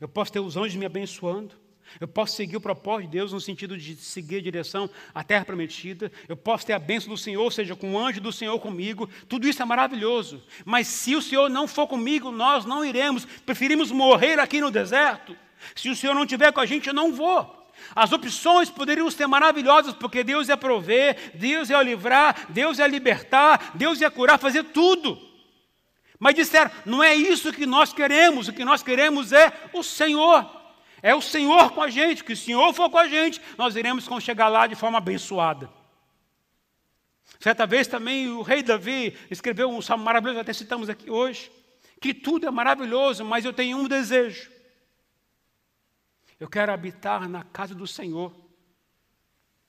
eu 0.01 0.09
posso 0.09 0.33
ter 0.33 0.41
os 0.41 0.57
anjos 0.57 0.75
me 0.77 0.87
abençoando, 0.87 1.55
eu 2.01 2.09
posso 2.09 2.37
seguir 2.37 2.57
o 2.57 2.61
propósito 2.61 3.11
de 3.11 3.19
Deus 3.19 3.33
no 3.33 3.41
sentido 3.41 3.77
de 3.77 3.97
seguir 3.97 4.37
a 4.37 4.43
direção 4.43 4.89
à 5.15 5.23
terra 5.23 5.45
prometida. 5.45 6.11
Eu 6.27 6.37
posso 6.37 6.65
ter 6.65 6.73
a 6.73 6.79
bênção 6.79 7.11
do 7.11 7.19
Senhor, 7.19 7.43
ou 7.43 7.51
seja, 7.51 7.77
com 7.77 7.93
o 7.93 7.99
anjo 7.99 8.21
do 8.21 8.33
Senhor 8.33 8.59
comigo. 8.59 9.09
Tudo 9.29 9.47
isso 9.47 9.61
é 9.61 9.65
maravilhoso. 9.65 10.43
Mas 10.65 10.87
se 10.87 11.15
o 11.15 11.21
Senhor 11.21 11.51
não 11.51 11.69
for 11.69 11.87
comigo, 11.87 12.31
nós 12.31 12.65
não 12.65 12.85
iremos. 12.85 13.25
Preferimos 13.25 13.91
morrer 13.91 14.39
aqui 14.39 14.61
no 14.61 14.71
deserto 14.71 15.37
se 15.75 15.89
o 15.89 15.97
Senhor 15.97 16.15
não 16.15 16.25
estiver 16.25 16.53
com 16.53 16.61
a 16.61 16.67
gente, 16.67 16.89
eu 16.89 16.95
não 16.95 17.13
vou. 17.13 17.63
As 17.95 18.13
opções 18.13 18.71
poderiam 18.71 19.11
ser 19.11 19.27
maravilhosas, 19.27 19.95
porque 19.95 20.23
Deus 20.23 20.49
ia 20.49 20.57
prover, 20.57 21.33
Deus 21.35 21.71
ia 21.71 21.83
livrar, 21.83 22.47
Deus 22.51 22.79
ia 22.79 22.87
libertar, 22.87 23.73
Deus 23.75 24.01
ia 24.01 24.11
curar, 24.11 24.39
fazer 24.39 24.65
tudo. 24.65 25.19
Mas 26.19 26.35
disseram: 26.35 26.71
não 26.87 27.03
é 27.03 27.15
isso 27.15 27.53
que 27.53 27.67
nós 27.67 27.93
queremos, 27.93 28.49
o 28.49 28.53
que 28.53 28.65
nós 28.65 28.83
queremos 28.83 29.33
é 29.33 29.53
o 29.73 29.83
Senhor. 29.83 30.63
É 31.03 31.15
o 31.15 31.21
Senhor 31.21 31.73
com 31.73 31.83
a 31.83 31.91
gente, 31.91 32.23
que 32.23 32.33
o 32.33 32.37
Senhor 32.37 32.73
for 32.73 32.89
com 32.89 32.99
a 32.99 33.09
gente, 33.09 33.41
nós 33.59 33.75
iremos 33.75 34.07
chegar 34.21 34.49
lá 34.49 34.69
de 34.69 34.77
forma 34.77 34.99
abençoada. 34.99 35.69
Certa 37.41 37.67
vez 37.67 37.89
também 37.89 38.29
o 38.29 38.43
rei 38.43 38.63
Davi 38.63 39.17
escreveu 39.29 39.69
um 39.69 39.83
salmo 39.83 40.05
maravilhoso, 40.05 40.39
até 40.39 40.53
citamos 40.53 40.89
aqui 40.89 41.11
hoje, 41.11 41.51
que 42.01 42.15
tudo 42.15 42.47
é 42.47 42.51
maravilhoso, 42.53 43.25
mas 43.25 43.45
eu 43.45 43.53
tenho 43.53 43.79
um 43.79 43.89
desejo 43.89 44.49
eu 46.43 46.49
quero 46.49 46.73
habitar 46.73 47.29
na 47.29 47.45
casa 47.45 47.73
do 47.73 47.87
Senhor 47.87 48.35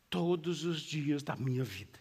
todos 0.10 0.66
os 0.66 0.82
dias 0.82 1.22
da 1.22 1.36
minha 1.36 1.64
vida. 1.64 2.00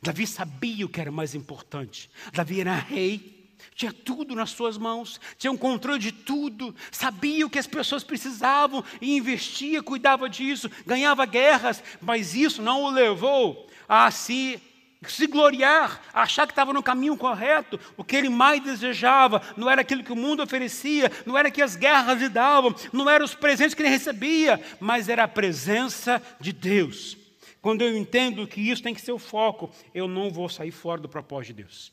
Davi 0.00 0.28
sabia 0.28 0.86
o 0.86 0.88
que 0.88 1.00
era 1.00 1.10
mais 1.10 1.34
importante. 1.34 2.08
Davi 2.32 2.60
era 2.60 2.72
rei, 2.76 3.52
tinha 3.74 3.92
tudo 3.92 4.36
nas 4.36 4.50
suas 4.50 4.78
mãos, 4.78 5.20
tinha 5.36 5.50
um 5.50 5.56
controle 5.56 5.98
de 5.98 6.12
tudo, 6.12 6.72
sabia 6.92 7.44
o 7.44 7.50
que 7.50 7.58
as 7.58 7.66
pessoas 7.66 8.04
precisavam 8.04 8.84
e 9.00 9.16
investia, 9.16 9.82
cuidava 9.82 10.30
disso, 10.30 10.70
ganhava 10.86 11.26
guerras, 11.26 11.82
mas 12.00 12.32
isso 12.32 12.62
não 12.62 12.84
o 12.84 12.90
levou 12.90 13.68
a 13.88 14.08
se 14.12 14.62
se 15.12 15.26
gloriar, 15.26 16.00
achar 16.12 16.46
que 16.46 16.52
estava 16.52 16.72
no 16.72 16.82
caminho 16.82 17.16
correto, 17.16 17.78
o 17.96 18.04
que 18.04 18.16
ele 18.16 18.28
mais 18.28 18.62
desejava 18.62 19.42
não 19.56 19.70
era 19.70 19.80
aquilo 19.80 20.04
que 20.04 20.12
o 20.12 20.16
mundo 20.16 20.42
oferecia, 20.42 21.10
não 21.24 21.36
era 21.36 21.50
que 21.50 21.62
as 21.62 21.76
guerras 21.76 22.20
lhe 22.20 22.28
davam, 22.28 22.74
não 22.92 23.08
eram 23.08 23.24
os 23.24 23.34
presentes 23.34 23.74
que 23.74 23.82
ele 23.82 23.88
recebia, 23.88 24.60
mas 24.80 25.08
era 25.08 25.24
a 25.24 25.28
presença 25.28 26.22
de 26.40 26.52
Deus. 26.52 27.16
Quando 27.60 27.82
eu 27.82 27.96
entendo 27.96 28.46
que 28.46 28.60
isso 28.60 28.82
tem 28.82 28.94
que 28.94 29.00
ser 29.00 29.12
o 29.12 29.18
foco, 29.18 29.70
eu 29.94 30.06
não 30.06 30.30
vou 30.30 30.48
sair 30.48 30.70
fora 30.70 31.00
do 31.00 31.08
propósito 31.08 31.56
de 31.56 31.62
Deus. 31.62 31.92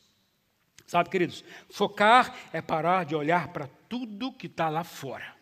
Sabe, 0.85 1.09
queridos, 1.09 1.45
focar 1.69 2.35
é 2.51 2.61
parar 2.61 3.05
de 3.05 3.15
olhar 3.15 3.47
para 3.47 3.69
tudo 3.87 4.33
que 4.33 4.47
está 4.47 4.67
lá 4.67 4.83
fora 4.83 5.33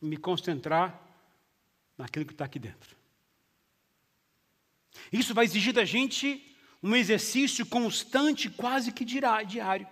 e 0.00 0.06
me 0.06 0.16
concentrar 0.16 1.00
naquilo 1.96 2.26
que 2.26 2.32
está 2.32 2.44
aqui 2.44 2.58
dentro. 2.58 3.01
Isso 5.12 5.34
vai 5.34 5.44
exigir 5.44 5.72
da 5.72 5.84
gente 5.84 6.42
um 6.82 6.96
exercício 6.96 7.64
constante, 7.64 8.50
quase 8.50 8.92
que 8.92 9.04
diário. 9.04 9.86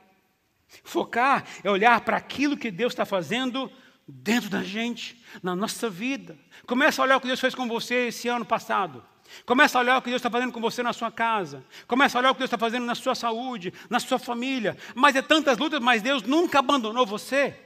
Focar 0.83 1.45
é 1.63 1.71
olhar 1.71 2.01
para 2.01 2.17
aquilo 2.17 2.57
que 2.57 2.71
Deus 2.71 2.93
está 2.93 3.05
fazendo 3.05 3.71
dentro 4.07 4.51
da 4.51 4.63
gente, 4.63 5.23
na 5.43 5.55
nossa 5.55 5.89
vida. 5.89 6.37
Começa 6.67 7.01
a 7.01 7.05
olhar 7.05 7.17
o 7.17 7.21
que 7.21 7.27
Deus 7.27 7.41
fez 7.41 7.55
com 7.55 7.69
você 7.69 8.09
esse 8.09 8.29
ano 8.29 8.45
passado. 8.45 9.05
Começa 9.47 9.79
a 9.79 9.81
olhar 9.81 9.99
o 9.99 10.03
que 10.03 10.11
Deus 10.11 10.21
está 10.21 10.31
fazendo 10.31 10.53
com 10.53 10.61
você 10.61 10.83
na 10.83 10.93
sua 10.93 11.11
casa. 11.11 11.65
Começa 11.87 12.19
a 12.19 12.21
olhar 12.21 12.31
o 12.31 12.35
que 12.35 12.41
Deus 12.41 12.49
está 12.49 12.59
fazendo 12.59 12.85
na 12.85 12.97
sua 12.97 13.15
saúde, 13.15 13.73
na 13.89 14.01
sua 14.01 14.19
família. 14.19 14.77
Mas 14.95 15.15
é 15.15 15.23
tantas 15.23 15.57
lutas, 15.59 15.81
mas 15.81 16.03
Deus 16.03 16.23
nunca 16.23 16.59
abandonou 16.59 17.07
você. 17.07 17.57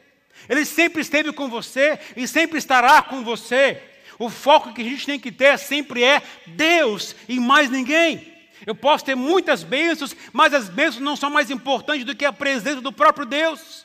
Ele 0.48 0.64
sempre 0.64 1.00
esteve 1.00 1.32
com 1.32 1.48
você 1.48 1.98
e 2.16 2.28
sempre 2.28 2.58
estará 2.58 3.00
com 3.00 3.24
você. 3.24 3.82
O 4.18 4.28
foco 4.28 4.72
que 4.72 4.82
a 4.82 4.84
gente 4.84 5.06
tem 5.06 5.18
que 5.18 5.32
ter 5.32 5.58
sempre 5.58 6.02
é 6.02 6.22
Deus 6.46 7.14
e 7.28 7.38
mais 7.40 7.70
ninguém. 7.70 8.32
Eu 8.66 8.74
posso 8.74 9.04
ter 9.04 9.14
muitas 9.14 9.62
bênçãos, 9.62 10.16
mas 10.32 10.54
as 10.54 10.68
bênçãos 10.68 11.02
não 11.02 11.16
são 11.16 11.30
mais 11.30 11.50
importantes 11.50 12.04
do 12.04 12.14
que 12.14 12.24
a 12.24 12.32
presença 12.32 12.80
do 12.80 12.92
próprio 12.92 13.26
Deus. 13.26 13.84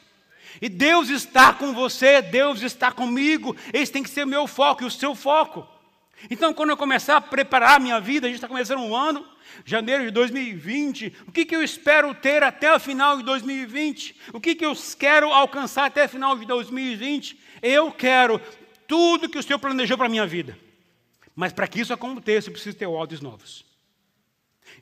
E 0.61 0.69
Deus 0.69 1.09
está 1.09 1.53
com 1.53 1.73
você, 1.73 2.21
Deus 2.21 2.61
está 2.61 2.91
comigo. 2.91 3.55
Esse 3.73 3.91
tem 3.91 4.03
que 4.03 4.09
ser 4.09 4.23
o 4.23 4.27
meu 4.27 4.47
foco 4.47 4.83
e 4.83 4.85
o 4.85 4.91
seu 4.91 5.15
foco. 5.15 5.67
Então, 6.29 6.53
quando 6.53 6.71
eu 6.71 6.77
começar 6.77 7.17
a 7.17 7.21
preparar 7.21 7.77
a 7.77 7.79
minha 7.79 7.99
vida, 7.99 8.27
a 8.27 8.29
gente 8.29 8.37
está 8.37 8.47
começando 8.47 8.79
um 8.79 8.95
ano, 8.95 9.25
janeiro 9.63 10.03
de 10.03 10.11
2020, 10.11 11.15
o 11.27 11.31
que, 11.31 11.45
que 11.45 11.55
eu 11.55 11.63
espero 11.63 12.13
ter 12.13 12.43
até 12.43 12.73
o 12.73 12.79
final 12.79 13.17
de 13.17 13.23
2020? 13.23 14.15
O 14.33 14.39
que, 14.39 14.55
que 14.55 14.65
eu 14.65 14.73
quero 14.97 15.31
alcançar 15.31 15.85
até 15.85 16.05
o 16.05 16.09
final 16.09 16.37
de 16.37 16.45
2020? 16.45 17.39
Eu 17.61 17.91
quero 17.91 18.41
tudo 18.89 19.29
que 19.29 19.37
o 19.37 19.43
Senhor 19.43 19.59
planejou 19.59 19.95
para 19.95 20.07
a 20.07 20.09
minha 20.09 20.25
vida. 20.25 20.57
Mas 21.35 21.53
para 21.53 21.67
que 21.67 21.79
isso 21.79 21.93
aconteça, 21.93 22.49
eu 22.49 22.53
preciso 22.53 22.75
ter 22.75 22.87
odds 22.87 23.21
novos. 23.21 23.63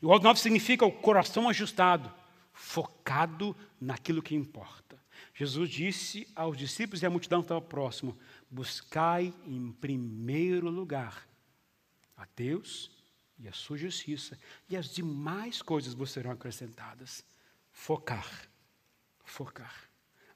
E 0.02 0.06
o 0.06 0.10
odds 0.10 0.24
novo 0.24 0.40
significa 0.40 0.86
o 0.86 0.92
coração 0.92 1.50
ajustado, 1.50 2.12
focado 2.54 3.56
naquilo 3.80 4.24
que 4.24 4.34
importa. 4.34 4.98
Jesus 5.36 5.70
disse 5.70 6.28
aos 6.34 6.58
discípulos 6.58 7.04
e 7.04 7.06
à 7.06 7.10
multidão 7.10 7.42
que 7.42 7.46
estava 7.46 7.62
próximo: 7.62 8.18
buscai 8.50 9.34
em 9.46 9.72
primeiro 9.74 10.70
lugar 10.70 11.28
a 12.16 12.26
Deus 12.34 12.90
e 13.38 13.48
a 13.48 13.52
sua 13.52 13.78
justiça, 13.78 14.40
e 14.70 14.78
as 14.78 14.90
demais 14.90 15.62
coisas 15.62 15.94
vos 15.94 16.10
serão 16.12 16.32
acrescentadas. 16.32 17.24
Focar. 17.72 18.50
Focar. 19.24 19.88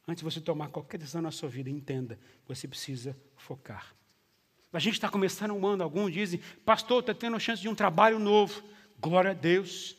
Antes 0.08 0.24
de 0.24 0.30
você 0.30 0.42
tomar 0.42 0.70
qualquer 0.70 0.98
decisão 0.98 1.22
na 1.22 1.32
sua 1.32 1.48
vida, 1.48 1.70
entenda, 1.70 2.20
você 2.46 2.68
precisa 2.68 3.18
focar. 3.42 3.94
A 4.74 4.80
gente 4.80 4.94
está 4.94 5.10
começando 5.10 5.52
um 5.52 5.68
ano, 5.68 5.84
alguns 5.84 6.14
dizem, 6.14 6.40
pastor, 6.66 7.02
está 7.02 7.14
tendo 7.14 7.40
chance 7.40 7.62
de 7.62 7.68
um 7.68 7.76
trabalho 7.76 8.18
novo. 8.20 8.64
Glória 9.00 9.32
a 9.32 9.34
Deus, 9.34 9.96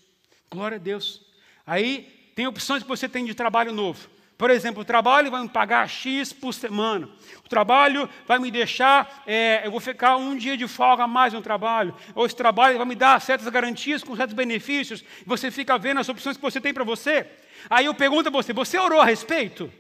glória 0.51 0.77
a 0.77 0.81
Deus. 0.81 1.21
Aí 1.67 2.33
tem 2.35 2.47
opções 2.47 2.83
que 2.83 2.89
você 2.89 3.09
tem 3.09 3.25
de 3.25 3.35
trabalho 3.35 3.73
novo. 3.73 4.09
Por 4.39 4.51
exemplo, 4.51 4.83
o 4.83 4.85
trabalho 4.85 5.31
vai 5.31 5.43
me 5.43 5.49
pagar 5.49 5.89
X 5.89 6.33
por 6.33 6.55
semana. 6.55 7.09
O 7.45 7.49
trabalho 7.49 8.09
vai 8.27 8.39
me 8.39 8.51
deixar, 8.51 9.23
é, 9.27 9.65
eu 9.65 9.71
vou 9.71 9.79
ficar 9.79 10.17
um 10.17 10.37
dia 10.37 10.57
de 10.57 10.67
folga 10.67 11.05
a 11.05 11.07
mais 11.07 11.33
no 11.33 11.43
trabalho. 11.43 11.95
Ou 12.15 12.25
esse 12.25 12.35
trabalho 12.35 12.79
vai 12.79 12.87
me 12.87 12.95
dar 12.95 13.21
certas 13.21 13.47
garantias 13.49 14.03
com 14.03 14.17
certos 14.17 14.35
benefícios. 14.35 15.05
Você 15.27 15.51
fica 15.51 15.79
vendo 15.79 16.01
as 16.01 16.09
opções 16.09 16.37
que 16.37 16.43
você 16.43 16.61
tem 16.61 16.73
para 16.73 16.83
você. 16.83 17.27
Aí 17.69 17.85
eu 17.85 17.95
pergunto 17.95 18.31
a 18.31 18.33
você: 18.33 18.53
você 18.53 18.79
orou 18.79 19.01
a 19.01 19.05
respeito? 19.05 19.71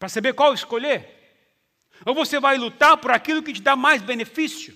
para 0.00 0.08
saber 0.08 0.32
qual 0.32 0.54
escolher? 0.54 1.19
Ou 2.04 2.14
você 2.14 2.40
vai 2.40 2.56
lutar 2.56 2.96
por 2.96 3.10
aquilo 3.10 3.42
que 3.42 3.52
te 3.52 3.62
dá 3.62 3.76
mais 3.76 4.02
benefício? 4.02 4.74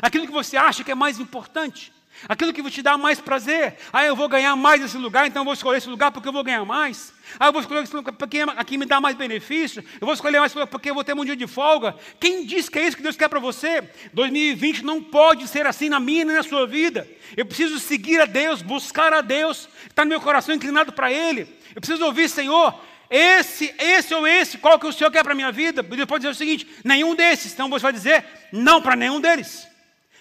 Aquilo 0.00 0.26
que 0.26 0.32
você 0.32 0.56
acha 0.56 0.82
que 0.82 0.90
é 0.90 0.94
mais 0.94 1.18
importante? 1.18 1.92
Aquilo 2.28 2.52
que 2.52 2.62
te 2.70 2.82
dá 2.82 2.96
mais 2.96 3.20
prazer. 3.20 3.76
Ah, 3.92 4.04
eu 4.04 4.16
vou 4.16 4.28
ganhar 4.28 4.56
mais 4.56 4.82
esse 4.82 4.96
lugar, 4.96 5.26
então 5.26 5.42
eu 5.42 5.44
vou 5.44 5.52
escolher 5.52 5.78
esse 5.78 5.88
lugar 5.88 6.10
porque 6.10 6.28
eu 6.28 6.32
vou 6.32 6.42
ganhar 6.42 6.64
mais. 6.64 7.12
Ah, 7.38 7.46
eu 7.46 7.52
vou 7.52 7.60
escolher 7.60 7.82
esse 7.82 7.94
lugar 7.94 8.12
porque 8.12 8.40
aqui 8.56 8.78
me 8.78 8.86
dá 8.86 9.00
mais 9.00 9.14
benefício. 9.14 9.84
Eu 10.00 10.06
vou 10.06 10.14
escolher 10.14 10.40
mais 10.40 10.52
porque 10.70 10.90
eu 10.90 10.94
vou 10.94 11.04
ter 11.04 11.14
um 11.14 11.24
dia 11.24 11.36
de 11.36 11.46
folga. 11.46 11.94
Quem 12.18 12.46
diz 12.46 12.68
que 12.68 12.78
é 12.78 12.86
isso 12.86 12.96
que 12.96 13.02
Deus 13.02 13.16
quer 13.16 13.28
para 13.28 13.38
você? 13.38 13.82
2020 14.14 14.82
não 14.82 15.02
pode 15.02 15.46
ser 15.46 15.66
assim 15.66 15.88
na 15.88 16.00
minha 16.00 16.24
nem 16.24 16.36
na 16.36 16.42
sua 16.42 16.66
vida. 16.66 17.06
Eu 17.36 17.44
preciso 17.44 17.78
seguir 17.78 18.20
a 18.20 18.26
Deus, 18.26 18.62
buscar 18.62 19.12
a 19.12 19.20
Deus, 19.20 19.68
estar 19.86 20.04
no 20.04 20.08
meu 20.08 20.20
coração 20.20 20.54
inclinado 20.54 20.92
para 20.92 21.12
Ele. 21.12 21.46
Eu 21.74 21.80
preciso 21.82 22.04
ouvir, 22.04 22.30
Senhor, 22.30 22.74
esse, 23.08 23.74
esse 23.78 24.14
ou 24.14 24.26
esse, 24.26 24.58
qual 24.58 24.78
que 24.78 24.86
o 24.86 24.92
Senhor 24.92 25.10
quer 25.10 25.22
para 25.22 25.32
a 25.32 25.36
minha 25.36 25.52
vida? 25.52 25.82
Deus 25.82 26.06
pode 26.06 26.22
dizer 26.22 26.32
o 26.32 26.34
seguinte: 26.34 26.66
nenhum 26.84 27.14
desses. 27.14 27.52
Então 27.52 27.68
você 27.68 27.82
vai 27.82 27.92
dizer 27.92 28.24
não 28.52 28.82
para 28.82 28.96
nenhum 28.96 29.20
deles. 29.20 29.66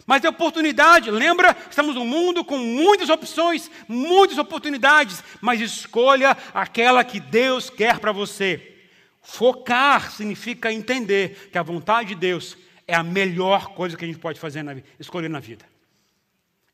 Mas 0.06 0.24
é 0.24 0.30
oportunidade, 0.30 1.10
lembra? 1.10 1.58
Estamos 1.70 1.96
num 1.96 2.06
mundo 2.06 2.46
com 2.46 2.60
muitas 2.60 3.10
opções, 3.10 3.72
muitas 3.88 4.38
oportunidades, 4.38 5.24
mas 5.42 5.60
escolha 5.60 6.38
aquela 6.54 7.04
que 7.04 7.20
Deus 7.20 7.72
quer 7.72 7.98
para 7.98 8.12
você. 8.12 8.76
Focar 9.24 10.12
significa 10.12 10.72
entender 10.72 11.50
que 11.52 11.58
a 11.58 11.64
vontade 11.64 12.10
de 12.10 12.16
Deus 12.16 12.56
é 12.88 12.94
a 12.94 13.02
melhor 13.02 13.70
coisa 13.70 13.98
que 13.98 14.06
a 14.06 14.08
gente 14.08 14.20
pode 14.20 14.40
fazer 14.40 14.62
na 14.62 14.76
escolher 15.00 15.30
na 15.30 15.40
vida. 15.40 15.66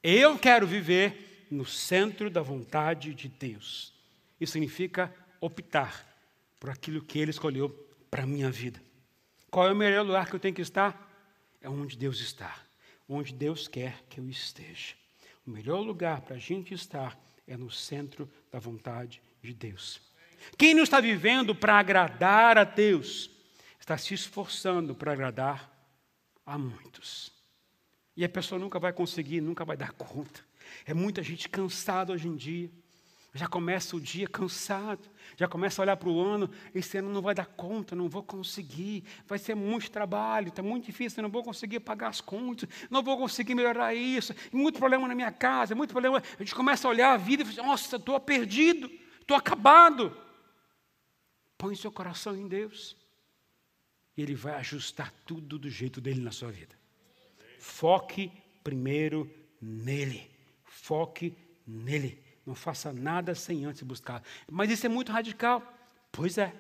Eu 0.03 0.37
quero 0.37 0.67
viver 0.67 1.45
no 1.49 1.65
centro 1.65 2.29
da 2.29 2.41
vontade 2.41 3.13
de 3.13 3.29
Deus. 3.29 3.93
Isso 4.41 4.53
significa 4.53 5.13
optar 5.41 6.07
por 6.57 6.69
aquilo 6.69 7.01
que 7.01 7.19
Ele 7.19 7.31
escolheu 7.31 7.69
para 8.09 8.23
a 8.23 8.27
minha 8.27 8.49
vida. 8.49 8.81
Qual 9.49 9.67
é 9.67 9.73
o 9.73 9.75
melhor 9.75 10.05
lugar 10.05 10.29
que 10.29 10.35
eu 10.35 10.39
tenho 10.39 10.55
que 10.55 10.61
estar? 10.61 11.09
É 11.59 11.69
onde 11.69 11.97
Deus 11.97 12.21
está 12.21 12.71
onde 13.13 13.33
Deus 13.33 13.67
quer 13.67 14.03
que 14.09 14.19
eu 14.19 14.29
esteja. 14.29 14.95
O 15.45 15.51
melhor 15.51 15.79
lugar 15.79 16.21
para 16.21 16.35
a 16.35 16.39
gente 16.39 16.73
estar 16.73 17.19
é 17.47 17.57
no 17.57 17.69
centro 17.69 18.29
da 18.51 18.59
vontade 18.59 19.21
de 19.41 19.53
Deus. 19.53 20.01
Quem 20.57 20.73
não 20.73 20.83
está 20.83 20.99
vivendo 20.99 21.53
para 21.53 21.77
agradar 21.77 22.57
a 22.57 22.63
Deus, 22.63 23.29
está 23.79 23.97
se 23.97 24.13
esforçando 24.13 24.95
para 24.95 25.11
agradar 25.11 25.69
a 26.45 26.57
muitos. 26.57 27.31
E 28.15 28.23
a 28.23 28.29
pessoa 28.29 28.59
nunca 28.59 28.79
vai 28.79 28.93
conseguir, 28.93 29.41
nunca 29.41 29.65
vai 29.65 29.75
dar 29.75 29.91
conta. 29.91 30.41
É 30.85 30.93
muita 30.93 31.21
gente 31.21 31.49
cansada 31.49 32.13
hoje 32.13 32.27
em 32.27 32.35
dia 32.35 32.71
já 33.33 33.47
começa 33.47 33.95
o 33.95 34.01
dia 34.01 34.27
cansado, 34.27 35.09
já 35.37 35.47
começa 35.47 35.81
a 35.81 35.83
olhar 35.83 35.95
para 35.95 36.09
o 36.09 36.19
ano, 36.21 36.49
esse 36.75 36.97
ano 36.97 37.09
não 37.09 37.21
vai 37.21 37.33
dar 37.33 37.45
conta, 37.45 37.95
não 37.95 38.09
vou 38.09 38.21
conseguir, 38.21 39.05
vai 39.25 39.39
ser 39.39 39.55
muito 39.55 39.89
trabalho, 39.89 40.49
está 40.49 40.61
muito 40.61 40.85
difícil, 40.85 41.23
não 41.23 41.29
vou 41.29 41.41
conseguir 41.41 41.79
pagar 41.79 42.09
as 42.09 42.19
contas, 42.19 42.67
não 42.89 43.01
vou 43.01 43.17
conseguir 43.17 43.55
melhorar 43.55 43.95
isso, 43.95 44.35
muito 44.51 44.79
problema 44.79 45.07
na 45.07 45.15
minha 45.15 45.31
casa, 45.31 45.73
muito 45.73 45.91
problema. 45.91 46.21
A 46.37 46.43
gente 46.43 46.53
começa 46.53 46.87
a 46.87 46.91
olhar 46.91 47.13
a 47.13 47.17
vida 47.17 47.43
e 47.43 47.45
fala, 47.45 47.67
nossa, 47.69 47.95
estou 47.95 48.19
perdido, 48.19 48.91
estou 49.21 49.37
acabado. 49.37 50.15
Põe 51.57 51.75
seu 51.75 51.91
coração 51.91 52.35
em 52.35 52.47
Deus. 52.47 52.97
E 54.17 54.21
Ele 54.21 54.35
vai 54.35 54.55
ajustar 54.55 55.13
tudo 55.25 55.57
do 55.57 55.69
jeito 55.69 56.01
dele 56.01 56.19
na 56.19 56.31
sua 56.31 56.51
vida. 56.51 56.75
Foque 57.59 58.29
primeiro 58.61 59.31
nele. 59.61 60.29
Foque 60.65 61.33
nele. 61.65 62.30
Não 62.45 62.55
faça 62.55 62.91
nada 62.91 63.35
sem 63.35 63.65
antes 63.65 63.83
buscar. 63.83 64.23
Mas 64.49 64.71
isso 64.71 64.85
é 64.85 64.89
muito 64.89 65.11
radical. 65.11 65.61
Pois 66.11 66.37
é. 66.37 66.53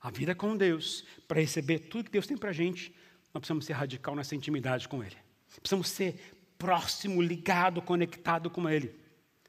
A 0.00 0.10
vida 0.10 0.34
com 0.34 0.56
Deus, 0.56 1.04
para 1.26 1.40
receber 1.40 1.78
tudo 1.80 2.04
que 2.04 2.10
Deus 2.10 2.26
tem 2.26 2.36
para 2.36 2.50
a 2.50 2.52
gente, 2.52 2.94
nós 3.32 3.40
precisamos 3.40 3.64
ser 3.64 3.72
radical 3.72 4.14
nessa 4.14 4.36
intimidade 4.36 4.88
com 4.88 5.02
Ele. 5.02 5.16
Precisamos 5.60 5.88
ser 5.88 6.36
próximo, 6.58 7.20
ligado, 7.20 7.82
conectado 7.82 8.50
com 8.50 8.68
Ele. 8.68 8.94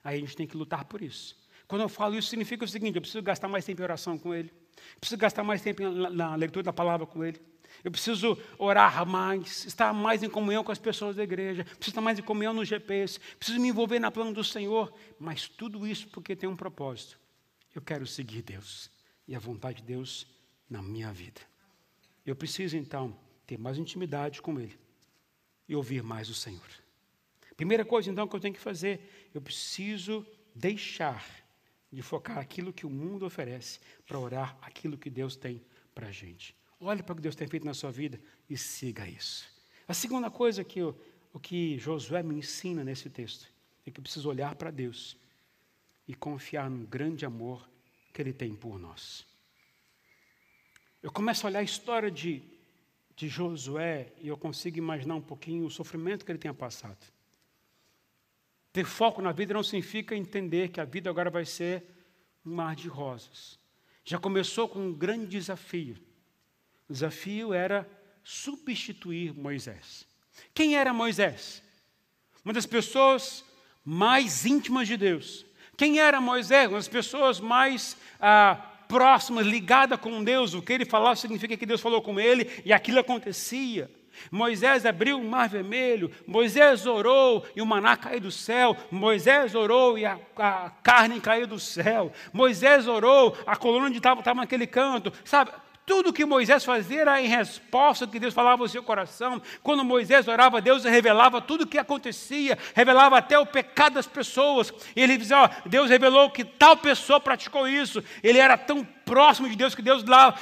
Aí 0.04 0.18
a 0.18 0.20
gente 0.20 0.36
tem 0.36 0.48
que 0.48 0.58
lutar 0.58 0.86
por 0.86 1.02
isso. 1.02 1.38
Quando 1.68 1.82
eu 1.82 1.90
falo 1.90 2.16
isso, 2.16 2.30
significa 2.30 2.64
o 2.64 2.68
seguinte: 2.68 2.96
eu 2.96 3.02
preciso 3.02 3.22
gastar 3.22 3.48
mais 3.48 3.66
tempo 3.66 3.82
em 3.82 3.84
oração 3.84 4.18
com 4.18 4.34
Ele. 4.34 4.52
Preciso 5.00 5.20
gastar 5.20 5.44
mais 5.44 5.62
tempo 5.62 5.82
na 5.84 6.36
leitura 6.36 6.64
da 6.64 6.74
palavra 6.74 7.06
com 7.06 7.24
Ele. 7.24 7.40
Eu 7.84 7.92
preciso 7.92 8.38
orar 8.58 9.06
mais, 9.06 9.66
estar 9.66 9.94
mais 9.94 10.24
em 10.24 10.30
comunhão 10.30 10.64
com 10.64 10.72
as 10.72 10.80
pessoas 10.80 11.16
da 11.16 11.24
igreja, 11.24 11.64
preciso 11.64 11.90
estar 11.90 12.02
mais 12.02 12.20
em 12.20 12.24
comunhão 12.24 12.54
no 12.54 12.66
GPS, 12.66 13.20
preciso 13.38 13.60
me 13.60 13.70
envolver 13.70 14.00
na 14.00 14.12
plano 14.12 14.34
do 14.34 14.44
Senhor, 14.44 14.94
mas 15.20 15.48
tudo 15.48 15.86
isso 15.88 16.08
porque 16.10 16.36
tem 16.36 16.50
um 16.50 16.56
propósito. 16.56 17.20
Eu 17.74 17.82
quero 17.82 18.08
seguir 18.08 18.42
Deus 18.42 18.90
e 19.28 19.36
a 19.36 19.40
vontade 19.40 19.82
de 19.82 19.88
Deus 19.88 20.28
na 20.70 20.82
minha 20.82 21.12
vida. 21.12 21.42
Eu 22.26 22.36
preciso 22.36 22.76
então 22.76 23.18
ter 23.46 23.58
mais 23.58 23.78
intimidade 23.78 24.42
com 24.42 24.60
Ele 24.60 24.78
e 25.68 25.76
ouvir 25.76 26.04
mais 26.04 26.30
o 26.30 26.34
Senhor. 26.34 26.68
Primeira 27.56 27.84
coisa 27.84 28.12
então 28.12 28.28
que 28.28 28.36
eu 28.36 28.40
tenho 28.40 28.54
que 28.54 28.60
fazer, 28.60 29.30
eu 29.34 29.42
preciso 29.42 30.26
deixar 30.54 31.26
de 31.92 32.02
focar 32.02 32.38
aquilo 32.38 32.74
que 32.74 32.86
o 32.86 32.90
mundo 32.90 33.26
oferece 33.26 33.80
para 34.06 34.20
orar 34.20 34.58
aquilo 34.62 34.98
que 34.98 35.10
Deus 35.10 35.36
tem 35.36 35.62
para 35.96 36.08
a 36.08 36.12
gente. 36.12 36.56
Olhe 36.80 37.02
para 37.02 37.14
o 37.14 37.16
que 37.16 37.22
Deus 37.22 37.36
tem 37.36 37.48
feito 37.48 37.66
na 37.66 37.74
sua 37.74 37.92
vida 37.92 38.20
e 38.50 38.56
siga 38.56 39.08
isso. 39.08 39.48
A 39.88 39.94
segunda 39.94 40.30
coisa 40.30 40.64
que 40.64 40.80
eu, 40.80 41.00
o 41.34 41.40
que 41.40 41.78
Josué 41.80 42.22
me 42.22 42.36
ensina 42.36 42.84
nesse 42.84 43.10
texto 43.10 43.48
é 43.86 43.92
que 43.92 44.00
eu 44.00 44.04
preciso 44.04 44.30
olhar 44.30 44.56
para 44.56 44.70
Deus 44.70 45.18
e 46.08 46.14
confiar 46.14 46.70
no 46.70 46.86
grande 46.86 47.26
amor 47.26 47.68
que 48.14 48.22
Ele 48.22 48.34
tem 48.34 48.54
por 48.54 48.78
nós. 48.78 49.26
Eu 51.02 51.12
começo 51.12 51.46
a 51.46 51.50
olhar 51.50 51.60
a 51.60 51.64
história 51.64 52.12
de, 52.12 52.44
de 53.16 53.28
Josué 53.28 54.14
e 54.20 54.28
eu 54.28 54.38
consigo 54.38 54.78
imaginar 54.78 55.16
um 55.16 55.22
pouquinho 55.22 55.66
o 55.66 55.72
sofrimento 55.72 56.26
que 56.26 56.32
ele 56.32 56.40
tenha 56.40 56.54
passado. 56.54 57.06
Ter 58.74 58.86
foco 58.86 59.22
na 59.22 59.32
vida 59.32 59.54
não 59.54 59.64
significa 59.64 60.16
entender 60.16 60.70
que 60.70 60.82
a 60.82 60.86
vida 60.86 61.10
agora 61.10 61.30
vai 61.30 61.46
ser 61.46 61.84
um 62.46 62.54
mar 62.54 62.76
de 62.76 62.88
rosas. 62.88 63.60
Já 64.04 64.20
começou 64.20 64.68
com 64.68 64.80
um 64.80 64.94
grande 64.94 65.28
desafio. 65.28 65.98
O 66.90 66.94
desafio 66.94 67.54
era 67.54 67.88
substituir 68.24 69.34
Moisés. 69.34 70.08
Quem 70.54 70.76
era 70.76 70.94
Moisés? 70.94 71.62
Uma 72.44 72.54
das 72.54 72.66
pessoas 72.66 73.44
mais 73.84 74.46
íntimas 74.46 74.88
de 74.88 74.98
Deus. 74.98 75.46
Quem 75.76 76.00
era 76.00 76.20
Moisés? 76.20 76.68
Uma 76.68 76.78
das 76.78 76.88
pessoas 76.88 77.40
mais 77.40 77.98
ah, 78.20 78.56
próximas, 78.88 79.46
ligada 79.46 79.98
com 79.98 80.24
Deus. 80.24 80.54
O 80.54 80.62
que 80.62 80.74
ele 80.74 80.86
falava 80.86 81.16
significa 81.16 81.58
que 81.58 81.66
Deus 81.66 81.82
falou 81.82 82.02
com 82.02 82.20
ele 82.20 82.50
e 82.66 82.74
aquilo 82.74 83.00
acontecia. 83.00 83.90
Moisés 84.32 84.86
abriu 84.86 85.20
o 85.20 85.24
mar 85.24 85.48
vermelho, 85.48 86.12
Moisés 86.26 86.88
orou 86.88 87.46
e 87.56 87.62
o 87.62 87.66
maná 87.66 87.96
caiu 87.96 88.20
do 88.20 88.32
céu, 88.32 88.76
Moisés 88.90 89.54
orou 89.54 89.96
e 89.98 90.06
a, 90.06 90.20
a 90.38 90.72
carne 90.82 91.22
caiu 91.22 91.46
do 91.46 91.60
céu, 91.60 92.12
Moisés 92.34 92.88
orou, 92.88 93.38
a 93.46 93.56
coluna 93.56 93.92
de 93.92 93.98
estava 93.98 94.34
naquele 94.34 94.66
canto, 94.66 95.14
sabe? 95.24 95.52
Tudo 95.88 96.12
que 96.12 96.26
Moisés 96.26 96.66
fazia 96.66 97.00
era 97.00 97.22
em 97.22 97.30
resposta 97.30 98.04
ao 98.04 98.12
que 98.12 98.20
Deus 98.20 98.34
falava 98.34 98.62
no 98.62 98.68
seu 98.68 98.84
coração. 98.84 99.42
Quando 99.64 99.86
Moisés 99.86 100.28
orava, 100.28 100.60
Deus 100.60 100.84
revelava 100.84 101.42
tudo 101.42 101.64
o 101.64 101.66
que 101.66 101.78
acontecia, 101.78 102.58
revelava 102.76 103.18
até 103.18 103.40
o 103.40 103.46
pecado 103.46 103.94
das 103.94 104.06
pessoas. 104.06 104.70
E 104.94 105.02
ele 105.02 105.16
dizia: 105.16 105.44
ó, 105.44 105.50
Deus 105.66 105.90
revelou 105.90 106.30
que 106.30 106.44
tal 106.44 106.76
pessoa 106.76 107.22
praticou 107.22 107.66
isso. 107.70 108.04
Ele 108.22 108.38
era 108.38 108.58
tão 108.58 108.84
próximo 108.84 109.50
de 109.50 109.56
Deus 109.56 109.74
que 109.74 109.82
Deus 109.82 110.04
lá 110.04 110.38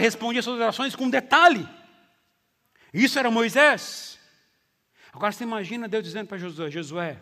respondia 0.00 0.40
suas 0.40 0.58
orações 0.58 0.96
com 0.96 1.10
detalhe. 1.10 1.68
Isso 2.90 3.18
era 3.18 3.30
Moisés. 3.30 4.18
Agora 5.12 5.30
você 5.30 5.44
imagina 5.44 5.86
Deus 5.86 6.04
dizendo 6.04 6.26
para 6.26 6.38
Josué: 6.38 6.70
Josué, 6.70 7.20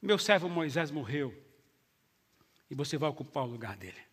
meu 0.00 0.18
servo 0.18 0.48
Moisés 0.48 0.90
morreu 0.90 1.34
e 2.70 2.74
você 2.74 2.96
vai 2.96 3.10
ocupar 3.10 3.44
o 3.44 3.48
lugar 3.48 3.76
dele. 3.76 4.09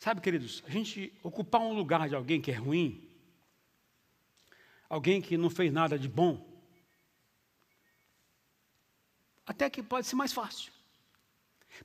Sabe, 0.00 0.22
queridos, 0.22 0.64
a 0.66 0.70
gente 0.70 1.12
ocupar 1.22 1.60
um 1.60 1.74
lugar 1.74 2.08
de 2.08 2.14
alguém 2.14 2.40
que 2.40 2.50
é 2.50 2.54
ruim, 2.54 3.06
alguém 4.88 5.20
que 5.20 5.36
não 5.36 5.50
fez 5.50 5.70
nada 5.70 5.98
de 5.98 6.08
bom, 6.08 6.42
até 9.46 9.68
que 9.68 9.82
pode 9.82 10.06
ser 10.06 10.16
mais 10.16 10.32
fácil. 10.32 10.72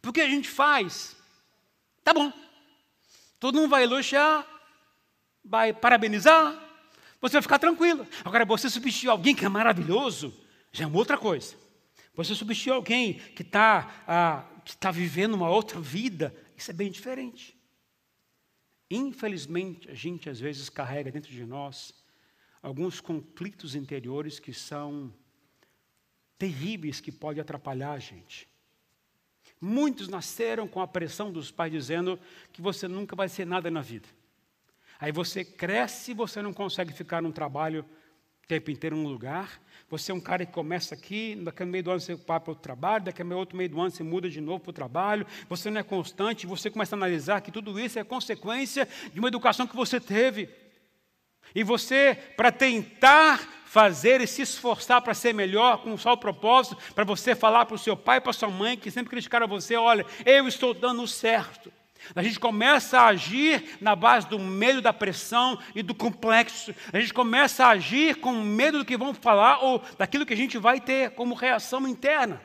Porque 0.02 0.22
a 0.22 0.30
gente 0.30 0.48
faz, 0.48 1.18
tá 2.06 2.14
bom, 2.14 2.32
todo 3.38 3.56
mundo 3.56 3.68
vai 3.68 3.84
elogiar, 3.84 4.48
vai 5.44 5.74
parabenizar, 5.74 6.58
você 7.20 7.34
vai 7.34 7.42
ficar 7.42 7.60
tranquilo. 7.60 8.08
Agora, 8.24 8.46
você 8.46 8.70
substituir 8.70 9.10
alguém 9.10 9.36
que 9.36 9.44
é 9.44 9.50
maravilhoso, 9.50 10.34
já 10.72 10.86
é 10.86 10.88
uma 10.88 10.98
outra 11.00 11.18
coisa. 11.18 11.58
Você 12.14 12.34
substituir 12.34 12.72
alguém 12.72 13.16
que 13.16 13.42
está 13.42 14.04
ah, 14.08 14.46
tá 14.80 14.90
vivendo 14.90 15.34
uma 15.34 15.50
outra 15.50 15.82
vida, 15.82 16.34
isso 16.56 16.72
é 16.72 16.74
bem 16.74 16.90
diferente. 16.90 17.55
Infelizmente, 18.90 19.90
a 19.90 19.94
gente 19.94 20.30
às 20.30 20.40
vezes 20.40 20.70
carrega 20.70 21.12
dentro 21.12 21.32
de 21.32 21.46
nós 21.46 21.94
alguns 22.62 23.00
conflitos 23.00 23.76
interiores 23.76 24.40
que 24.40 24.54
são 24.54 25.14
terríveis, 26.38 27.00
que 27.00 27.12
podem 27.12 27.42
atrapalhar 27.42 27.94
a 27.94 28.00
gente. 28.00 28.48
Muitos 29.60 30.08
nasceram 30.08 30.68
com 30.68 30.82
a 30.82 30.88
pressão 30.88 31.32
dos 31.32 31.50
pais 31.52 31.72
dizendo 31.72 32.20
que 32.52 32.62
você 32.62 32.88
nunca 32.88 33.16
vai 33.16 33.30
ser 33.30 33.46
nada 33.46 33.72
na 33.72 33.82
vida. 33.82 34.08
Aí 35.00 35.12
você 35.12 35.44
cresce 35.44 36.12
e 36.12 36.14
você 36.16 36.42
não 36.42 36.54
consegue 36.54 36.94
ficar 36.94 37.22
num 37.22 37.32
trabalho 37.32 37.86
tempo 38.48 38.72
inteiro 38.72 38.96
num 38.96 39.08
lugar. 39.08 39.62
Você 39.90 40.12
é 40.12 40.16
um 40.16 40.20
cara 40.20 40.46
que 40.46 40.52
começa 40.52 40.96
aqui, 40.96 41.36
daqui 41.36 41.64
a 41.64 41.66
meio 41.66 41.84
do 41.84 41.92
ano 41.92 42.00
você 42.00 42.16
vai 42.16 42.40
para 42.40 42.52
o 42.52 42.56
trabalho, 42.56 43.06
daqui 43.06 43.22
a 43.22 43.36
outro 43.36 43.56
meio 43.56 43.70
do 43.70 43.80
ano 43.80 43.92
você 43.92 44.04
muda 44.04 44.30
de 44.30 44.42
novo 44.42 44.60
para 44.60 44.70
o 44.72 44.74
trabalho. 44.74 45.26
Você 45.48 45.70
não 45.70 45.80
é 45.80 45.84
constante, 45.84 46.48
você 46.48 46.70
começa 46.70 46.96
a 46.96 46.98
analisar 46.98 47.42
que 47.42 47.52
tudo 47.52 47.80
isso 47.80 48.00
é 48.00 48.04
consequência 48.04 48.88
de 49.14 49.20
uma 49.20 49.28
educação 49.28 49.68
que 49.68 49.76
você 49.76 50.00
teve. 50.00 50.50
E 51.54 51.64
você, 51.64 52.18
para 52.36 52.52
tentar 52.52 53.38
fazer 53.66 54.22
e 54.22 54.28
se 54.28 54.42
esforçar 54.42 55.02
para 55.02 55.14
ser 55.14 55.34
melhor, 55.34 55.84
com 55.84 55.98
só 55.98 56.14
o 56.14 56.18
propósito, 56.18 56.78
para 56.94 57.04
você 57.04 57.36
falar 57.36 57.66
para 57.66 57.76
o 57.76 57.80
seu 57.80 57.96
pai 57.96 58.20
para 58.20 58.34
sua 58.34 58.50
mãe, 58.50 58.78
que 58.78 58.90
sempre 58.90 59.10
criticaram 59.10 59.48
você: 59.48 59.76
olha, 59.76 60.06
eu 60.26 60.48
estou 60.48 60.74
dando 60.74 61.06
certo. 61.08 61.72
A 62.14 62.22
gente 62.22 62.40
começa 62.40 63.00
a 63.00 63.08
agir 63.08 63.78
na 63.82 63.96
base 63.96 64.28
do 64.28 64.38
medo, 64.38 64.82
da 64.82 64.94
pressão 64.94 65.58
e 65.74 65.82
do 65.82 65.96
complexo. 65.96 66.76
A 66.92 67.00
gente 67.00 67.14
começa 67.14 67.66
a 67.66 67.70
agir 67.70 68.16
com 68.18 68.34
medo 68.34 68.80
do 68.80 68.86
que 68.86 68.98
vão 68.98 69.14
falar 69.14 69.64
ou 69.64 69.82
daquilo 69.98 70.26
que 70.26 70.34
a 70.34 70.38
gente 70.38 70.58
vai 70.58 70.80
ter 70.80 71.12
como 71.12 71.34
reação 71.34 71.88
interna. 71.88 72.42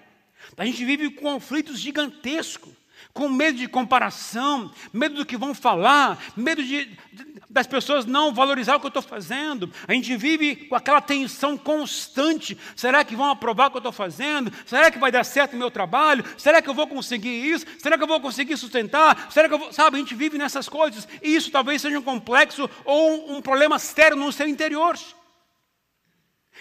A 0.56 0.64
gente 0.64 0.84
vive 0.84 1.10
conflitos 1.10 1.78
gigantescos 1.78 2.72
com 3.12 3.28
medo 3.28 3.58
de 3.58 3.68
comparação, 3.68 4.72
medo 4.92 5.16
do 5.16 5.26
que 5.26 5.36
vão 5.36 5.54
falar, 5.54 6.22
medo 6.36 6.62
de, 6.62 6.84
de, 7.12 7.39
das 7.50 7.66
pessoas 7.66 8.06
não 8.06 8.32
valorizar 8.32 8.76
o 8.76 8.80
que 8.80 8.86
eu 8.86 8.90
estou 8.90 9.02
fazendo. 9.02 9.70
A 9.88 9.92
gente 9.92 10.16
vive 10.16 10.54
com 10.54 10.76
aquela 10.76 11.00
tensão 11.00 11.58
constante: 11.58 12.56
será 12.76 13.04
que 13.04 13.16
vão 13.16 13.28
aprovar 13.28 13.66
o 13.66 13.70
que 13.72 13.76
eu 13.76 13.80
estou 13.80 13.92
fazendo? 13.92 14.52
Será 14.64 14.90
que 14.90 14.98
vai 14.98 15.10
dar 15.10 15.24
certo 15.24 15.54
o 15.54 15.56
meu 15.56 15.70
trabalho? 15.70 16.24
Será 16.38 16.62
que 16.62 16.70
eu 16.70 16.74
vou 16.74 16.86
conseguir 16.86 17.28
isso? 17.28 17.66
Será 17.78 17.98
que 17.98 18.04
eu 18.04 18.08
vou 18.08 18.20
conseguir 18.20 18.56
sustentar? 18.56 19.30
Será 19.32 19.48
que 19.48 19.54
eu 19.54 19.58
vou. 19.58 19.72
Sabe, 19.72 19.96
a 19.96 19.98
gente 19.98 20.14
vive 20.14 20.38
nessas 20.38 20.68
coisas 20.68 21.08
e 21.20 21.34
isso 21.34 21.50
talvez 21.50 21.82
seja 21.82 21.98
um 21.98 22.02
complexo 22.02 22.70
ou 22.84 23.36
um, 23.36 23.42
problema 23.42 23.78
sério 23.78 24.16
no 24.16 24.30
seu 24.30 24.48
interior. 24.48 24.96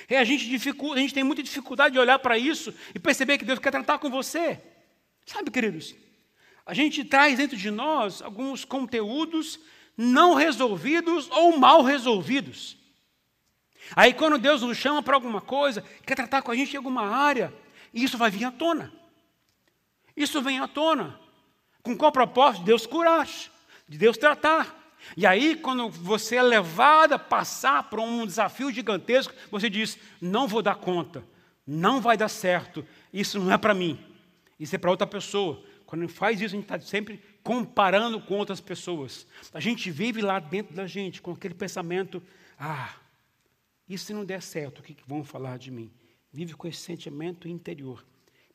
E 0.09 0.15
a 0.15 0.23
gente, 0.23 0.45
a 0.45 0.97
gente 0.97 1.13
tem 1.13 1.23
muita 1.23 1.43
dificuldade 1.43 1.93
de 1.93 1.99
olhar 1.99 2.17
para 2.19 2.37
isso 2.37 2.73
e 2.95 2.99
perceber 2.99 3.37
que 3.37 3.45
Deus 3.45 3.59
quer 3.59 3.71
tratar 3.71 3.99
com 3.99 4.09
você. 4.09 4.59
Sabe, 5.25 5.51
queridos? 5.51 5.93
a 6.69 6.73
gente 6.75 7.03
traz 7.03 7.35
dentro 7.35 7.57
de 7.57 7.71
nós 7.71 8.21
alguns 8.21 8.63
conteúdos 8.63 9.59
não 10.01 10.33
resolvidos 10.33 11.29
ou 11.29 11.57
mal 11.57 11.83
resolvidos. 11.83 12.77
Aí, 13.93 14.13
quando 14.13 14.37
Deus 14.37 14.61
nos 14.61 14.77
chama 14.77 15.03
para 15.03 15.13
alguma 15.13 15.41
coisa, 15.41 15.83
quer 16.05 16.15
tratar 16.15 16.41
com 16.41 16.51
a 16.51 16.55
gente 16.55 16.71
em 16.71 16.77
alguma 16.77 17.01
área, 17.01 17.53
isso 17.93 18.17
vai 18.17 18.31
vir 18.31 18.45
à 18.45 18.51
tona. 18.51 18.93
Isso 20.15 20.41
vem 20.41 20.57
à 20.57 20.69
tona. 20.69 21.19
Com 21.83 21.97
qual 21.97 22.13
propósito? 22.13 22.61
De 22.61 22.67
Deus 22.67 22.85
curar, 22.85 23.27
de 23.89 23.97
Deus 23.97 24.15
tratar. 24.15 24.73
E 25.17 25.25
aí, 25.25 25.57
quando 25.57 25.89
você 25.89 26.37
é 26.37 26.43
levado 26.43 27.13
a 27.13 27.19
passar 27.19 27.89
por 27.89 27.99
um 27.99 28.25
desafio 28.25 28.71
gigantesco, 28.71 29.33
você 29.51 29.69
diz: 29.69 29.97
não 30.21 30.47
vou 30.47 30.61
dar 30.61 30.75
conta, 30.75 31.25
não 31.67 31.99
vai 31.99 32.15
dar 32.15 32.29
certo, 32.29 32.87
isso 33.11 33.37
não 33.37 33.51
é 33.51 33.57
para 33.57 33.73
mim, 33.73 33.99
isso 34.57 34.73
é 34.73 34.77
para 34.77 34.91
outra 34.91 35.07
pessoa. 35.07 35.61
Quando 35.85 36.07
faz 36.07 36.39
isso, 36.39 36.55
a 36.55 36.57
gente 36.57 36.63
está 36.63 36.79
sempre 36.79 37.21
comparando 37.43 38.21
com 38.21 38.37
outras 38.37 38.61
pessoas. 38.61 39.27
A 39.53 39.59
gente 39.59 39.89
vive 39.91 40.21
lá 40.21 40.39
dentro 40.39 40.75
da 40.75 40.87
gente 40.87 41.21
com 41.21 41.31
aquele 41.31 41.53
pensamento: 41.53 42.21
ah, 42.57 42.95
e 43.87 43.97
se 43.97 44.13
não 44.13 44.23
der 44.23 44.41
certo, 44.41 44.79
o 44.79 44.83
que 44.83 44.95
vão 45.07 45.23
falar 45.23 45.57
de 45.57 45.71
mim? 45.71 45.91
Vive 46.31 46.53
com 46.53 46.67
esse 46.67 46.81
sentimento 46.81 47.47
interior. 47.47 48.05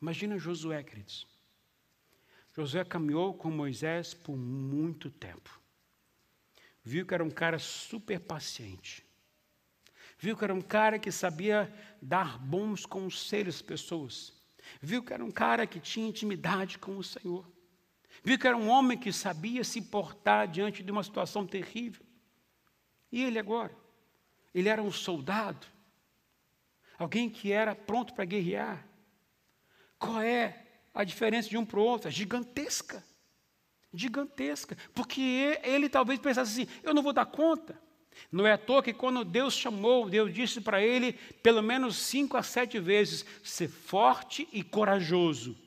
Imagina 0.01 0.39
Josué, 0.39 0.83
queridos. 0.83 1.27
Josué 2.57 2.85
caminhou 2.85 3.35
com 3.35 3.51
Moisés 3.51 4.15
por 4.15 4.37
muito 4.37 5.11
tempo. 5.11 5.61
Viu 6.85 7.05
que 7.05 7.15
era 7.15 7.25
um 7.25 7.31
cara 7.31 7.59
super 7.59 8.21
paciente. 8.21 9.05
Viu 10.19 10.37
que 10.37 10.45
era 10.45 10.55
um 10.55 10.61
cara 10.61 10.99
que 10.99 11.11
sabia 11.11 11.73
dar 12.01 12.39
bons 12.39 12.87
conselhos 12.87 13.57
às 13.57 13.63
pessoas. 13.63 14.33
Viu 14.81 15.03
que 15.03 15.13
era 15.13 15.25
um 15.25 15.31
cara 15.31 15.67
que 15.67 15.81
tinha 15.81 16.09
intimidade 16.09 16.79
com 16.79 16.97
o 16.97 17.03
Senhor. 17.03 17.51
Viu 18.25 18.39
que 18.39 18.47
era 18.47 18.57
um 18.57 18.71
homem 18.71 18.97
que 18.97 19.13
sabia 19.13 19.63
se 19.63 19.83
portar 19.83 20.49
diante 20.49 20.83
de 20.83 20.91
uma 20.91 21.05
situação 21.05 21.47
terrível. 21.47 22.03
E 23.13 23.23
ele 23.23 23.39
agora? 23.39 23.77
Ele 24.55 24.71
era 24.71 24.83
um 24.83 24.91
soldado. 24.91 25.67
Alguém 26.99 27.29
que 27.29 27.53
era 27.53 27.75
pronto 27.75 28.15
para 28.15 28.25
guerrear. 28.25 28.89
Qual 29.99 30.23
é 30.23 30.65
a 30.95 31.05
diferença 31.05 31.51
de 31.51 31.59
um 31.59 31.67
para 31.67 31.79
o 31.79 31.83
outro? 31.83 32.09
É 32.09 32.11
gigantesca. 32.11 33.05
Gigantesca. 33.93 34.75
Porque 34.95 35.59
ele, 35.63 35.91
talvez 35.91 36.19
pensasse 36.19 36.63
assim: 36.63 36.73
eu 36.83 36.95
não 36.95 37.03
vou 37.03 37.13
dar 37.13 37.27
conta. 37.27 37.79
Não 38.33 38.47
é 38.47 38.53
à 38.53 38.59
toa 38.59 38.83
que 38.83 38.95
quando 38.95 39.23
Deus 39.25 39.55
chamou, 39.55 40.09
Deus 40.09 40.33
disse 40.33 40.61
para 40.63 40.83
ele 40.83 41.13
pelo 41.43 41.63
menos 41.63 41.97
cinco 41.97 42.39
a 42.39 42.43
sete 42.43 42.79
vezes: 42.79 43.25
ser 43.43 43.69
forte 43.69 44.49
e 44.51 44.63
corajoso. 44.63 45.64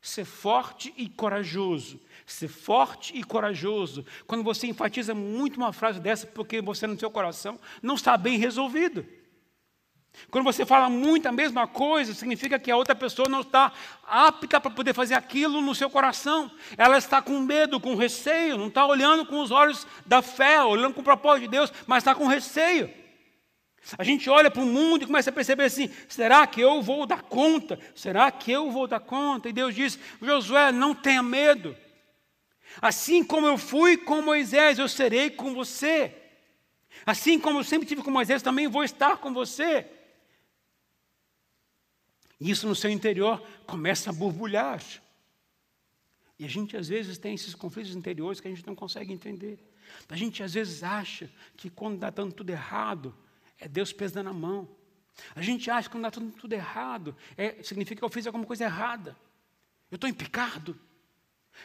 Ser 0.00 0.24
forte 0.24 0.92
e 0.96 1.08
corajoso. 1.08 2.00
Ser 2.26 2.48
forte 2.48 3.16
e 3.16 3.22
corajoso. 3.22 4.04
Quando 4.26 4.42
você 4.42 4.66
enfatiza 4.66 5.14
muito 5.14 5.56
uma 5.56 5.72
frase 5.72 6.00
dessa, 6.00 6.26
porque 6.26 6.60
você 6.60 6.86
no 6.86 6.98
seu 6.98 7.10
coração 7.10 7.58
não 7.82 7.94
está 7.94 8.16
bem 8.16 8.38
resolvido. 8.38 9.06
Quando 10.30 10.44
você 10.44 10.66
fala 10.66 10.88
muito 10.88 11.26
a 11.26 11.32
mesma 11.32 11.66
coisa, 11.66 12.14
significa 12.14 12.58
que 12.58 12.70
a 12.70 12.76
outra 12.76 12.94
pessoa 12.94 13.28
não 13.28 13.40
está 13.40 13.72
apta 14.06 14.60
para 14.60 14.70
poder 14.70 14.94
fazer 14.94 15.14
aquilo 15.14 15.60
no 15.60 15.74
seu 15.74 15.88
coração. 15.88 16.50
Ela 16.76 16.98
está 16.98 17.22
com 17.22 17.38
medo, 17.40 17.80
com 17.80 17.94
receio, 17.94 18.58
não 18.58 18.68
está 18.68 18.86
olhando 18.86 19.24
com 19.26 19.40
os 19.40 19.50
olhos 19.50 19.86
da 20.06 20.20
fé, 20.22 20.62
olhando 20.62 20.94
com 20.94 21.00
o 21.00 21.04
propósito 21.04 21.42
de 21.42 21.48
Deus, 21.48 21.72
mas 21.86 21.98
está 21.98 22.14
com 22.14 22.26
receio. 22.26 22.99
A 23.96 24.04
gente 24.04 24.28
olha 24.28 24.50
para 24.50 24.62
o 24.62 24.66
mundo 24.66 25.02
e 25.02 25.06
começa 25.06 25.30
a 25.30 25.32
perceber 25.32 25.64
assim: 25.64 25.90
será 26.08 26.46
que 26.46 26.60
eu 26.60 26.82
vou 26.82 27.06
dar 27.06 27.22
conta? 27.22 27.78
Será 27.94 28.30
que 28.30 28.50
eu 28.52 28.70
vou 28.70 28.86
dar 28.86 29.00
conta? 29.00 29.48
E 29.48 29.52
Deus 29.52 29.74
diz: 29.74 29.98
Josué, 30.20 30.70
não 30.70 30.94
tenha 30.94 31.22
medo. 31.22 31.76
Assim 32.80 33.24
como 33.24 33.46
eu 33.46 33.58
fui 33.58 33.96
com 33.96 34.22
Moisés, 34.22 34.78
eu 34.78 34.88
serei 34.88 35.30
com 35.30 35.54
você. 35.54 36.14
Assim 37.04 37.38
como 37.38 37.58
eu 37.58 37.64
sempre 37.64 37.88
tive 37.88 38.02
com 38.02 38.10
Moisés, 38.10 38.42
também 38.42 38.68
vou 38.68 38.84
estar 38.84 39.16
com 39.16 39.32
você. 39.32 39.86
E 42.38 42.50
isso 42.50 42.68
no 42.68 42.74
seu 42.74 42.90
interior 42.90 43.42
começa 43.66 44.10
a 44.10 44.12
borbulhar. 44.12 44.82
E 46.38 46.44
a 46.44 46.48
gente 46.48 46.76
às 46.76 46.88
vezes 46.88 47.18
tem 47.18 47.34
esses 47.34 47.54
conflitos 47.54 47.94
interiores 47.94 48.40
que 48.40 48.48
a 48.48 48.50
gente 48.50 48.66
não 48.66 48.74
consegue 48.74 49.12
entender. 49.12 49.58
A 50.08 50.16
gente 50.16 50.42
às 50.42 50.54
vezes 50.54 50.82
acha 50.82 51.30
que 51.56 51.68
quando 51.68 51.96
está 51.96 52.10
dando 52.10 52.32
tudo 52.32 52.50
errado, 52.50 53.14
é 53.60 53.68
Deus 53.68 53.92
pesando 53.92 54.30
a 54.30 54.32
mão. 54.32 54.68
A 55.34 55.42
gente 55.42 55.70
acha 55.70 55.88
que 55.88 55.94
quando 55.94 56.06
está 56.06 56.20
tudo, 56.20 56.32
tudo 56.32 56.52
errado, 56.52 57.14
é, 57.36 57.62
significa 57.62 58.00
que 58.00 58.04
eu 58.04 58.08
fiz 58.08 58.26
alguma 58.26 58.46
coisa 58.46 58.64
errada. 58.64 59.16
Eu 59.90 59.96
estou 59.96 60.08
em 60.08 60.14
pecado. 60.14 60.78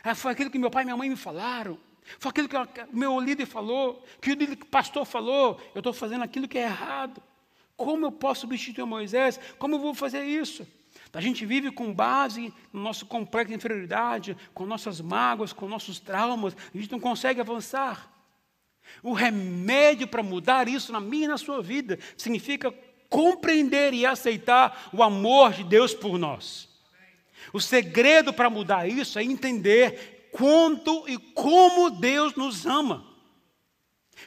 É, 0.04 0.14
foi 0.14 0.34
aquilo 0.34 0.50
que 0.50 0.60
meu 0.60 0.70
pai 0.70 0.84
e 0.84 0.86
minha 0.86 0.98
mãe 0.98 1.10
me 1.10 1.16
falaram. 1.16 1.80
Foi 2.20 2.30
aquilo 2.30 2.50
que 2.50 2.58
o 2.58 2.68
meu 2.92 3.20
líder 3.20 3.46
falou, 3.46 4.06
que 4.22 4.34
o 4.34 4.66
pastor 4.66 5.06
falou. 5.06 5.60
Eu 5.74 5.80
estou 5.80 5.94
fazendo 5.94 6.24
aquilo 6.24 6.48
que 6.48 6.58
é 6.58 6.64
errado. 6.64 7.22
Como 7.78 8.06
eu 8.06 8.12
posso 8.12 8.42
substituir 8.42 8.86
Moisés? 8.86 9.40
Como 9.58 9.76
eu 9.76 9.80
vou 9.80 9.94
fazer 9.94 10.24
isso? 10.24 10.68
A 11.14 11.22
gente 11.22 11.46
vive 11.46 11.72
com 11.72 11.94
base 11.94 12.54
no 12.74 12.82
nosso 12.82 13.06
complexo 13.06 13.50
de 13.50 13.56
inferioridade, 13.56 14.38
com 14.54 14.66
nossas 14.66 15.00
mágoas, 15.00 15.54
com 15.54 15.68
nossos 15.68 16.00
traumas, 16.00 16.56
a 16.74 16.78
gente 16.78 16.92
não 16.92 17.00
consegue 17.00 17.40
avançar. 17.40 18.12
O 19.04 19.14
remédio 19.14 20.08
para 20.08 20.24
mudar 20.24 20.68
isso 20.68 20.92
na 20.92 21.00
minha 21.00 21.26
e 21.26 21.30
na 21.30 21.38
sua 21.38 21.62
vida 21.62 22.00
significa 22.18 22.74
compreender 23.10 23.94
e 23.94 24.06
aceitar 24.06 24.90
o 24.92 25.04
amor 25.04 25.54
de 25.54 25.64
Deus 25.64 25.94
por 25.94 26.18
nós. 26.18 26.68
O 27.54 27.62
segredo 27.62 28.34
para 28.34 28.50
mudar 28.50 28.88
isso 28.88 29.20
é 29.20 29.24
entender 29.24 30.30
quanto 30.32 31.08
e 31.08 31.18
como 31.18 31.90
Deus 31.90 32.36
nos 32.36 32.66
ama. 32.66 33.06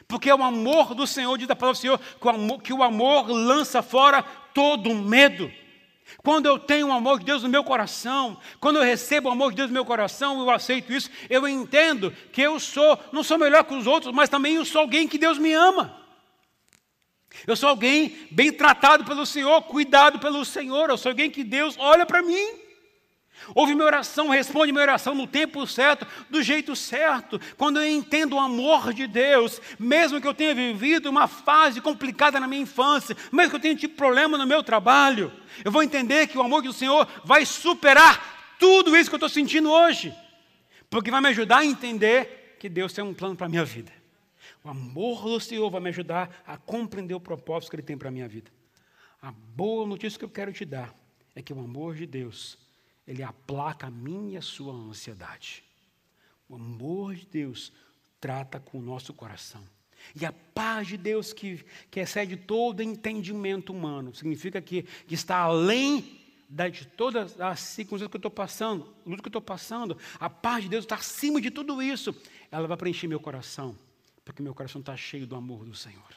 Porque 0.07 0.29
é 0.29 0.35
o 0.35 0.43
amor 0.43 0.95
do 0.95 1.05
Senhor, 1.05 1.37
diz 1.37 1.49
a 1.49 1.55
palavra 1.55 1.77
do 1.77 1.81
Senhor, 1.81 1.99
que 1.99 2.27
o 2.27 2.29
amor, 2.29 2.61
que 2.61 2.73
o 2.73 2.83
amor 2.83 3.29
lança 3.29 3.81
fora 3.81 4.23
todo 4.53 4.93
medo. 4.95 5.51
Quando 6.17 6.45
eu 6.45 6.59
tenho 6.59 6.87
o 6.87 6.91
amor 6.91 7.19
de 7.19 7.25
Deus 7.25 7.43
no 7.43 7.49
meu 7.49 7.63
coração, 7.63 8.37
quando 8.59 8.77
eu 8.77 8.83
recebo 8.83 9.29
o 9.29 9.31
amor 9.31 9.51
de 9.51 9.57
Deus 9.57 9.69
no 9.69 9.73
meu 9.73 9.85
coração, 9.85 10.39
eu 10.39 10.49
aceito 10.49 10.91
isso, 10.91 11.09
eu 11.29 11.47
entendo 11.47 12.11
que 12.31 12.41
eu 12.41 12.59
sou, 12.59 12.99
não 13.11 13.23
sou 13.23 13.37
melhor 13.37 13.63
que 13.63 13.73
os 13.73 13.87
outros, 13.87 14.13
mas 14.13 14.29
também 14.29 14.55
eu 14.55 14.65
sou 14.65 14.81
alguém 14.81 15.07
que 15.07 15.17
Deus 15.17 15.37
me 15.37 15.53
ama. 15.53 15.97
Eu 17.45 17.55
sou 17.55 17.69
alguém 17.69 18.27
bem 18.31 18.51
tratado 18.51 19.05
pelo 19.05 19.25
Senhor, 19.25 19.61
cuidado 19.63 20.19
pelo 20.19 20.43
Senhor, 20.43 20.89
eu 20.89 20.97
sou 20.97 21.11
alguém 21.11 21.29
que 21.29 21.43
Deus 21.43 21.75
olha 21.77 22.05
para 22.05 22.21
mim. 22.21 22.68
Ouve 23.55 23.73
minha 23.73 23.85
oração, 23.85 24.29
responde 24.29 24.71
minha 24.71 24.83
oração 24.83 25.15
no 25.15 25.27
tempo 25.27 25.65
certo, 25.65 26.05
do 26.29 26.41
jeito 26.41 26.75
certo. 26.75 27.39
Quando 27.57 27.79
eu 27.79 27.87
entendo 27.87 28.35
o 28.35 28.39
amor 28.39 28.93
de 28.93 29.07
Deus, 29.07 29.61
mesmo 29.79 30.21
que 30.21 30.27
eu 30.27 30.33
tenha 30.33 30.53
vivido 30.53 31.09
uma 31.09 31.27
fase 31.27 31.81
complicada 31.81 32.39
na 32.39 32.47
minha 32.47 32.61
infância, 32.61 33.15
mesmo 33.31 33.51
que 33.51 33.55
eu 33.55 33.61
tenha 33.61 33.75
tido 33.75 33.95
problema 33.95 34.37
no 34.37 34.45
meu 34.45 34.63
trabalho, 34.63 35.31
eu 35.63 35.71
vou 35.71 35.83
entender 35.83 36.27
que 36.27 36.37
o 36.37 36.41
amor 36.41 36.61
do 36.61 36.73
Senhor 36.73 37.07
vai 37.23 37.45
superar 37.45 38.55
tudo 38.59 38.95
isso 38.95 39.09
que 39.09 39.15
eu 39.15 39.17
estou 39.17 39.29
sentindo 39.29 39.71
hoje, 39.71 40.13
porque 40.89 41.11
vai 41.11 41.21
me 41.21 41.29
ajudar 41.29 41.59
a 41.59 41.65
entender 41.65 42.57
que 42.59 42.67
Deus 42.67 42.93
tem 42.93 43.03
um 43.03 43.13
plano 43.13 43.35
para 43.35 43.45
a 43.47 43.49
minha 43.49 43.65
vida. 43.65 43.91
O 44.63 44.69
amor 44.69 45.23
do 45.23 45.39
Senhor 45.39 45.69
vai 45.69 45.79
me 45.79 45.89
ajudar 45.89 46.43
a 46.45 46.57
compreender 46.57 47.13
o 47.13 47.19
propósito 47.19 47.69
que 47.69 47.75
Ele 47.77 47.83
tem 47.83 47.97
para 47.97 48.09
a 48.09 48.11
minha 48.11 48.27
vida. 48.27 48.51
A 49.21 49.31
boa 49.31 49.85
notícia 49.85 50.19
que 50.19 50.25
eu 50.25 50.29
quero 50.29 50.51
te 50.51 50.65
dar 50.65 50.93
é 51.35 51.41
que 51.41 51.53
o 51.53 51.59
amor 51.59 51.95
de 51.95 52.05
Deus, 52.05 52.57
Ele 53.09 53.23
aplaca 53.23 53.87
a 53.87 53.91
minha 53.91 54.35
e 54.35 54.37
a 54.37 54.41
sua 54.41 54.71
ansiedade. 54.71 55.63
O 56.47 56.53
amor 56.53 57.15
de 57.15 57.25
Deus 57.25 57.73
trata 58.21 58.59
com 58.59 58.77
o 58.77 58.81
nosso 58.83 59.15
coração. 59.15 59.63
E 60.15 60.23
a 60.27 60.31
paz 60.31 60.89
de 60.89 60.95
Deus 60.95 61.33
que, 61.33 61.65
que 61.89 61.99
excede 61.99 62.37
todo 62.37 62.83
entendimento 62.83 63.73
humano, 63.73 64.13
significa 64.13 64.61
que, 64.61 64.83
que 64.83 65.15
está 65.15 65.37
além 65.37 66.19
de 66.71 66.85
todas 66.85 67.41
as 67.41 67.59
circunstâncias 67.59 68.11
que 68.11 68.15
eu 68.15 68.19
estou 68.19 68.31
passando, 68.31 68.93
luta 69.03 69.23
que 69.23 69.27
eu 69.27 69.29
estou 69.29 69.41
passando, 69.41 69.97
a 70.19 70.29
paz 70.29 70.65
de 70.65 70.69
Deus 70.69 70.85
está 70.85 70.95
acima 70.95 71.41
de 71.41 71.49
tudo 71.49 71.81
isso. 71.81 72.15
Ela 72.51 72.67
vai 72.67 72.77
preencher 72.77 73.07
meu 73.07 73.19
coração, 73.19 73.75
porque 74.23 74.43
meu 74.43 74.53
coração 74.53 74.81
está 74.81 74.95
cheio 74.95 75.25
do 75.25 75.35
amor 75.35 75.65
do 75.65 75.73
Senhor. 75.73 76.13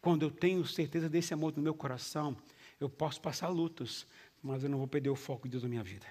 Quando 0.00 0.22
eu 0.22 0.30
tenho 0.30 0.64
certeza 0.64 1.10
desse 1.10 1.34
amor 1.34 1.52
no 1.54 1.62
meu 1.62 1.74
coração, 1.74 2.34
eu 2.80 2.88
posso 2.88 3.20
passar 3.20 3.48
lutas, 3.48 4.06
mas 4.46 4.62
eu 4.62 4.70
não 4.70 4.78
vou 4.78 4.86
perder 4.86 5.10
o 5.10 5.16
foco 5.16 5.48
de 5.48 5.52
Deus 5.52 5.62
na 5.64 5.68
minha 5.68 5.82
vida. 5.82 6.06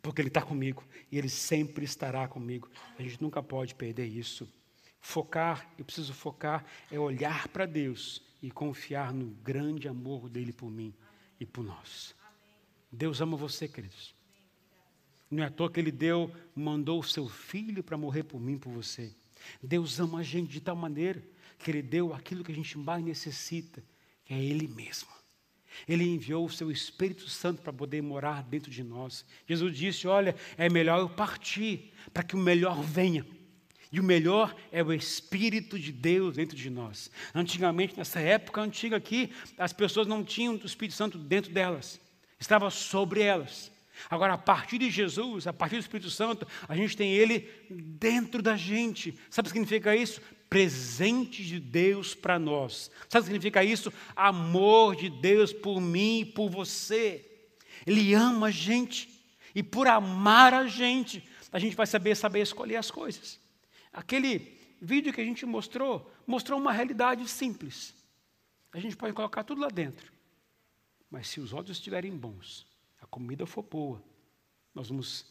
Porque 0.00 0.20
Ele 0.20 0.28
está 0.28 0.40
comigo 0.40 0.84
e 1.10 1.18
Ele 1.18 1.28
sempre 1.28 1.84
estará 1.84 2.28
comigo. 2.28 2.70
A 2.98 3.02
gente 3.02 3.20
nunca 3.20 3.42
pode 3.42 3.74
perder 3.74 4.06
isso. 4.06 4.48
Focar, 5.00 5.68
eu 5.78 5.84
preciso 5.84 6.14
focar, 6.14 6.64
é 6.90 6.98
olhar 6.98 7.48
para 7.48 7.66
Deus 7.66 8.22
e 8.42 8.50
confiar 8.50 9.12
no 9.12 9.26
grande 9.26 9.88
amor 9.88 10.28
dele 10.28 10.52
por 10.52 10.70
mim 10.70 10.94
e 11.40 11.44
por 11.44 11.64
nós. 11.64 12.14
Deus 12.90 13.20
ama 13.20 13.36
você, 13.36 13.68
queridos. 13.68 14.14
Não 15.30 15.42
é 15.42 15.46
à 15.46 15.50
toa 15.50 15.70
que 15.70 15.80
Ele 15.80 15.90
deu, 15.90 16.32
mandou 16.54 17.00
o 17.00 17.04
seu 17.04 17.28
filho 17.28 17.82
para 17.82 17.98
morrer 17.98 18.22
por 18.22 18.40
mim, 18.40 18.56
por 18.56 18.72
você. 18.72 19.12
Deus 19.62 19.98
ama 19.98 20.20
a 20.20 20.22
gente 20.22 20.50
de 20.52 20.60
tal 20.60 20.76
maneira 20.76 21.22
que 21.58 21.70
Ele 21.70 21.82
deu 21.82 22.14
aquilo 22.14 22.44
que 22.44 22.52
a 22.52 22.54
gente 22.54 22.78
mais 22.78 23.04
necessita, 23.04 23.82
que 24.24 24.32
é 24.32 24.42
Ele 24.42 24.68
mesmo. 24.68 25.08
Ele 25.88 26.04
enviou 26.04 26.44
o 26.44 26.50
seu 26.50 26.70
Espírito 26.70 27.28
Santo 27.28 27.62
para 27.62 27.72
poder 27.72 28.02
morar 28.02 28.42
dentro 28.42 28.70
de 28.70 28.82
nós. 28.82 29.24
Jesus 29.46 29.76
disse: 29.76 30.06
Olha, 30.06 30.34
é 30.56 30.68
melhor 30.68 31.00
eu 31.00 31.08
partir 31.08 31.92
para 32.12 32.22
que 32.22 32.34
o 32.34 32.38
melhor 32.38 32.82
venha. 32.82 33.26
E 33.90 34.00
o 34.00 34.04
melhor 34.04 34.54
é 34.72 34.82
o 34.82 34.92
Espírito 34.92 35.78
de 35.78 35.92
Deus 35.92 36.36
dentro 36.36 36.56
de 36.56 36.68
nós. 36.68 37.10
Antigamente, 37.34 37.96
nessa 37.96 38.20
época 38.20 38.60
antiga 38.60 38.96
aqui, 38.96 39.30
as 39.56 39.72
pessoas 39.72 40.06
não 40.06 40.24
tinham 40.24 40.54
o 40.54 40.66
Espírito 40.66 40.96
Santo 40.96 41.18
dentro 41.18 41.52
delas, 41.52 42.00
estava 42.38 42.68
sobre 42.68 43.22
elas. 43.22 43.70
Agora, 44.10 44.34
a 44.34 44.38
partir 44.38 44.78
de 44.78 44.90
Jesus, 44.90 45.46
a 45.46 45.52
partir 45.52 45.76
do 45.76 45.80
Espírito 45.80 46.10
Santo, 46.10 46.46
a 46.68 46.76
gente 46.76 46.96
tem 46.96 47.12
ele 47.14 47.48
dentro 47.70 48.42
da 48.42 48.56
gente. 48.56 49.16
Sabe 49.30 49.48
o 49.48 49.52
que 49.52 49.58
significa 49.58 49.96
isso? 49.96 50.20
Presente 50.48 51.44
de 51.44 51.58
Deus 51.58 52.14
para 52.14 52.38
nós. 52.38 52.90
Sabe 53.08 53.20
o 53.20 53.22
que 53.22 53.32
significa 53.32 53.64
isso? 53.64 53.92
Amor 54.14 54.96
de 54.96 55.10
Deus 55.10 55.52
por 55.52 55.80
mim 55.80 56.20
e 56.20 56.24
por 56.24 56.48
você. 56.48 57.24
Ele 57.86 58.14
ama 58.14 58.48
a 58.48 58.50
gente. 58.50 59.08
E 59.54 59.62
por 59.62 59.86
amar 59.86 60.52
a 60.52 60.66
gente, 60.66 61.26
a 61.50 61.58
gente 61.58 61.74
vai 61.74 61.86
saber 61.86 62.14
saber 62.14 62.42
escolher 62.42 62.76
as 62.76 62.90
coisas. 62.90 63.40
Aquele 63.92 64.56
vídeo 64.80 65.12
que 65.12 65.20
a 65.20 65.24
gente 65.24 65.46
mostrou, 65.46 66.12
mostrou 66.26 66.60
uma 66.60 66.72
realidade 66.72 67.26
simples. 67.28 67.94
A 68.72 68.78
gente 68.78 68.96
pode 68.96 69.14
colocar 69.14 69.42
tudo 69.42 69.62
lá 69.62 69.68
dentro. 69.68 70.12
Mas 71.10 71.28
se 71.28 71.40
os 71.40 71.52
olhos 71.52 71.70
estiverem 71.70 72.14
bons, 72.14 72.66
a 73.00 73.06
comida 73.06 73.46
for 73.46 73.62
boa, 73.62 74.02
nós 74.74 74.88
vamos 74.88 75.24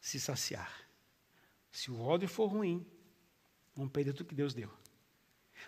se 0.00 0.20
saciar. 0.20 0.72
Se 1.70 1.90
o 1.90 2.00
ódio 2.00 2.28
for 2.28 2.46
ruim, 2.46 2.86
vamos 3.74 3.92
perder 3.92 4.12
tudo 4.12 4.28
que 4.28 4.34
Deus 4.34 4.54
deu. 4.54 4.70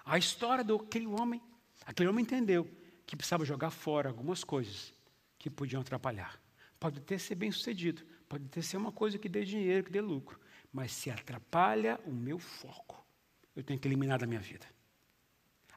A 0.05 0.19
história 0.19 0.65
daquele 0.65 1.07
homem, 1.07 1.41
aquele 1.85 2.09
homem 2.09 2.23
entendeu 2.23 2.69
que 3.07 3.17
precisava 3.17 3.45
jogar 3.45 3.71
fora 3.71 4.09
algumas 4.09 4.43
coisas 4.43 4.93
que 5.39 5.51
podiam 5.51 5.81
atrapalhar. 5.81 6.41
Pode 6.81 7.01
ter 7.01 7.19
ser 7.19 7.35
bem 7.35 7.51
sucedido, 7.51 8.03
pode 8.29 8.45
ter 8.49 8.63
ser 8.63 8.77
uma 8.77 8.93
coisa 8.93 9.19
que 9.19 9.29
dê 9.29 9.45
dinheiro, 9.45 9.85
que 9.85 9.93
dê 9.93 10.01
lucro. 10.01 10.39
Mas 10.73 10.93
se 10.93 11.11
atrapalha 11.11 12.01
o 12.05 12.13
meu 12.13 12.39
foco, 12.39 13.05
eu 13.55 13.63
tenho 13.63 13.79
que 13.79 13.87
eliminar 13.87 14.19
da 14.19 14.27
minha 14.27 14.41
vida. 14.41 14.67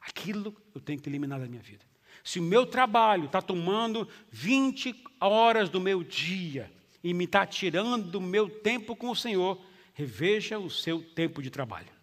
Aquilo 0.02 0.56
eu 0.74 0.80
tenho 0.80 1.00
que 1.00 1.08
eliminar 1.08 1.38
da 1.38 1.46
minha 1.46 1.62
vida. 1.62 1.84
Se 2.24 2.40
o 2.40 2.42
meu 2.42 2.66
trabalho 2.66 3.26
está 3.26 3.40
tomando 3.40 4.08
20 4.30 5.04
horas 5.20 5.68
do 5.68 5.80
meu 5.80 6.02
dia 6.02 6.72
e 7.02 7.14
me 7.14 7.24
está 7.24 7.46
tirando 7.46 8.10
do 8.10 8.20
meu 8.20 8.48
tempo 8.48 8.96
com 8.96 9.10
o 9.10 9.16
Senhor, 9.16 9.62
reveja 9.94 10.58
o 10.58 10.68
seu 10.68 11.02
tempo 11.02 11.40
de 11.42 11.50
trabalho. 11.50 11.97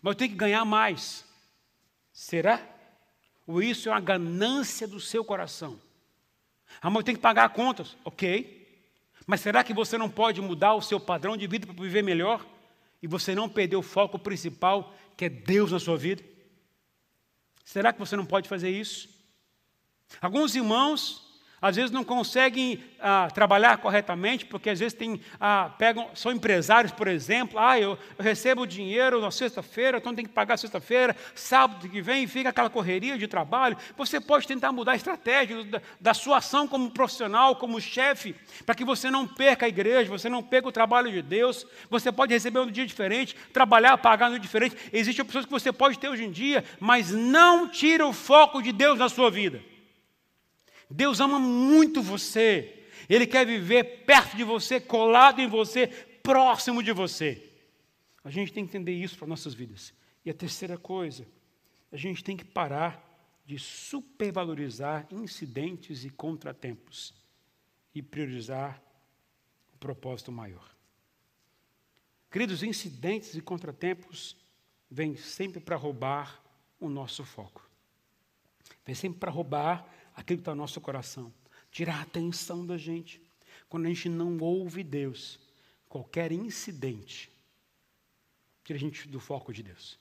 Mas 0.00 0.12
eu 0.12 0.14
tenho 0.16 0.30
que 0.30 0.36
ganhar 0.36 0.64
mais. 0.64 1.24
Será? 2.12 2.60
Ou 3.46 3.62
isso 3.62 3.88
é 3.88 3.92
uma 3.92 4.00
ganância 4.00 4.86
do 4.86 5.00
seu 5.00 5.24
coração? 5.24 5.80
Ah, 6.80 6.88
mas 6.88 7.00
eu 7.00 7.04
tenho 7.04 7.18
que 7.18 7.22
pagar 7.22 7.48
contas. 7.50 7.96
Ok. 8.04 8.58
Mas 9.26 9.40
será 9.40 9.62
que 9.62 9.74
você 9.74 9.98
não 9.98 10.10
pode 10.10 10.40
mudar 10.40 10.74
o 10.74 10.82
seu 10.82 10.98
padrão 10.98 11.36
de 11.36 11.46
vida 11.46 11.66
para 11.66 11.82
viver 11.82 12.02
melhor? 12.02 12.44
E 13.02 13.06
você 13.06 13.34
não 13.34 13.48
perder 13.48 13.76
o 13.76 13.82
foco 13.82 14.18
principal, 14.18 14.94
que 15.16 15.24
é 15.26 15.28
Deus 15.28 15.72
na 15.72 15.78
sua 15.78 15.96
vida? 15.96 16.22
Será 17.64 17.92
que 17.92 17.98
você 17.98 18.16
não 18.16 18.26
pode 18.26 18.48
fazer 18.48 18.70
isso? 18.70 19.08
Alguns 20.20 20.54
irmãos 20.54 21.29
às 21.60 21.76
vezes 21.76 21.90
não 21.90 22.02
conseguem 22.02 22.82
ah, 22.98 23.28
trabalhar 23.32 23.78
corretamente, 23.78 24.46
porque 24.46 24.70
às 24.70 24.78
vezes 24.78 24.94
tem, 24.94 25.20
ah, 25.38 25.70
pegam, 25.78 26.08
são 26.14 26.32
empresários, 26.32 26.92
por 26.92 27.06
exemplo, 27.08 27.58
ah, 27.58 27.78
eu, 27.78 27.98
eu 28.18 28.24
recebo 28.24 28.66
dinheiro 28.66 29.20
na 29.20 29.30
sexta-feira, 29.30 29.98
então 29.98 30.14
tem 30.14 30.24
que 30.24 30.32
pagar 30.32 30.56
sexta-feira, 30.56 31.14
sábado 31.34 31.88
que 31.88 32.00
vem, 32.00 32.26
fica 32.26 32.48
aquela 32.48 32.70
correria 32.70 33.18
de 33.18 33.26
trabalho. 33.26 33.76
Você 33.96 34.20
pode 34.20 34.46
tentar 34.46 34.72
mudar 34.72 34.92
a 34.92 34.96
estratégia 34.96 35.64
da, 35.64 35.82
da 36.00 36.14
sua 36.14 36.38
ação 36.38 36.66
como 36.66 36.90
profissional, 36.90 37.56
como 37.56 37.80
chefe, 37.80 38.34
para 38.64 38.74
que 38.74 38.84
você 38.84 39.10
não 39.10 39.26
perca 39.26 39.66
a 39.66 39.68
igreja, 39.68 40.10
você 40.10 40.28
não 40.28 40.42
perca 40.42 40.68
o 40.68 40.72
trabalho 40.72 41.10
de 41.10 41.22
Deus. 41.22 41.66
Você 41.88 42.10
pode 42.10 42.32
receber 42.32 42.60
um 42.60 42.70
dia 42.70 42.86
diferente, 42.86 43.36
trabalhar, 43.52 43.98
pagar 43.98 44.28
um 44.28 44.30
dia 44.30 44.40
diferente. 44.40 44.76
Existem 44.92 45.22
opções 45.22 45.44
que 45.44 45.50
você 45.50 45.72
pode 45.72 45.98
ter 45.98 46.08
hoje 46.08 46.24
em 46.24 46.30
dia, 46.30 46.64
mas 46.78 47.10
não 47.10 47.68
tira 47.68 48.06
o 48.06 48.12
foco 48.12 48.62
de 48.62 48.72
Deus 48.72 48.98
na 48.98 49.08
sua 49.08 49.30
vida. 49.30 49.60
Deus 50.90 51.20
ama 51.20 51.38
muito 51.38 52.02
você. 52.02 52.84
Ele 53.08 53.26
quer 53.26 53.46
viver 53.46 54.04
perto 54.04 54.36
de 54.36 54.44
você, 54.44 54.80
colado 54.80 55.40
em 55.40 55.46
você, 55.46 55.86
próximo 55.86 56.82
de 56.82 56.92
você. 56.92 57.50
A 58.24 58.30
gente 58.30 58.52
tem 58.52 58.64
que 58.64 58.70
entender 58.70 58.92
isso 58.92 59.16
para 59.16 59.26
nossas 59.26 59.54
vidas. 59.54 59.94
E 60.24 60.30
a 60.30 60.34
terceira 60.34 60.76
coisa, 60.76 61.26
a 61.90 61.96
gente 61.96 62.22
tem 62.22 62.36
que 62.36 62.44
parar 62.44 63.08
de 63.46 63.58
supervalorizar 63.58 65.06
incidentes 65.10 66.04
e 66.04 66.10
contratempos 66.10 67.14
e 67.94 68.02
priorizar 68.02 68.80
o 69.74 69.78
propósito 69.78 70.30
maior. 70.30 70.70
Queridos, 72.30 72.62
incidentes 72.62 73.34
e 73.34 73.40
contratempos 73.40 74.36
vêm 74.88 75.16
sempre 75.16 75.58
para 75.58 75.74
roubar 75.74 76.40
o 76.78 76.88
nosso 76.88 77.24
foco. 77.24 77.68
Vem 78.84 78.94
sempre 78.94 79.18
para 79.18 79.32
roubar 79.32 79.88
aquilo 80.20 80.38
que 80.38 80.42
está 80.42 80.54
no 80.54 80.60
nosso 80.60 80.80
coração, 80.80 81.32
tirar 81.70 81.96
a 81.96 82.02
atenção 82.02 82.64
da 82.64 82.76
gente. 82.76 83.20
Quando 83.68 83.86
a 83.86 83.88
gente 83.88 84.08
não 84.08 84.38
ouve 84.38 84.82
Deus, 84.82 85.38
qualquer 85.88 86.32
incidente 86.32 87.30
tira 88.64 88.76
a 88.76 88.80
gente 88.80 89.08
do 89.08 89.18
foco 89.18 89.52
de 89.52 89.62
Deus. 89.62 89.98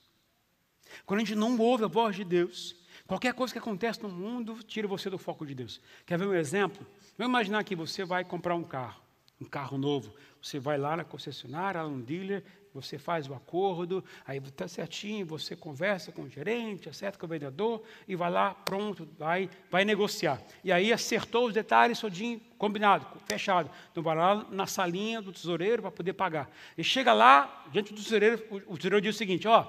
Quando 1.05 1.21
a 1.21 1.23
gente 1.23 1.35
não 1.35 1.57
ouve 1.57 1.83
a 1.83 1.87
voz 1.87 2.15
de 2.15 2.23
Deus, 2.23 2.75
qualquer 3.07 3.33
coisa 3.33 3.53
que 3.53 3.59
acontece 3.59 4.01
no 4.01 4.09
mundo 4.09 4.61
tira 4.63 4.87
você 4.87 5.09
do 5.09 5.17
foco 5.17 5.45
de 5.45 5.55
Deus. 5.55 5.79
Quer 6.05 6.17
ver 6.17 6.27
um 6.27 6.33
exemplo? 6.33 6.85
Vamos 7.17 7.31
imaginar 7.31 7.63
que 7.63 7.75
você 7.75 8.03
vai 8.03 8.25
comprar 8.25 8.55
um 8.55 8.63
carro, 8.63 9.01
um 9.39 9.45
carro 9.45 9.77
novo. 9.77 10.13
Você 10.41 10.59
vai 10.59 10.77
lá 10.77 10.97
na 10.97 11.03
concessionária, 11.03 11.81
lá 11.81 11.89
no 11.89 12.01
dealer, 12.01 12.43
você 12.73 12.97
faz 12.97 13.27
o 13.27 13.33
acordo, 13.33 14.03
aí 14.25 14.37
está 14.37 14.67
certinho, 14.67 15.25
você 15.25 15.55
conversa 15.55 16.11
com 16.11 16.23
o 16.23 16.29
gerente, 16.29 16.87
acerta 16.87 17.17
com 17.17 17.25
o 17.25 17.29
vendedor 17.29 17.83
e 18.07 18.15
vai 18.15 18.29
lá, 18.29 18.53
pronto, 18.53 19.07
vai, 19.17 19.49
vai 19.71 19.83
negociar. 19.83 20.41
E 20.63 20.71
aí 20.71 20.93
acertou 20.93 21.47
os 21.47 21.53
detalhes, 21.53 21.99
todinho, 21.99 22.39
combinado, 22.57 23.07
fechado. 23.25 23.69
Então 23.91 24.03
vai 24.03 24.15
lá 24.15 24.45
na 24.51 24.67
salinha 24.67 25.21
do 25.21 25.31
tesoureiro 25.31 25.81
para 25.81 25.91
poder 25.91 26.13
pagar. 26.13 26.49
E 26.77 26.83
chega 26.83 27.11
lá, 27.11 27.65
diante 27.71 27.93
do 27.93 28.01
tesoureiro, 28.01 28.45
o, 28.67 28.77
tesoureiro 28.77 29.01
diz 29.01 29.15
o 29.15 29.17
seguinte, 29.17 29.47
ó, 29.47 29.65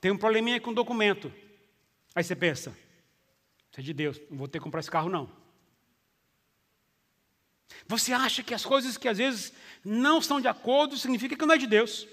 tem 0.00 0.10
um 0.10 0.18
probleminha 0.18 0.60
com 0.60 0.70
o 0.70 0.74
documento. 0.74 1.32
Aí 2.14 2.24
você 2.24 2.34
pensa, 2.34 2.76
isso 3.70 3.80
é 3.80 3.82
de 3.82 3.94
Deus, 3.94 4.20
não 4.28 4.38
vou 4.38 4.48
ter 4.48 4.58
que 4.58 4.64
comprar 4.64 4.80
esse 4.80 4.90
carro 4.90 5.08
não. 5.08 5.40
Você 7.86 8.12
acha 8.12 8.42
que 8.42 8.54
as 8.54 8.64
coisas 8.64 8.96
que 8.96 9.08
às 9.08 9.18
vezes 9.18 9.52
não 9.84 10.18
estão 10.18 10.40
de 10.40 10.48
acordo 10.48 10.96
significa 10.96 11.36
que 11.36 11.46
não 11.46 11.54
é 11.54 11.58
de 11.58 11.66
Deus. 11.66 12.06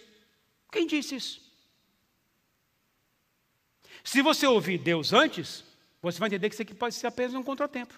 Quem 0.71 0.85
disse 0.85 1.15
isso? 1.15 1.41
Se 4.03 4.21
você 4.21 4.47
ouvir 4.47 4.77
Deus 4.77 5.13
antes, 5.13 5.63
você 6.01 6.19
vai 6.19 6.27
entender 6.27 6.49
que 6.49 6.55
isso 6.55 6.61
aqui 6.61 6.73
pode 6.73 6.95
ser 6.95 7.07
apenas 7.07 7.33
um 7.33 7.43
contratempo. 7.43 7.93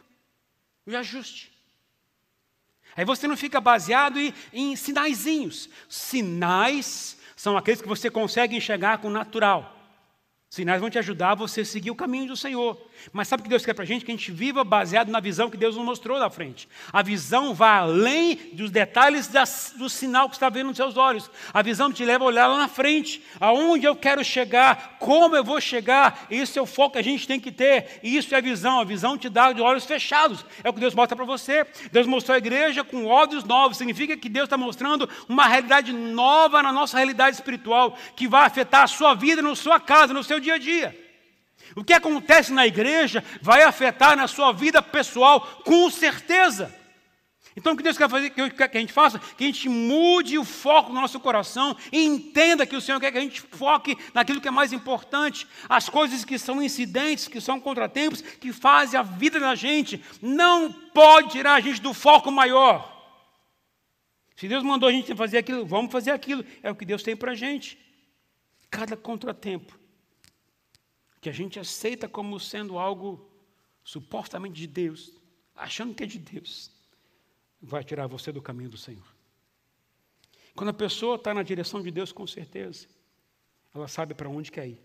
Um 0.88 0.97
ajuste. 0.97 1.51
Aí 2.95 3.05
você 3.05 3.28
não 3.28 3.38
fica 3.38 3.61
baseado 3.61 4.20
em, 4.20 4.34
em 4.51 4.76
sinaizinhos. 4.76 5.70
Sinais 5.88 7.17
são 7.36 7.55
aqueles 7.55 7.82
que 7.82 7.88
você 7.88 8.09
consegue 8.09 8.55
enxergar 8.55 8.97
com 8.97 9.09
natural. 9.09 9.78
Sinais 10.52 10.82
vão 10.82 10.89
te 10.89 10.97
ajudar 10.97 11.34
a 11.34 11.36
você 11.36 11.64
seguir 11.64 11.91
o 11.91 11.95
caminho 11.95 12.30
do 12.30 12.36
Senhor. 12.36 12.76
Mas 13.14 13.28
sabe 13.28 13.41
o 13.41 13.43
que 13.43 13.50
Deus 13.50 13.64
quer 13.64 13.76
para 13.76 13.84
a 13.84 13.88
gente? 13.88 14.04
Que 14.04 14.12
a 14.12 14.16
gente 14.16 14.32
viva 14.32 14.64
baseado 14.64 15.10
na 15.10 15.20
visão 15.20 15.47
que 15.47 15.56
Deus 15.56 15.76
nos 15.76 15.86
mostrou 15.86 16.18
na 16.18 16.28
frente. 16.28 16.68
A 16.91 17.04
visão 17.04 17.54
vai 17.54 17.78
além 17.78 18.36
dos 18.54 18.72
detalhes 18.72 19.28
das, 19.28 19.76
do 19.78 19.88
sinal 19.88 20.28
que 20.28 20.36
está 20.36 20.50
vendo 20.50 20.70
nos 20.70 20.76
seus 20.76 20.97
olhos. 20.97 21.30
A 21.54 21.62
visão 21.62 21.93
te 21.93 22.04
leva 22.04 22.24
a 22.24 22.28
olhar 22.28 22.47
lá 22.47 22.58
na 22.58 22.68
frente. 22.68 23.24
Aonde 23.39 23.86
eu 23.86 23.95
quero 23.95 24.24
chegar, 24.24 24.97
como 24.97 25.36
eu 25.36 25.43
vou 25.43 25.62
chegar. 25.62 26.26
Isso 26.32 26.58
é 26.58 26.62
o 26.64 26.66
foco 26.66 26.93
que 26.93 26.97
a 26.97 27.04
gente 27.04 27.28
tem 27.28 27.39
que 27.39 27.52
ter. 27.52 28.00
Isso 28.02 28.34
é 28.34 28.39
a 28.39 28.41
visão. 28.41 28.80
A 28.80 28.84
visão 28.84 29.20
te 29.20 29.30
dá 29.30 29.54
de 29.54 29.62
olhos 29.62 29.86
fechados. 29.86 30.43
É 30.64 30.70
o 30.70 30.74
que 30.74 30.80
Deus 30.80 30.95
mostra 30.95 31.16
para 31.16 31.26
você. 31.26 31.64
Deus 31.91 32.08
mostrou 32.08 32.34
a 32.34 32.39
igreja 32.39 32.84
com 32.84 33.06
olhos 33.06 33.43
novos. 33.43 33.78
Significa 33.78 34.18
que 34.18 34.28
Deus 34.28 34.45
está 34.45 34.58
mostrando 34.58 35.08
uma 35.28 35.45
realidade 35.45 35.93
nova 35.93 36.64
na 36.64 36.72
nossa 36.72 36.97
realidade 36.97 37.36
espiritual. 37.36 37.95
Que 38.16 38.28
vai 38.28 38.47
afetar 38.47 38.82
a 38.82 38.88
sua 38.88 39.14
vida, 39.14 39.43
na 39.43 39.56
sua 39.56 39.80
casa, 39.80 40.12
no 40.12 40.24
seu 40.24 40.38
seu 40.39 40.41
dia 40.41 40.53
a 40.55 40.57
dia. 40.57 41.09
O 41.75 41.83
que 41.83 41.93
acontece 41.93 42.51
na 42.51 42.65
igreja 42.65 43.23
vai 43.41 43.63
afetar 43.63 44.15
na 44.15 44.27
sua 44.27 44.51
vida 44.51 44.81
pessoal, 44.81 45.41
com 45.63 45.89
certeza. 45.89 46.73
Então, 47.55 47.73
o 47.73 47.77
que 47.77 47.83
Deus 47.83 47.97
quer 47.97 48.09
fazer, 48.09 48.29
que 48.29 48.41
a 48.41 48.79
gente 48.79 48.93
faça, 48.93 49.19
que 49.19 49.43
a 49.43 49.47
gente 49.47 49.67
mude 49.67 50.37
o 50.37 50.45
foco 50.45 50.89
do 50.89 50.95
nosso 50.95 51.19
coração 51.19 51.75
e 51.91 52.05
entenda 52.05 52.65
que 52.65 52.75
o 52.75 52.79
Senhor 52.81 52.99
quer 52.99 53.11
que 53.11 53.17
a 53.17 53.21
gente 53.21 53.41
foque 53.41 53.97
naquilo 54.13 54.39
que 54.39 54.47
é 54.47 54.51
mais 54.51 54.71
importante, 54.71 55.45
as 55.67 55.89
coisas 55.89 56.23
que 56.23 56.39
são 56.39 56.63
incidentes, 56.63 57.27
que 57.27 57.41
são 57.41 57.59
contratempos, 57.59 58.21
que 58.21 58.53
fazem 58.53 58.97
a 58.99 59.03
vida 59.03 59.39
da 59.39 59.55
gente. 59.55 60.01
Não 60.21 60.71
pode 60.71 61.31
tirar 61.31 61.55
a 61.55 61.59
gente 61.59 61.81
do 61.81 61.93
foco 61.93 62.31
maior. 62.31 62.97
Se 64.37 64.47
Deus 64.47 64.63
mandou 64.63 64.87
a 64.87 64.91
gente 64.91 65.13
fazer 65.13 65.39
aquilo, 65.39 65.65
vamos 65.65 65.91
fazer 65.91 66.11
aquilo. 66.11 66.45
É 66.63 66.71
o 66.71 66.75
que 66.75 66.85
Deus 66.85 67.03
tem 67.03 67.15
para 67.15 67.33
a 67.33 67.35
gente. 67.35 67.77
Cada 68.71 68.95
contratempo 68.95 69.79
que 71.22 71.30
a 71.30 71.34
gente 71.34 71.59
aceita 71.59 72.07
como 72.07 72.39
sendo 72.39 72.78
algo 72.78 73.30
supostamente 73.84 74.55
de 74.55 74.67
Deus, 74.67 75.13
achando 75.55 75.93
que 75.93 76.03
é 76.03 76.07
de 76.07 76.20
Deus, 76.20 76.72
vai 77.61 77.84
tirar 77.84 78.07
você 78.07 78.32
do 78.32 78.41
caminho 78.41 78.70
do 78.70 78.78
Senhor. 78.78 79.05
Quando 80.55 80.70
a 80.70 80.74
pessoa 80.74 81.15
está 81.15 81.34
na 81.34 81.43
direção 81.43 81.82
de 81.82 81.91
Deus, 81.91 82.11
com 82.11 82.26
certeza, 82.28 82.88
ela 83.74 83.88
sabe 83.88 84.13
para 84.13 84.30
onde 84.30 84.51
quer 84.51 84.67
ir. 84.67 84.82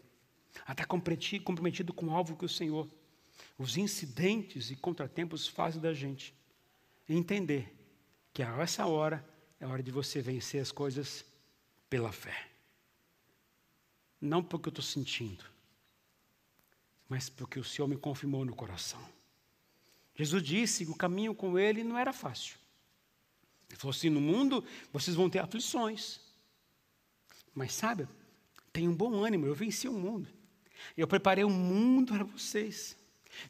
Ela 0.62 0.72
está 0.72 0.86
comprometido 0.86 1.92
com 1.92 2.06
o 2.06 2.10
alvo 2.10 2.36
que 2.36 2.44
o 2.44 2.48
Senhor, 2.48 2.88
os 3.58 3.76
incidentes 3.76 4.70
e 4.70 4.76
contratempos 4.76 5.48
fazem 5.48 5.80
da 5.80 5.92
gente 5.92 6.34
entender 7.08 7.72
que 8.32 8.42
a 8.42 8.56
essa 8.60 8.86
hora 8.86 9.24
é 9.60 9.66
hora 9.66 9.82
de 9.82 9.90
você 9.90 10.20
vencer 10.20 10.60
as 10.60 10.72
coisas 10.72 11.24
pela 11.88 12.12
fé. 12.12 12.48
Não 14.20 14.42
porque 14.42 14.68
eu 14.68 14.70
estou 14.70 14.84
sentindo, 14.84 15.44
mas 17.08 17.28
porque 17.28 17.58
o 17.58 17.64
Senhor 17.64 17.86
me 17.88 17.96
confirmou 17.96 18.44
no 18.44 18.54
coração. 18.54 19.00
Jesus 20.14 20.42
disse 20.42 20.84
que 20.84 20.92
o 20.92 20.96
caminho 20.96 21.34
com 21.34 21.58
ele 21.58 21.82
não 21.82 21.98
era 21.98 22.12
fácil. 22.12 22.56
Ele 23.68 23.78
falou 23.78 23.90
assim: 23.90 24.08
no 24.08 24.20
mundo 24.20 24.64
vocês 24.92 25.16
vão 25.16 25.28
ter 25.28 25.40
aflições. 25.40 26.20
Mas 27.54 27.72
sabe, 27.72 28.08
tenha 28.72 28.90
um 28.90 28.94
bom 28.94 29.24
ânimo, 29.24 29.46
eu 29.46 29.54
venci 29.54 29.88
o 29.88 29.92
mundo. 29.92 30.28
Eu 30.96 31.06
preparei 31.06 31.44
o 31.44 31.48
um 31.48 31.50
mundo 31.50 32.12
para 32.12 32.24
vocês. 32.24 32.96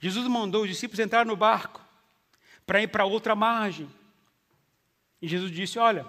Jesus 0.01 0.27
mandou 0.29 0.63
os 0.63 0.69
discípulos 0.69 0.99
entrar 0.99 1.27
no 1.27 1.37
barco 1.37 1.85
para 2.67 2.83
ir 2.83 2.89
para 2.89 3.05
outra 3.05 3.35
margem. 3.35 3.89
E 5.21 5.29
Jesus 5.29 5.51
disse: 5.51 5.79
Olha, 5.79 6.07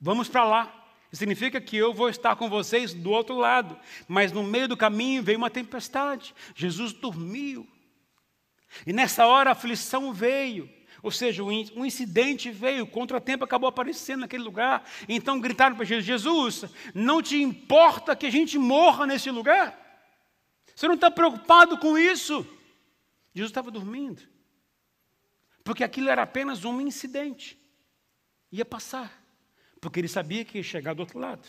vamos 0.00 0.28
para 0.28 0.44
lá. 0.44 0.77
Significa 1.12 1.60
que 1.60 1.76
eu 1.76 1.94
vou 1.94 2.10
estar 2.10 2.36
com 2.36 2.50
vocês 2.50 2.92
do 2.92 3.10
outro 3.10 3.36
lado. 3.36 3.78
Mas 4.06 4.30
no 4.30 4.42
meio 4.42 4.68
do 4.68 4.76
caminho 4.76 5.22
veio 5.22 5.38
uma 5.38 5.50
tempestade. 5.50 6.34
Jesus 6.54 6.92
dormiu. 6.92 7.66
E 8.86 8.92
nessa 8.92 9.26
hora 9.26 9.50
a 9.50 9.52
aflição 9.52 10.12
veio. 10.12 10.68
Ou 11.02 11.10
seja, 11.10 11.42
um 11.42 11.86
incidente 11.86 12.50
veio, 12.50 12.84
o 12.84 12.86
contratempo 12.86 13.44
acabou 13.44 13.68
aparecendo 13.68 14.20
naquele 14.20 14.42
lugar. 14.42 14.84
Então 15.08 15.40
gritaram 15.40 15.76
para 15.76 15.84
Jesus: 15.84 16.04
Jesus, 16.04 16.64
não 16.92 17.22
te 17.22 17.40
importa 17.40 18.16
que 18.16 18.26
a 18.26 18.30
gente 18.30 18.58
morra 18.58 19.06
nesse 19.06 19.30
lugar? 19.30 19.78
Você 20.74 20.86
não 20.86 20.96
está 20.96 21.10
preocupado 21.10 21.78
com 21.78 21.96
isso? 21.96 22.46
Jesus 23.32 23.50
estava 23.50 23.70
dormindo. 23.70 24.22
Porque 25.64 25.84
aquilo 25.84 26.10
era 26.10 26.22
apenas 26.22 26.64
um 26.64 26.80
incidente. 26.80 27.58
Ia 28.50 28.64
passar 28.64 29.17
porque 29.80 30.00
ele 30.00 30.08
sabia 30.08 30.44
que 30.44 30.58
ia 30.58 30.64
chegar 30.64 30.94
do 30.94 31.00
outro 31.00 31.18
lado. 31.18 31.46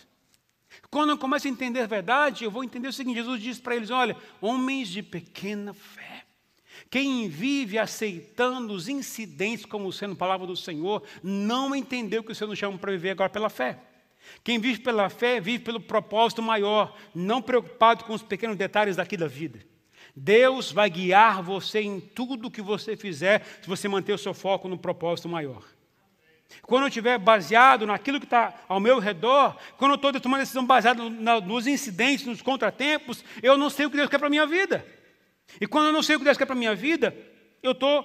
Quando 0.89 1.09
eu 1.09 1.17
começo 1.17 1.47
a 1.47 1.49
entender 1.49 1.81
a 1.81 1.87
verdade, 1.87 2.43
eu 2.43 2.51
vou 2.51 2.63
entender 2.63 2.87
o 2.87 2.93
seguinte: 2.93 3.17
Jesus 3.17 3.41
disse 3.41 3.61
para 3.61 3.75
eles: 3.75 3.89
Olha, 3.89 4.15
homens 4.39 4.89
de 4.89 5.01
pequena 5.01 5.73
fé. 5.73 6.25
Quem 6.89 7.27
vive 7.27 7.77
aceitando 7.77 8.73
os 8.73 8.87
incidentes 8.87 9.65
como 9.65 9.91
sendo 9.91 10.15
palavra 10.15 10.47
do 10.47 10.55
Senhor, 10.55 11.03
não 11.21 11.75
entendeu 11.75 12.23
que 12.23 12.31
o 12.31 12.35
Senhor 12.35 12.49
nos 12.49 12.57
chama 12.57 12.77
para 12.77 12.91
viver 12.91 13.11
agora 13.11 13.29
pela 13.29 13.49
fé. 13.49 13.79
Quem 14.43 14.59
vive 14.59 14.79
pela 14.79 15.09
fé, 15.09 15.39
vive 15.39 15.63
pelo 15.63 15.79
propósito 15.79 16.41
maior, 16.41 16.95
não 17.13 17.41
preocupado 17.41 18.03
com 18.03 18.13
os 18.13 18.21
pequenos 18.21 18.55
detalhes 18.55 18.95
daqui 18.95 19.17
da 19.17 19.27
vida. 19.27 19.59
Deus 20.15 20.71
vai 20.71 20.89
guiar 20.89 21.41
você 21.41 21.81
em 21.81 21.99
tudo 21.99 22.51
que 22.51 22.61
você 22.61 22.95
fizer, 22.95 23.43
se 23.61 23.67
você 23.67 23.87
manter 23.87 24.13
o 24.13 24.17
seu 24.17 24.33
foco 24.33 24.67
no 24.67 24.77
propósito 24.77 25.29
maior. 25.29 25.63
Quando 26.63 26.83
eu 26.83 26.87
estiver 26.87 27.17
baseado 27.17 27.85
naquilo 27.85 28.19
que 28.19 28.25
está 28.25 28.53
ao 28.67 28.79
meu 28.79 28.99
redor, 28.99 29.55
quando 29.77 29.91
eu 29.91 29.95
estou 29.95 30.19
tomando 30.19 30.41
decisão 30.41 30.65
baseada 30.65 31.01
nos 31.41 31.67
incidentes, 31.67 32.25
nos 32.25 32.41
contratempos, 32.41 33.23
eu 33.41 33.57
não 33.57 33.69
sei 33.69 33.85
o 33.85 33.89
que 33.89 33.97
Deus 33.97 34.09
quer 34.09 34.17
para 34.17 34.27
a 34.27 34.29
minha 34.29 34.45
vida. 34.45 34.85
E 35.59 35.67
quando 35.67 35.87
eu 35.87 35.93
não 35.93 36.03
sei 36.03 36.15
o 36.15 36.19
que 36.19 36.25
Deus 36.25 36.37
quer 36.37 36.45
para 36.45 36.55
a 36.55 36.57
minha 36.57 36.75
vida, 36.75 37.15
eu 37.61 37.71
estou 37.71 38.03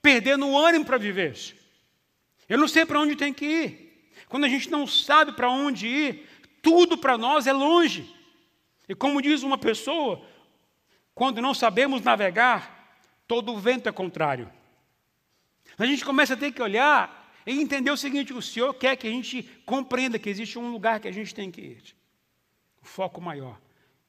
perdendo 0.00 0.46
o 0.46 0.58
ânimo 0.58 0.84
para 0.84 0.98
viver. 0.98 1.36
Eu 2.48 2.58
não 2.58 2.68
sei 2.68 2.84
para 2.84 3.00
onde 3.00 3.16
tem 3.16 3.32
que 3.32 3.44
ir. 3.44 4.10
Quando 4.28 4.44
a 4.44 4.48
gente 4.48 4.70
não 4.70 4.86
sabe 4.86 5.32
para 5.32 5.50
onde 5.50 5.86
ir, 5.86 6.28
tudo 6.62 6.96
para 6.96 7.18
nós 7.18 7.46
é 7.46 7.52
longe. 7.52 8.14
E 8.88 8.94
como 8.94 9.22
diz 9.22 9.42
uma 9.42 9.58
pessoa, 9.58 10.24
quando 11.14 11.40
não 11.40 11.54
sabemos 11.54 12.02
navegar, 12.02 12.98
todo 13.26 13.52
o 13.52 13.58
vento 13.58 13.88
é 13.88 13.92
contrário. 13.92 14.50
A 15.78 15.86
gente 15.86 16.04
começa 16.04 16.34
a 16.34 16.36
ter 16.36 16.52
que 16.52 16.62
olhar 16.62 17.19
e 17.50 17.60
entender 17.60 17.90
o 17.90 17.96
seguinte: 17.96 18.32
o 18.32 18.40
Senhor 18.40 18.72
quer 18.74 18.96
que 18.96 19.06
a 19.06 19.10
gente 19.10 19.42
compreenda 19.66 20.18
que 20.18 20.28
existe 20.28 20.58
um 20.58 20.70
lugar 20.70 21.00
que 21.00 21.08
a 21.08 21.12
gente 21.12 21.34
tem 21.34 21.50
que 21.50 21.60
ir. 21.60 21.96
O 22.80 22.86
foco 22.86 23.20
maior. 23.20 23.60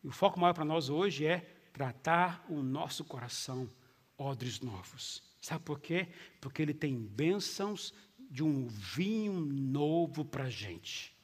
E 0.04 0.08
o 0.08 0.12
foco 0.12 0.40
maior 0.40 0.54
para 0.54 0.66
nós 0.66 0.90
hoje 0.90 1.26
é 1.26 1.40
tratar 1.74 2.46
o 2.50 2.62
nosso 2.62 3.04
coração 3.04 3.70
odres 4.18 4.60
novos. 4.60 5.24
Sabe 5.42 5.64
por 5.64 5.80
quê? 5.80 6.08
Porque 6.40 6.62
ele 6.62 6.74
tem 6.74 6.96
bênçãos 6.96 7.94
de 8.30 8.44
um 8.44 8.68
vinho 8.68 9.34
novo 9.34 10.24
para 10.24 10.46
a 10.46 10.50
gente. 10.50 11.16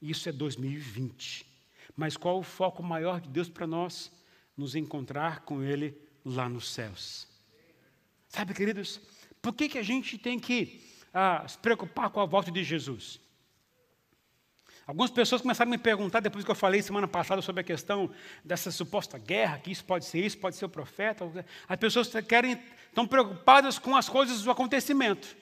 Isso 0.00 0.28
é 0.28 0.32
2020. 0.32 1.46
Mas 1.96 2.16
qual 2.16 2.38
o 2.38 2.42
foco 2.42 2.82
maior 2.82 3.20
de 3.20 3.28
Deus 3.28 3.48
para 3.48 3.66
nós? 3.66 4.12
Nos 4.56 4.74
encontrar 4.74 5.40
com 5.40 5.62
Ele 5.62 5.96
lá 6.24 6.48
nos 6.48 6.68
céus. 6.68 7.26
Sabe, 8.28 8.54
queridos, 8.54 9.00
por 9.40 9.54
que, 9.54 9.68
que 9.68 9.78
a 9.78 9.82
gente 9.82 10.18
tem 10.18 10.38
que 10.38 10.93
a 11.14 11.46
se 11.46 11.56
preocupar 11.56 12.10
com 12.10 12.20
a 12.20 12.26
volta 12.26 12.50
de 12.50 12.64
Jesus. 12.64 13.20
Algumas 14.86 15.10
pessoas 15.10 15.40
começaram 15.40 15.70
a 15.70 15.76
me 15.76 15.78
perguntar, 15.78 16.20
depois 16.20 16.44
que 16.44 16.50
eu 16.50 16.54
falei 16.54 16.82
semana 16.82 17.08
passada 17.08 17.40
sobre 17.40 17.60
a 17.60 17.64
questão 17.64 18.10
dessa 18.44 18.70
suposta 18.70 19.16
guerra, 19.16 19.58
que 19.58 19.70
isso 19.70 19.84
pode 19.84 20.04
ser 20.04 20.26
isso, 20.26 20.36
pode 20.36 20.56
ser 20.56 20.64
o 20.66 20.68
profeta. 20.68 21.24
As 21.66 21.78
pessoas 21.78 22.10
querem, 22.28 22.62
estão 22.88 23.06
preocupadas 23.06 23.78
com 23.78 23.96
as 23.96 24.08
coisas 24.08 24.42
do 24.42 24.50
acontecimento. 24.50 25.34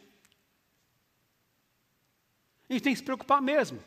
A 2.68 2.72
gente 2.72 2.82
tem 2.82 2.92
que 2.92 2.98
se 2.98 3.04
preocupar 3.04 3.42
mesmo, 3.42 3.82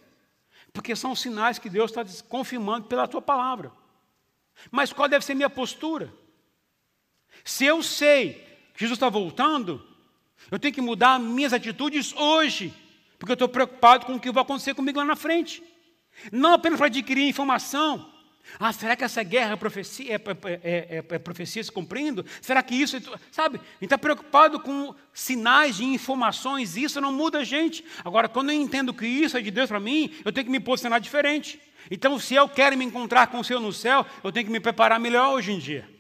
porque 0.73 0.93
são 0.95 1.15
sinais 1.15 1.57
que 1.57 1.69
Deus 1.69 1.89
está 1.89 2.03
confirmando 2.27 2.88
pela 2.88 3.07
tua 3.07 3.21
palavra. 3.21 3.71
Mas 4.69 4.91
qual 4.91 5.07
deve 5.07 5.23
ser 5.23 5.36
minha 5.36 5.49
postura? 5.49 6.13
Se 7.45 7.63
eu 7.63 7.81
sei 7.81 8.33
que 8.73 8.81
Jesus 8.81 8.97
está 8.97 9.07
voltando, 9.07 9.94
eu 10.51 10.59
tenho 10.59 10.73
que 10.73 10.81
mudar 10.81 11.19
minhas 11.19 11.53
atitudes 11.53 12.13
hoje, 12.13 12.73
porque 13.17 13.31
eu 13.31 13.36
estou 13.36 13.49
preocupado 13.49 14.05
com 14.05 14.15
o 14.15 14.19
que 14.19 14.31
vai 14.31 14.43
acontecer 14.43 14.73
comigo 14.73 14.99
lá 14.99 15.05
na 15.05 15.15
frente. 15.15 15.63
Não 16.31 16.53
apenas 16.53 16.77
para 16.77 16.88
adquirir 16.88 17.27
informação. 17.27 18.13
Ah, 18.59 18.71
será 18.71 18.95
que 18.95 19.03
essa 19.03 19.23
guerra 19.23 19.53
é 19.53 19.55
profecia, 19.55 20.15
é, 20.15 20.15
é, 20.15 20.59
é, 20.63 21.05
é 21.15 21.19
profecia 21.19 21.63
se 21.63 21.71
cumprindo? 21.71 22.23
Será 22.41 22.61
que 22.61 22.75
isso. 22.75 22.95
Sabe? 23.31 23.57
A 23.57 23.61
gente 23.61 23.86
está 23.86 23.97
preocupado 23.97 24.59
com 24.59 24.93
sinais 25.11 25.77
de 25.77 25.83
informações, 25.83 26.77
isso 26.77 27.01
não 27.01 27.11
muda 27.11 27.39
a 27.39 27.43
gente. 27.43 27.83
Agora, 28.03 28.29
quando 28.29 28.51
eu 28.51 28.55
entendo 28.55 28.93
que 28.93 29.07
isso 29.07 29.36
é 29.36 29.41
de 29.41 29.49
Deus 29.49 29.67
para 29.67 29.79
mim, 29.79 30.13
eu 30.23 30.31
tenho 30.31 30.45
que 30.45 30.51
me 30.51 30.59
posicionar 30.59 31.01
diferente. 31.01 31.59
Então, 31.89 32.19
se 32.19 32.36
eu 32.36 32.47
quero 32.47 32.77
me 32.77 32.86
encontrar 32.86 33.27
com 33.27 33.39
o 33.39 33.43
Senhor 33.43 33.59
no 33.59 33.73
céu, 33.73 34.05
eu 34.23 34.31
tenho 34.31 34.45
que 34.45 34.51
me 34.51 34.59
preparar 34.59 34.99
melhor 34.99 35.33
hoje 35.33 35.51
em 35.51 35.59
dia 35.59 35.94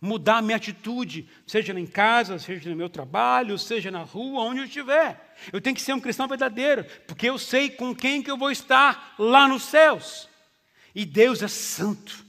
mudar 0.00 0.38
a 0.38 0.42
minha 0.42 0.56
atitude, 0.56 1.28
seja 1.46 1.78
em 1.78 1.86
casa, 1.86 2.38
seja 2.38 2.70
no 2.70 2.76
meu 2.76 2.88
trabalho, 2.88 3.58
seja 3.58 3.90
na 3.90 4.02
rua, 4.02 4.42
onde 4.42 4.60
eu 4.60 4.64
estiver. 4.64 5.34
Eu 5.52 5.60
tenho 5.60 5.74
que 5.74 5.82
ser 5.82 5.92
um 5.92 6.00
cristão 6.00 6.28
verdadeiro, 6.28 6.84
porque 7.06 7.28
eu 7.28 7.38
sei 7.38 7.70
com 7.70 7.94
quem 7.94 8.22
que 8.22 8.30
eu 8.30 8.36
vou 8.36 8.50
estar 8.50 9.14
lá 9.18 9.48
nos 9.48 9.64
céus. 9.64 10.28
E 10.94 11.04
Deus 11.04 11.42
é 11.42 11.48
santo. 11.48 12.24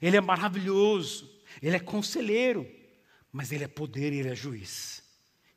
Ele 0.00 0.16
é 0.16 0.20
maravilhoso, 0.20 1.30
ele 1.62 1.76
é 1.76 1.80
conselheiro, 1.80 2.66
mas 3.30 3.52
ele 3.52 3.64
é 3.64 3.68
poder 3.68 4.12
e 4.12 4.20
ele 4.20 4.30
é 4.30 4.34
juiz. 4.34 5.02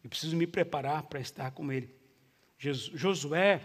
Eu 0.03 0.09
preciso 0.09 0.36
me 0.36 0.45
preparar 0.45 1.03
para 1.03 1.20
estar 1.20 1.51
com 1.51 1.72
ele. 1.72 1.89
Josué, 2.57 3.61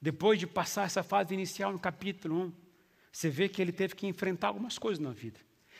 depois 0.00 0.38
de 0.38 0.46
passar 0.46 0.86
essa 0.86 1.02
fase 1.02 1.32
inicial 1.32 1.72
no 1.72 1.78
capítulo 1.78 2.46
1, 2.46 2.52
você 3.10 3.30
vê 3.30 3.48
que 3.48 3.62
ele 3.62 3.72
teve 3.72 3.94
que 3.94 4.06
enfrentar 4.06 4.48
algumas 4.48 4.78
coisas 4.78 4.98
na 4.98 5.12
vida. 5.12 5.38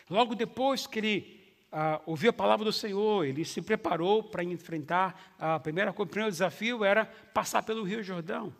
Logo 0.08 0.34
depois 0.34 0.86
que 0.86 0.98
ele 0.98 1.44
ah, 1.72 2.00
ouviu 2.06 2.30
a 2.30 2.32
palavra 2.32 2.64
do 2.64 2.72
Senhor, 2.72 3.24
ele 3.24 3.44
se 3.44 3.60
preparou 3.60 4.22
para 4.22 4.44
enfrentar 4.44 5.34
a 5.38 5.58
primeira 5.58 5.90
o 5.90 6.06
primeiro 6.06 6.30
desafio 6.30 6.84
era 6.84 7.04
passar 7.04 7.62
pelo 7.62 7.82
Rio 7.82 8.02
Jordão. 8.02 8.54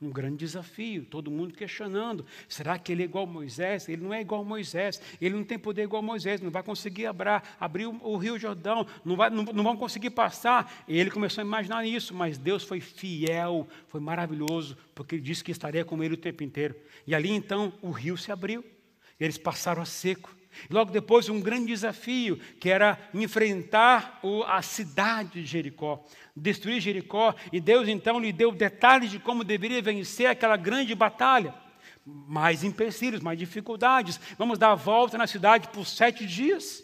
Um 0.00 0.10
grande 0.10 0.36
desafio, 0.36 1.04
todo 1.04 1.30
mundo 1.30 1.54
questionando: 1.54 2.26
será 2.48 2.78
que 2.78 2.92
ele 2.92 3.02
é 3.02 3.04
igual 3.06 3.24
a 3.24 3.26
Moisés? 3.26 3.88
Ele 3.88 4.02
não 4.02 4.12
é 4.12 4.20
igual 4.20 4.42
a 4.42 4.44
Moisés, 4.44 5.00
ele 5.20 5.34
não 5.34 5.42
tem 5.42 5.58
poder 5.58 5.82
igual 5.84 6.02
a 6.02 6.06
Moisés, 6.06 6.40
não 6.40 6.50
vai 6.50 6.62
conseguir 6.62 7.06
abrar, 7.06 7.56
abrir 7.58 7.86
o, 7.86 7.98
o 8.02 8.16
Rio 8.16 8.38
Jordão, 8.38 8.86
não, 9.04 9.16
vai, 9.16 9.30
não, 9.30 9.44
não 9.44 9.64
vão 9.64 9.76
conseguir 9.76 10.10
passar. 10.10 10.84
E 10.86 10.98
ele 10.98 11.10
começou 11.10 11.42
a 11.42 11.44
imaginar 11.44 11.86
isso, 11.86 12.14
mas 12.14 12.36
Deus 12.36 12.62
foi 12.64 12.80
fiel, 12.80 13.66
foi 13.88 14.00
maravilhoso, 14.00 14.76
porque 14.94 15.14
ele 15.14 15.22
disse 15.22 15.42
que 15.42 15.50
estaria 15.50 15.84
com 15.84 16.02
ele 16.04 16.14
o 16.14 16.18
tempo 16.18 16.44
inteiro. 16.44 16.76
E 17.06 17.14
ali 17.14 17.30
então 17.30 17.72
o 17.80 17.90
rio 17.90 18.16
se 18.16 18.30
abriu, 18.30 18.64
eles 19.18 19.38
passaram 19.38 19.80
a 19.80 19.86
seco. 19.86 20.36
Logo 20.70 20.90
depois, 20.90 21.28
um 21.28 21.40
grande 21.40 21.66
desafio, 21.66 22.38
que 22.58 22.70
era 22.70 22.98
enfrentar 23.12 24.20
a 24.46 24.62
cidade 24.62 25.40
de 25.40 25.46
Jericó, 25.46 26.04
destruir 26.34 26.80
Jericó, 26.80 27.34
e 27.52 27.60
Deus 27.60 27.88
então 27.88 28.18
lhe 28.18 28.32
deu 28.32 28.52
detalhes 28.52 29.10
de 29.10 29.18
como 29.18 29.44
deveria 29.44 29.82
vencer 29.82 30.26
aquela 30.26 30.56
grande 30.56 30.94
batalha. 30.94 31.54
Mais 32.04 32.62
empecilhos, 32.62 33.20
mais 33.20 33.38
dificuldades. 33.38 34.20
Vamos 34.38 34.58
dar 34.58 34.72
a 34.72 34.74
volta 34.74 35.16
na 35.16 35.26
cidade 35.26 35.68
por 35.68 35.86
sete 35.86 36.26
dias. 36.26 36.82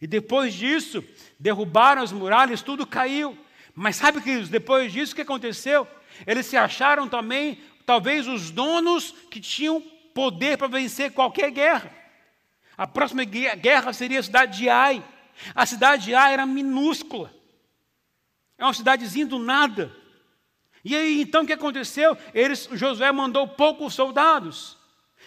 E 0.00 0.06
depois 0.06 0.54
disso, 0.54 1.04
derrubaram 1.38 2.02
as 2.02 2.12
muralhas, 2.12 2.62
tudo 2.62 2.86
caiu. 2.86 3.36
Mas 3.74 3.96
sabe, 3.96 4.20
que 4.20 4.40
depois 4.44 4.92
disso 4.92 5.12
o 5.12 5.16
que 5.16 5.22
aconteceu? 5.22 5.86
Eles 6.26 6.46
se 6.46 6.56
acharam 6.56 7.08
também, 7.08 7.60
talvez, 7.84 8.26
os 8.26 8.50
donos 8.50 9.12
que 9.30 9.40
tinham 9.40 9.80
poder 10.14 10.58
para 10.58 10.66
vencer 10.68 11.12
qualquer 11.12 11.50
guerra. 11.50 11.97
A 12.78 12.86
próxima 12.86 13.24
guerra 13.24 13.92
seria 13.92 14.20
a 14.20 14.22
cidade 14.22 14.56
de 14.56 14.68
Ai. 14.68 15.04
A 15.52 15.66
cidade 15.66 16.04
de 16.04 16.14
Ai 16.14 16.32
era 16.32 16.46
minúscula. 16.46 17.34
É 18.56 18.64
uma 18.64 18.72
cidadezinha 18.72 19.26
do 19.26 19.40
nada. 19.40 19.92
E 20.84 20.94
aí, 20.94 21.20
então, 21.20 21.42
o 21.42 21.46
que 21.46 21.52
aconteceu? 21.52 22.16
Eles, 22.32 22.68
Josué 22.72 23.10
mandou 23.10 23.48
poucos 23.48 23.94
soldados. 23.94 24.78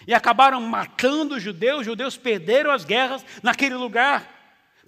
E 0.06 0.14
acabaram 0.14 0.62
matando 0.62 1.34
os 1.34 1.42
judeus. 1.42 1.80
Os 1.80 1.86
judeus 1.86 2.16
perderam 2.16 2.70
as 2.70 2.86
guerras 2.86 3.22
naquele 3.42 3.74
lugar. 3.74 4.26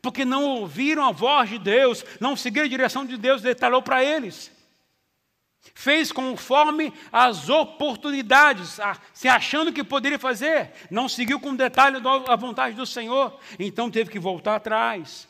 Porque 0.01 0.25
não 0.25 0.45
ouviram 0.45 1.05
a 1.05 1.13
voz 1.13 1.51
de 1.51 1.59
Deus, 1.59 2.03
não 2.19 2.35
seguiram 2.35 2.67
a 2.67 2.71
direção 2.71 3.05
de 3.05 3.19
Deus, 3.19 3.43
detalhou 3.43 3.83
para 3.83 4.03
eles. 4.03 4.51
Fez 5.73 6.13
conforme 6.13 6.93
as 7.11 7.49
oportunidades, 7.49 8.79
se 9.13 9.29
achando 9.29 9.73
que 9.73 9.83
poderia 9.83 10.19
fazer, 10.19 10.73
não 10.91 11.09
seguiu 11.09 11.41
com 11.41 11.55
detalhe 11.55 11.97
a 12.29 12.37
vontade 12.37 12.77
do 12.77 12.85
Senhor, 12.85 13.39
então 13.59 13.91
teve 13.91 14.11
que 14.11 14.19
voltar 14.19 14.57
atrás, 14.57 15.27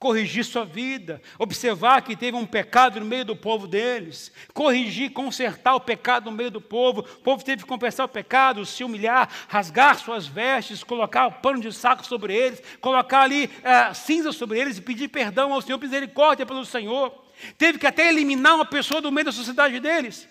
corrigir 0.00 0.44
sua 0.44 0.64
vida, 0.64 1.20
observar 1.38 2.00
que 2.00 2.16
teve 2.16 2.34
um 2.34 2.46
pecado 2.46 2.98
no 2.98 3.04
meio 3.04 3.22
do 3.22 3.36
povo 3.36 3.66
deles, 3.68 4.32
corrigir, 4.54 5.12
consertar 5.12 5.74
o 5.74 5.80
pecado 5.80 6.30
no 6.30 6.36
meio 6.36 6.50
do 6.50 6.60
povo. 6.60 7.00
O 7.00 7.04
povo 7.18 7.44
teve 7.44 7.62
que 7.62 7.68
confessar 7.68 8.06
o 8.06 8.08
pecado, 8.08 8.64
se 8.64 8.82
humilhar, 8.82 9.28
rasgar 9.46 9.98
suas 9.98 10.26
vestes, 10.26 10.82
colocar 10.82 11.26
o 11.26 11.32
pano 11.32 11.60
de 11.60 11.70
saco 11.70 12.06
sobre 12.06 12.34
eles, 12.34 12.62
colocar 12.80 13.20
ali 13.20 13.50
é, 13.62 13.92
cinza 13.92 14.32
sobre 14.32 14.58
eles 14.58 14.78
e 14.78 14.82
pedir 14.82 15.08
perdão 15.08 15.52
ao 15.52 15.60
Senhor, 15.60 15.78
misericórdia 15.78 16.46
pelo 16.46 16.64
Senhor. 16.64 17.29
Teve 17.56 17.78
que 17.78 17.86
até 17.86 18.08
eliminar 18.08 18.54
uma 18.54 18.66
pessoa 18.66 19.00
do 19.00 19.12
meio 19.12 19.26
da 19.26 19.32
sociedade 19.32 19.78
deles. 19.80 20.28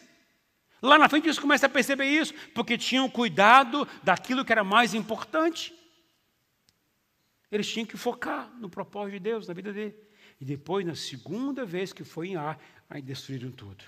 Lá 0.81 0.97
na 0.97 1.09
frente 1.09 1.25
eles 1.25 1.39
começam 1.39 1.67
a 1.67 1.71
perceber 1.71 2.05
isso, 2.05 2.33
porque 2.53 2.77
tinham 2.77 3.09
cuidado 3.09 3.87
daquilo 4.01 4.45
que 4.45 4.51
era 4.51 4.63
mais 4.63 4.93
importante. 4.93 5.73
Eles 7.51 7.67
tinham 7.69 7.85
que 7.85 7.97
focar 7.97 8.49
no 8.59 8.69
propósito 8.69 9.13
de 9.13 9.19
Deus, 9.19 9.47
na 9.47 9.53
vida 9.53 9.73
dele. 9.73 9.95
E 10.39 10.45
depois, 10.45 10.85
na 10.85 10.95
segunda 10.95 11.65
vez 11.65 11.91
que 11.91 12.03
foi 12.03 12.29
em 12.29 12.35
ar, 12.35 12.59
aí 12.89 13.01
destruíram 13.01 13.51
tudo. 13.51 13.83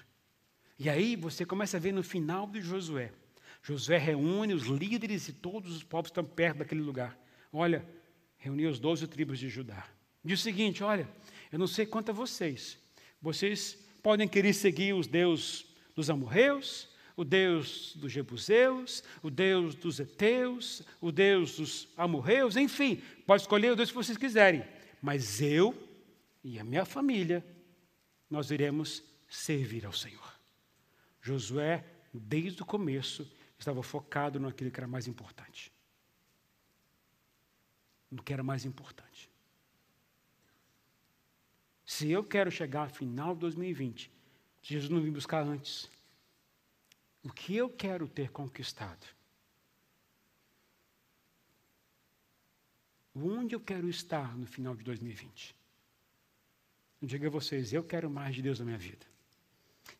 E 0.77 0.89
aí 0.89 1.15
você 1.15 1.45
começa 1.45 1.77
a 1.77 1.79
ver 1.79 1.93
no 1.93 2.03
final 2.03 2.47
de 2.47 2.59
Josué. 2.59 3.11
Josué 3.61 3.97
reúne 3.97 4.53
os 4.53 4.63
líderes 4.63 5.27
e 5.27 5.33
todos 5.33 5.75
os 5.75 5.83
povos 5.83 6.09
que 6.09 6.19
estão 6.19 6.25
perto 6.25 6.57
daquele 6.57 6.81
lugar. 6.81 7.17
Olha, 7.53 7.85
reuniu 8.37 8.69
as 8.69 8.79
doze 8.79 9.07
tribos 9.07 9.37
de 9.37 9.47
Judá. 9.47 9.85
Diz 10.25 10.39
o 10.39 10.43
seguinte: 10.43 10.83
olha, 10.83 11.07
eu 11.51 11.59
não 11.59 11.67
sei 11.67 11.85
quanto 11.85 12.09
a 12.09 12.13
vocês, 12.13 12.79
vocês 13.21 13.77
podem 14.01 14.27
querer 14.27 14.53
seguir 14.53 14.93
os 14.93 15.07
deuses 15.07 15.65
dos 15.95 16.09
amorreus, 16.09 16.89
o 17.15 17.23
Deus 17.23 17.95
dos 17.95 18.11
Jebuseus, 18.11 19.03
o 19.21 19.29
Deus 19.29 19.75
dos 19.75 19.99
Eteus, 19.99 20.81
o 20.99 21.11
Deus 21.11 21.57
dos 21.57 21.87
Amorreus, 21.95 22.55
enfim, 22.55 23.01
pode 23.27 23.43
escolher 23.43 23.71
o 23.71 23.75
Deus 23.75 23.89
que 23.89 23.95
vocês 23.95 24.17
quiserem. 24.17 24.63
Mas 25.01 25.41
eu 25.41 25.75
e 26.43 26.57
a 26.57 26.63
minha 26.63 26.85
família, 26.85 27.45
nós 28.29 28.49
iremos 28.49 29.03
servir 29.29 29.85
ao 29.85 29.93
Senhor. 29.93 30.39
Josué, 31.21 31.85
desde 32.13 32.63
o 32.63 32.65
começo, 32.65 33.29
estava 33.59 33.83
focado 33.83 34.39
naquilo 34.39 34.71
que 34.71 34.79
era 34.79 34.87
mais 34.87 35.07
importante. 35.07 35.71
No 38.09 38.23
que 38.23 38.33
era 38.33 38.41
mais 38.41 38.65
importante. 38.65 39.29
Se 42.01 42.09
eu 42.09 42.23
quero 42.23 42.49
chegar 42.49 42.81
ao 42.81 42.89
final 42.89 43.35
de 43.35 43.41
2020, 43.41 44.11
Jesus 44.63 44.89
não 44.89 44.99
me 44.99 45.11
buscar 45.11 45.43
antes. 45.43 45.87
O 47.21 47.31
que 47.31 47.55
eu 47.55 47.69
quero 47.69 48.07
ter 48.07 48.31
conquistado? 48.31 49.05
Onde 53.13 53.53
eu 53.53 53.59
quero 53.59 53.87
estar 53.87 54.35
no 54.35 54.47
final 54.47 54.75
de 54.75 54.83
2020? 54.83 55.55
Eu 57.03 57.07
digo 57.07 57.27
a 57.27 57.29
vocês, 57.29 57.71
eu 57.71 57.83
quero 57.83 58.09
mais 58.09 58.33
de 58.33 58.41
Deus 58.41 58.57
na 58.57 58.65
minha 58.65 58.79
vida. 58.79 59.05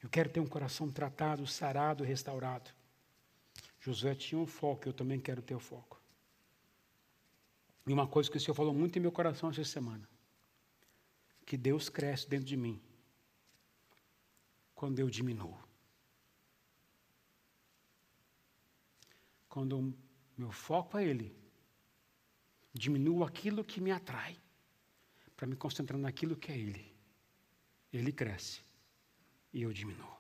Eu 0.02 0.10
quero 0.10 0.28
ter 0.28 0.39
um 0.39 0.47
coração 0.47 0.91
tratado, 0.91 1.45
sarado, 1.45 2.04
restaurado. 2.04 2.72
Josué 3.80 4.16
tinha 4.16 4.41
um 4.41 4.47
foco, 4.47 4.89
eu 4.89 4.93
também 4.93 5.20
quero 5.20 5.43
ter 5.43 5.54
o 5.54 5.60
foco. 5.60 6.02
E 7.86 7.93
uma 7.93 8.08
coisa 8.08 8.32
que 8.32 8.38
o 8.38 8.41
Senhor 8.41 8.56
falou 8.56 8.74
muito 8.74 8.97
em 8.97 8.99
meu 8.99 9.12
coração 9.12 9.52
essa 9.52 9.64
semana 9.64 10.11
que 11.52 11.58
Deus 11.58 11.89
cresce 11.89 12.30
dentro 12.30 12.45
de 12.45 12.56
mim 12.56 12.82
quando 14.74 14.99
eu 14.99 15.10
diminuo. 15.10 15.60
Quando 19.49 19.78
o 19.78 19.93
meu 20.38 20.54
foco 20.54 20.97
é 20.97 21.04
Ele, 21.04 21.36
diminuo 22.74 23.26
aquilo 23.26 23.66
que 23.66 23.82
me 23.82 23.91
atrai, 23.91 24.39
para 25.36 25.45
me 25.45 25.58
concentrar 25.58 25.99
naquilo 25.99 26.38
que 26.38 26.54
é 26.54 26.58
Ele. 26.58 26.89
Ele 27.91 28.14
cresce 28.14 28.62
e 29.52 29.64
eu 29.64 29.74
diminuo. 29.74 30.16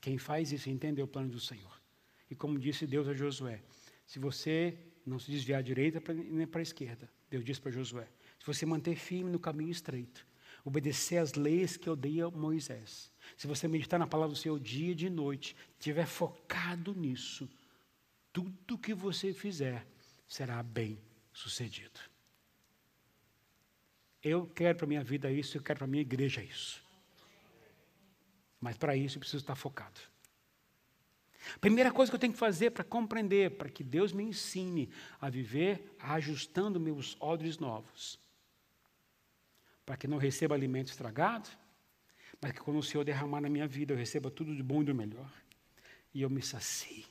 Quem 0.00 0.18
faz 0.18 0.50
isso 0.50 0.68
entende 0.68 1.00
o 1.00 1.06
plano 1.06 1.30
do 1.30 1.38
Senhor. 1.38 1.80
E 2.28 2.34
como 2.34 2.58
disse 2.58 2.88
Deus 2.88 3.06
a 3.06 3.14
Josué, 3.14 3.62
se 4.04 4.18
você 4.18 4.76
não 5.06 5.20
se 5.20 5.30
desviar 5.30 5.60
à 5.60 5.62
direita 5.62 6.02
nem 6.12 6.44
para 6.44 6.60
a 6.60 6.68
esquerda, 6.70 7.08
Deus 7.30 7.44
disse 7.44 7.60
para 7.60 7.70
Josué, 7.70 8.08
se 8.42 8.46
você 8.46 8.66
manter 8.66 8.96
firme 8.96 9.30
no 9.30 9.38
caminho 9.38 9.70
estreito, 9.70 10.26
obedecer 10.64 11.18
às 11.18 11.34
leis 11.34 11.76
que 11.76 11.88
eu 11.88 11.94
dei 11.94 12.20
a 12.20 12.28
Moisés, 12.28 13.12
se 13.36 13.46
você 13.46 13.68
meditar 13.68 14.00
na 14.00 14.06
palavra 14.06 14.34
do 14.34 14.38
Senhor 14.38 14.58
dia 14.58 14.90
e 14.90 14.96
de 14.96 15.08
noite, 15.08 15.54
estiver 15.78 16.06
focado 16.06 16.92
nisso, 16.92 17.48
tudo 18.32 18.76
que 18.76 18.92
você 18.92 19.32
fizer 19.32 19.86
será 20.26 20.60
bem 20.60 20.98
sucedido. 21.32 22.00
Eu 24.20 24.48
quero 24.48 24.76
para 24.76 24.86
a 24.86 24.88
minha 24.88 25.04
vida 25.04 25.30
isso, 25.30 25.56
eu 25.56 25.62
quero 25.62 25.78
para 25.78 25.84
a 25.84 25.88
minha 25.88 26.02
igreja 26.02 26.42
isso. 26.42 26.82
Mas 28.60 28.76
para 28.76 28.96
isso 28.96 29.18
eu 29.18 29.20
preciso 29.20 29.44
estar 29.44 29.54
focado. 29.54 30.00
Primeira 31.60 31.92
coisa 31.92 32.10
que 32.10 32.16
eu 32.16 32.20
tenho 32.20 32.32
que 32.32 32.38
fazer 32.40 32.72
para 32.72 32.82
compreender, 32.82 33.52
para 33.52 33.68
que 33.68 33.84
Deus 33.84 34.12
me 34.12 34.24
ensine 34.24 34.90
a 35.20 35.30
viver 35.30 35.94
ajustando 36.00 36.80
meus 36.80 37.16
odres 37.20 37.58
novos, 37.58 38.20
para 39.84 39.96
que 39.96 40.06
não 40.06 40.18
receba 40.18 40.54
alimento 40.54 40.88
estragado, 40.88 41.48
mas 42.40 42.52
que 42.52 42.60
quando 42.60 42.78
o 42.78 42.82
Senhor 42.82 43.04
derramar 43.04 43.40
na 43.40 43.48
minha 43.48 43.66
vida, 43.66 43.92
eu 43.92 43.96
receba 43.96 44.30
tudo 44.30 44.54
de 44.54 44.62
bom 44.62 44.82
e 44.82 44.84
do 44.84 44.94
melhor. 44.94 45.30
E 46.14 46.22
eu 46.22 46.30
me 46.30 46.42
sacie 46.42 47.06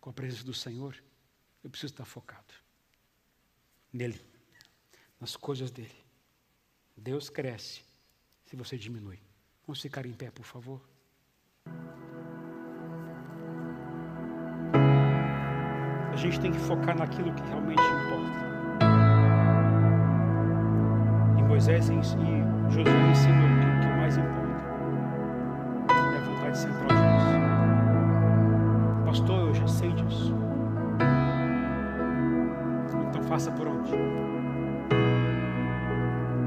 com 0.00 0.10
a 0.10 0.12
presença 0.12 0.44
do 0.44 0.54
Senhor. 0.54 0.96
Eu 1.62 1.70
preciso 1.70 1.92
estar 1.92 2.04
focado 2.04 2.52
nele, 3.92 4.20
nas 5.20 5.36
coisas 5.36 5.70
dele. 5.70 5.94
Deus 6.96 7.28
cresce 7.28 7.82
se 8.44 8.56
você 8.56 8.76
diminui. 8.76 9.20
Vamos 9.66 9.80
ficar 9.80 10.04
em 10.06 10.12
pé, 10.12 10.30
por 10.30 10.44
favor. 10.44 10.80
A 16.12 16.16
gente 16.16 16.40
tem 16.40 16.52
que 16.52 16.58
focar 16.58 16.96
naquilo 16.96 17.34
que 17.34 17.42
realmente 17.42 17.80
importa. 17.80 18.51
Moisés 21.52 21.90
e 21.90 21.92
Josué 22.70 23.10
ensinam 23.10 23.44
o 23.44 23.80
que 23.82 23.88
mais 23.98 24.16
importa 24.16 24.62
é 25.90 26.16
a 26.16 26.20
vontade 26.22 26.56
central 26.56 26.88
de 26.88 26.94
Deus. 26.94 27.24
Pastor, 29.04 29.48
eu 29.48 29.54
já 29.54 29.66
sei 29.66 29.92
disso. 29.92 30.34
Então 33.06 33.22
faça 33.24 33.50
por 33.50 33.68
onde? 33.68 33.92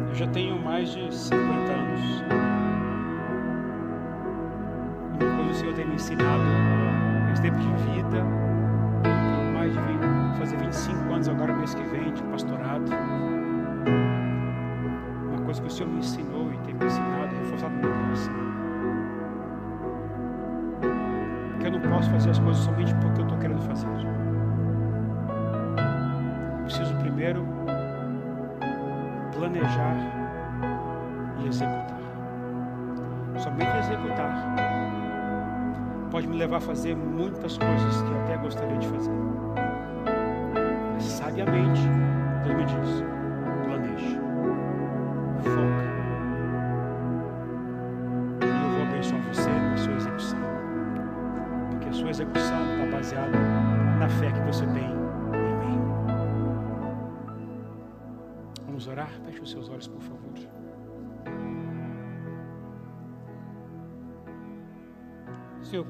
Eu 0.10 0.16
já 0.16 0.26
tenho 0.26 0.58
mais 0.58 0.90
de 0.90 1.14
50 1.14 1.44
anos. 1.72 2.24
E 5.20 5.24
uma 5.24 5.52
o 5.52 5.54
Senhor 5.54 5.76
tem 5.76 5.86
me 5.86 5.94
ensinado 5.94 6.44
nesse 7.30 7.44
tempo 7.44 7.60
de 7.60 7.68
vida, 7.92 8.24
mais 9.54 9.72
de 9.72 9.80
fazer 10.40 10.58
25 10.58 11.14
anos 11.14 11.30
agora, 11.30 11.54
mês 11.54 11.76
que 11.76 11.84
vem, 11.84 12.12
de 12.12 12.24
pastorado. 12.24 12.92
Coisa 15.56 15.62
que 15.62 15.68
o 15.68 15.72
Senhor 15.72 15.90
me 15.90 16.00
ensinou 16.00 16.52
e 16.52 16.58
tem 16.66 16.74
me 16.74 16.86
ensinado, 16.86 17.34
reforçado 17.34 17.76
no 17.76 17.82
meu 17.82 17.92
coração. 17.94 18.34
Que 21.60 21.68
eu 21.68 21.72
não 21.72 21.80
posso 21.80 22.10
fazer 22.10 22.30
as 22.32 22.40
coisas 22.40 22.64
somente 22.64 22.94
porque 22.96 23.22
eu 23.22 23.24
estou 23.24 23.40
querendo 23.40 23.62
fazer. 23.62 23.88
Preciso 26.64 26.94
primeiro 26.96 27.48
planejar 29.32 29.96
e 31.40 31.48
executar. 31.48 32.02
Somente 33.38 33.78
executar 33.78 34.56
pode 36.12 36.28
me 36.28 36.36
levar 36.36 36.58
a 36.58 36.62
fazer 36.62 36.98
muitas 36.98 37.58
coisas 37.58 38.02
que 38.02 38.12
eu 38.12 38.22
até 38.24 38.38
gostaria 38.38 38.78
de 38.78 38.88
fazer. 38.90 39.14
Mas 40.96 41.04
sabiamente, 41.04 41.82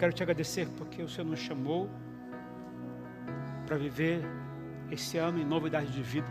quero 0.05 0.13
te 0.13 0.21
agradecer 0.21 0.67
porque 0.77 1.01
o 1.01 1.09
Senhor 1.09 1.27
nos 1.27 1.39
chamou 1.39 1.89
para 3.65 3.75
viver 3.75 4.21
esse 4.91 5.17
ano 5.17 5.39
em 5.39 5.43
novidade 5.43 5.91
de 5.91 6.03
vida. 6.03 6.27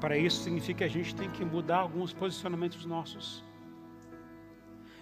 Para 0.00 0.18
isso 0.18 0.42
significa 0.42 0.78
que 0.78 0.84
a 0.84 0.88
gente 0.88 1.14
tem 1.14 1.30
que 1.30 1.44
mudar 1.44 1.76
alguns 1.76 2.12
posicionamentos 2.12 2.84
nossos. 2.84 3.44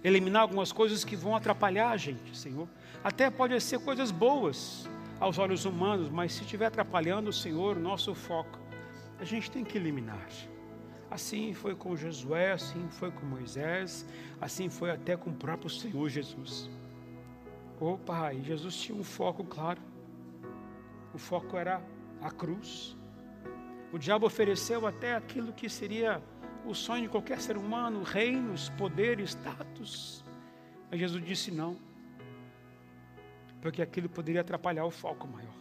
Eliminar 0.05 0.43
algumas 0.43 0.71
coisas 0.71 1.03
que 1.03 1.17
vão 1.17 1.35
atrapalhar 1.35 1.89
a 1.89 1.97
gente, 1.97 2.37
Senhor. 2.37 2.69
Até 3.03 3.31
pode 3.31 3.59
ser 3.63 3.79
coisas 3.79 4.11
boas 4.11 4.87
aos 5.19 5.39
olhos 5.39 5.65
humanos, 5.65 6.11
mas 6.11 6.35
se 6.35 6.43
estiver 6.43 6.67
atrapalhando, 6.67 7.33
Senhor, 7.33 7.79
o 7.79 7.81
nosso 7.81 8.15
foco, 8.15 8.59
a 9.19 9.25
gente 9.25 9.51
tem 9.51 9.65
que 9.65 9.79
eliminar. 9.79 10.29
Assim 11.13 11.53
foi 11.53 11.75
com 11.75 11.95
Josué, 11.95 12.53
assim 12.53 12.89
foi 12.89 13.11
com 13.11 13.27
Moisés, 13.27 14.07
assim 14.41 14.71
foi 14.71 14.91
até 14.91 15.15
com 15.15 15.29
o 15.29 15.35
próprio 15.35 15.69
Senhor 15.69 16.09
Jesus. 16.09 16.71
Oh 17.79 17.99
Pai, 17.99 18.41
Jesus 18.43 18.75
tinha 18.77 18.97
um 18.99 19.05
foco 19.05 19.45
claro. 19.45 19.79
O 21.13 21.19
foco 21.19 21.59
era 21.59 21.83
a 22.23 22.31
cruz. 22.31 22.97
O 23.93 23.99
diabo 23.99 24.25
ofereceu 24.25 24.87
até 24.87 25.15
aquilo 25.15 25.53
que 25.53 25.69
seria 25.69 26.23
o 26.65 26.75
sonho 26.75 27.03
de 27.03 27.09
qualquer 27.11 27.43
ser 27.43 27.59
humano: 27.59 28.03
reinos, 28.03 28.71
poder, 28.71 29.21
status. 29.21 30.25
Mas 30.91 30.99
Jesus 30.99 31.23
disse 31.23 31.51
não, 31.51 31.77
porque 33.61 33.83
aquilo 33.83 34.09
poderia 34.09 34.41
atrapalhar 34.41 34.87
o 34.87 34.91
foco 34.91 35.29
maior. 35.29 35.53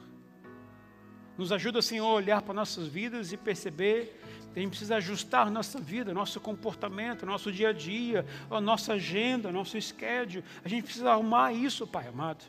Nos 1.37 1.51
ajuda, 1.51 1.81
Senhor, 1.81 2.05
a 2.05 2.13
olhar 2.13 2.41
para 2.41 2.53
nossas 2.53 2.87
vidas 2.87 3.31
e 3.31 3.37
perceber 3.37 4.21
a 4.55 4.59
gente 4.59 4.69
precisa 4.69 4.97
ajustar 4.97 5.49
nossa 5.49 5.79
vida, 5.79 6.13
nosso 6.13 6.39
comportamento, 6.39 7.25
nosso 7.25 7.51
dia 7.51 7.69
a 7.69 7.73
dia, 7.73 8.25
a 8.49 8.59
nossa 8.59 8.93
agenda, 8.93 9.51
nosso 9.51 9.79
schedule. 9.79 10.43
A 10.63 10.67
gente 10.67 10.83
precisa 10.83 11.11
arrumar 11.11 11.53
isso, 11.53 11.87
Pai 11.87 12.07
amado, 12.07 12.43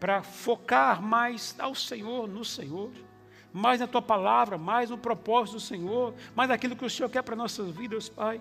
para 0.00 0.22
focar 0.22 1.00
mais 1.00 1.54
ao 1.58 1.74
Senhor, 1.74 2.28
no 2.28 2.44
Senhor, 2.44 2.90
mais 3.52 3.78
na 3.78 3.86
Tua 3.86 4.02
palavra, 4.02 4.58
mais 4.58 4.90
no 4.90 4.98
propósito 4.98 5.54
do 5.54 5.60
Senhor, 5.60 6.14
mais 6.34 6.48
naquilo 6.48 6.74
que 6.74 6.84
o 6.84 6.90
Senhor 6.90 7.08
quer 7.08 7.22
para 7.22 7.36
nossas 7.36 7.70
vidas, 7.70 8.08
Pai. 8.08 8.40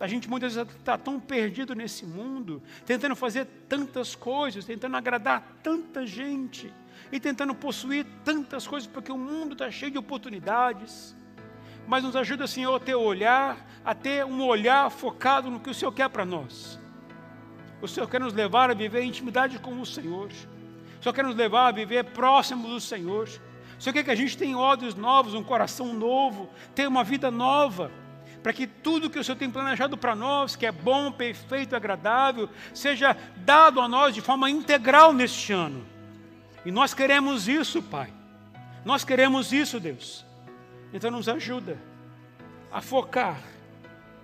A 0.00 0.06
gente 0.06 0.28
muitas 0.28 0.54
vezes 0.54 0.74
está 0.76 0.96
tão 0.96 1.20
perdido 1.20 1.74
nesse 1.74 2.06
mundo, 2.06 2.62
tentando 2.86 3.14
fazer 3.14 3.46
tantas 3.68 4.14
coisas, 4.14 4.64
tentando 4.64 4.96
agradar 4.96 5.58
tanta 5.62 6.06
gente 6.06 6.72
e 7.10 7.20
tentando 7.20 7.54
possuir 7.54 8.06
tantas 8.24 8.66
coisas, 8.66 8.88
porque 8.88 9.12
o 9.12 9.18
mundo 9.18 9.52
está 9.52 9.70
cheio 9.70 9.92
de 9.92 9.98
oportunidades. 9.98 11.16
Mas 11.86 12.02
nos 12.02 12.16
ajuda, 12.16 12.46
Senhor, 12.46 12.74
a 12.74 12.80
ter 12.80 12.94
olhar, 12.94 13.64
a 13.84 13.94
ter 13.94 14.24
um 14.24 14.44
olhar 14.44 14.90
focado 14.90 15.50
no 15.50 15.60
que 15.60 15.70
o 15.70 15.74
Senhor 15.74 15.92
quer 15.92 16.08
para 16.08 16.24
nós. 16.24 16.80
O 17.80 17.86
Senhor 17.86 18.08
quer 18.08 18.20
nos 18.20 18.32
levar 18.32 18.70
a 18.70 18.74
viver 18.74 19.02
em 19.02 19.08
intimidade 19.08 19.58
com 19.58 19.80
o 19.80 19.86
Senhor. 19.86 20.28
O 20.28 21.02
Senhor 21.02 21.12
quer 21.12 21.24
nos 21.24 21.36
levar 21.36 21.68
a 21.68 21.72
viver 21.72 22.04
próximo 22.06 22.68
do 22.68 22.80
Senhor. 22.80 23.28
O 23.78 23.82
Senhor 23.82 23.92
quer 23.92 24.04
que 24.04 24.10
a 24.10 24.16
gente 24.16 24.36
tenha 24.36 24.58
olhos 24.58 24.94
novos, 24.94 25.34
um 25.34 25.44
coração 25.44 25.92
novo, 25.92 26.50
tenha 26.74 26.88
uma 26.88 27.04
vida 27.04 27.30
nova 27.30 27.90
para 28.46 28.52
que 28.52 28.64
tudo 28.64 29.10
que 29.10 29.18
o 29.18 29.24
Senhor 29.24 29.36
tem 29.36 29.50
planejado 29.50 29.96
para 29.96 30.14
nós, 30.14 30.54
que 30.54 30.64
é 30.64 30.70
bom, 30.70 31.10
perfeito, 31.10 31.74
agradável, 31.74 32.48
seja 32.72 33.16
dado 33.38 33.80
a 33.80 33.88
nós 33.88 34.14
de 34.14 34.20
forma 34.20 34.48
integral 34.48 35.12
neste 35.12 35.52
ano. 35.52 35.84
E 36.66 36.72
nós 36.72 36.92
queremos 36.92 37.46
isso, 37.46 37.80
Pai. 37.80 38.12
Nós 38.84 39.04
queremos 39.04 39.52
isso, 39.52 39.78
Deus. 39.78 40.26
Então 40.92 41.12
nos 41.12 41.28
ajuda 41.28 41.78
a 42.72 42.80
focar 42.80 43.40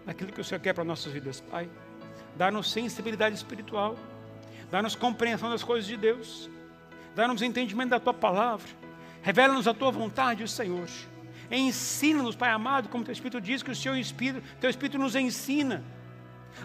naquilo 0.04 0.32
que 0.32 0.40
o 0.40 0.44
Senhor 0.44 0.60
quer 0.60 0.72
para 0.72 0.82
nossas 0.82 1.12
vidas, 1.12 1.40
Pai. 1.40 1.70
Dá-nos 2.36 2.72
sensibilidade 2.72 3.36
espiritual. 3.36 3.96
Dá-nos 4.72 4.96
compreensão 4.96 5.50
das 5.50 5.62
coisas 5.62 5.86
de 5.86 5.96
Deus. 5.96 6.50
Dá-nos 7.14 7.42
entendimento 7.42 7.90
da 7.90 8.00
Tua 8.00 8.12
palavra. 8.12 8.66
Revela-nos 9.22 9.68
a 9.68 9.72
Tua 9.72 9.92
vontade, 9.92 10.46
Senhor. 10.50 10.88
Ensina-nos, 11.48 12.34
Pai 12.34 12.50
amado, 12.50 12.88
como 12.88 13.04
Teu 13.04 13.12
Espírito 13.12 13.40
diz, 13.40 13.62
que 13.62 13.70
o 13.70 13.76
Seu 13.76 13.96
Espírito, 13.96 14.44
Teu 14.60 14.68
Espírito 14.68 14.98
nos 14.98 15.14
ensina. 15.14 15.84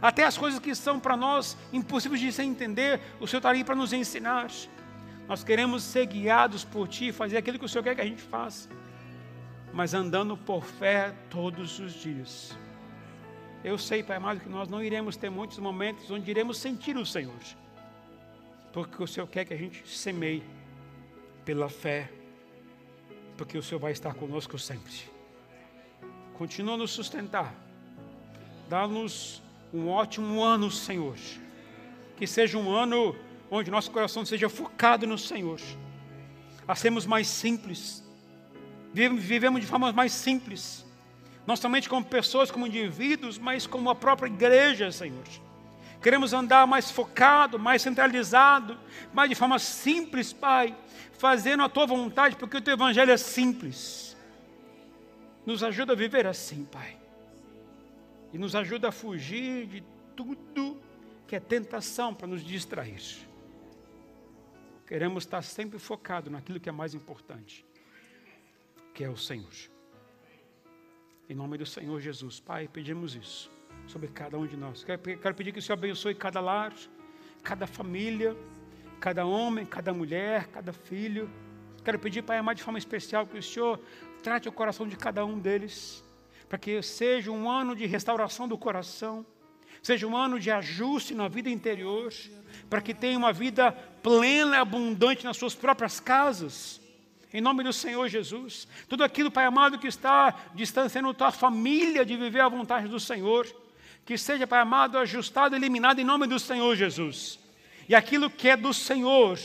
Até 0.02 0.26
as 0.26 0.40
coisas 0.40 0.60
que 0.60 0.74
são 0.74 1.00
para 1.00 1.16
nós 1.16 1.56
impossíveis 1.72 2.20
de 2.20 2.32
se 2.32 2.42
entender, 2.42 3.00
o 3.20 3.28
Senhor 3.28 3.38
está 3.38 3.50
ali 3.50 3.64
para 3.64 3.76
nos 3.76 3.94
ensinar. 3.94 4.48
Nós 5.28 5.44
queremos 5.44 5.84
ser 5.84 6.06
guiados 6.06 6.64
por 6.64 6.88
Ti, 6.88 7.12
fazer 7.12 7.38
aquilo 7.38 7.60
que 7.60 7.66
o 7.66 7.70
Senhor 7.70 7.84
quer 7.84 7.96
que 7.96 8.02
a 8.02 8.06
gente 8.06 8.22
faça, 8.22 8.70
mas 9.74 9.94
andando 9.94 10.38
por 10.38 10.64
fé 10.64 11.14
todos 11.30 11.80
os 11.80 11.94
dias. 11.94 12.58
Eu 13.64 13.78
sei, 13.78 14.02
Pai 14.02 14.18
amado, 14.18 14.40
que 14.40 14.48
nós 14.48 14.70
não 14.70 14.82
iremos 14.82 15.18
ter 15.18 15.30
muitos 15.30 15.58
momentos 15.60 16.10
onde 16.10 16.32
iremos 16.32 16.58
sentir 16.58 16.96
o 16.96 17.06
Senhor, 17.06 17.36
porque 18.72 19.04
o 19.04 19.08
Senhor 19.08 19.28
quer 19.28 19.44
que 19.44 19.54
a 19.54 19.58
gente 19.58 19.86
semeie 19.86 20.44
pela 21.44 21.68
fé, 21.68 22.10
porque 23.36 23.58
o 23.58 23.64
Senhor 23.64 23.80
vai 23.80 23.92
estar 23.92 24.14
conosco 24.14 24.58
sempre. 24.58 24.94
Continua 26.38 26.78
nos 26.78 26.92
sustentar, 26.92 27.54
dá-nos 28.70 29.42
um 29.74 29.90
ótimo 29.90 30.42
ano, 30.42 30.72
Senhor, 30.72 31.18
que 32.16 32.26
seja 32.26 32.58
um 32.58 32.72
ano 32.72 33.14
onde 33.50 33.72
nosso 33.72 33.92
coração 33.92 34.26
seja 34.26 34.50
focado 34.50 35.08
no 35.08 35.18
Senhor, 35.18 35.60
a 36.68 36.76
sermos 36.76 37.06
mais 37.06 37.28
simples, 37.28 38.04
vivemos 38.94 39.62
de 39.62 39.68
forma 39.68 39.92
mais 39.92 40.12
simples, 40.12 40.86
não 41.46 41.56
somente 41.56 41.88
como 41.88 42.06
pessoas, 42.06 42.52
como 42.52 42.68
indivíduos, 42.68 43.38
mas 43.38 43.66
como 43.66 43.90
a 43.90 43.96
própria 43.96 44.28
igreja, 44.28 44.92
Senhor. 44.92 45.24
Queremos 46.02 46.34
andar 46.34 46.68
mais 46.68 46.92
focado, 46.92 47.58
mais 47.58 47.82
centralizado, 47.82 48.78
mais 49.14 49.30
de 49.30 49.36
forma 49.36 49.58
simples, 49.58 50.34
Pai, 50.34 50.76
fazendo 51.14 51.64
a 51.64 51.70
tua 51.70 51.86
vontade, 51.86 52.36
porque 52.36 52.58
o 52.58 52.62
teu 52.62 52.74
evangelho 52.74 53.12
é 53.12 53.18
simples. 53.18 54.16
Nos 55.46 55.64
ajuda 55.64 55.94
a 55.94 55.96
viver 55.96 56.28
assim, 56.28 56.66
Pai. 56.66 56.98
E 58.34 58.38
nos 58.38 58.56
ajuda 58.56 58.90
a 58.90 58.92
fugir 58.92 59.66
de 59.68 59.84
tudo 60.16 60.80
que 61.28 61.36
é 61.36 61.40
tentação 61.40 62.14
para 62.14 62.28
nos 62.28 62.44
distrair. 62.44 63.27
Queremos 64.88 65.26
estar 65.26 65.42
sempre 65.42 65.78
focado 65.78 66.32
naquilo 66.32 66.62
que 66.62 66.70
é 66.70 66.72
mais 66.72 66.94
importante, 66.94 67.66
que 68.94 69.04
é 69.04 69.10
o 69.10 69.18
Senhor. 69.18 69.52
Em 71.30 71.36
nome 71.36 71.58
do 71.58 71.66
Senhor 71.66 72.00
Jesus, 72.00 72.40
Pai, 72.40 72.70
pedimos 72.70 73.14
isso 73.14 73.52
sobre 73.86 74.08
cada 74.08 74.38
um 74.38 74.48
de 74.48 74.56
nós. 74.56 74.86
Quero, 74.86 75.36
pedir 75.36 75.52
que 75.52 75.60
o 75.60 75.62
Senhor 75.62 75.78
abençoe 75.78 76.16
cada 76.16 76.40
lar, 76.40 76.74
cada 77.44 77.68
família, 77.68 78.34
cada 78.98 79.26
homem, 79.26 79.66
cada 79.66 79.94
mulher, 79.94 80.48
cada 80.48 80.72
filho. 80.72 81.30
Quero 81.84 82.00
pedir, 82.00 82.22
Pai 82.22 82.38
amado, 82.38 82.56
de 82.56 82.64
forma 82.64 82.80
especial, 82.80 83.28
que 83.28 83.38
o 83.38 83.44
Senhor 83.44 83.78
trate 84.24 84.48
o 84.48 84.54
coração 84.54 84.88
de 84.88 84.96
cada 84.96 85.26
um 85.26 85.38
deles, 85.38 86.02
para 86.48 86.58
que 86.58 86.82
seja 86.82 87.30
um 87.30 87.50
ano 87.50 87.76
de 87.76 87.86
restauração 87.86 88.48
do 88.48 88.58
coração, 88.58 89.26
seja 89.82 90.08
um 90.08 90.16
ano 90.16 90.40
de 90.40 90.52
ajuste 90.52 91.14
na 91.14 91.28
vida 91.28 91.50
interior, 91.50 92.14
para 92.70 92.82
que 92.82 92.94
tenha 92.94 93.18
uma 93.18 93.32
vida 93.32 93.72
plena 94.04 94.56
e 94.56 94.60
abundante 94.60 95.24
nas 95.24 95.38
suas 95.38 95.56
próprias 95.56 96.00
casas. 96.00 96.82
Em 97.34 97.42
nome 97.42 97.64
do 97.64 97.74
Senhor 97.74 98.08
Jesus. 98.08 98.68
Tudo 98.88 99.04
aquilo, 99.04 99.30
Pai 99.30 99.46
amado, 99.46 99.78
que 99.78 99.88
está 99.88 100.34
distanciando 100.56 101.14
tua 101.14 101.32
família 101.32 102.06
de 102.06 102.16
viver 102.16 102.40
a 102.40 102.50
vontade 102.50 102.88
do 102.88 103.00
Senhor, 103.00 103.46
que 104.06 104.18
seja, 104.18 104.48
Pai 104.48 104.60
amado, 104.60 104.98
ajustado, 104.98 105.56
eliminado 105.56 106.00
em 106.00 106.06
nome 106.06 106.28
do 106.28 106.40
Senhor 106.40 106.76
Jesus. 106.76 107.40
E 107.88 107.96
aquilo 107.96 108.30
que 108.30 108.50
é 108.50 108.58
do 108.58 108.74
Senhor 108.74 109.38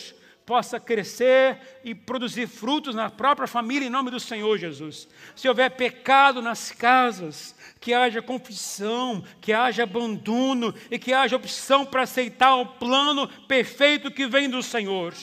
possa 0.45 0.81
crescer 0.81 1.59
e 1.85 1.95
produzir 1.95 2.47
frutos 2.47 2.95
na 2.95 3.09
própria 3.09 3.47
família 3.47 3.87
em 3.87 3.91
nome 3.91 4.11
do 4.11 4.21
Senhor 4.21 4.59
Jesus. 4.59 5.09
Se 5.35 5.49
houver 5.49 5.71
pecado 5.71 6.43
nas 6.43 6.73
casas, 6.73 7.55
que 7.81 7.95
haja 7.95 8.21
confissão, 8.21 9.23
que 9.41 9.53
haja 9.53 9.85
abandono 9.85 10.75
e 10.91 10.99
que 10.99 11.13
haja 11.13 11.37
opção 11.37 11.85
para 11.85 12.03
aceitar 12.03 12.57
o 12.57 12.67
plano 12.67 13.29
perfeito 13.47 14.11
que 14.11 14.27
vem 14.27 14.49
do 14.49 14.63
Senhor 14.63 15.15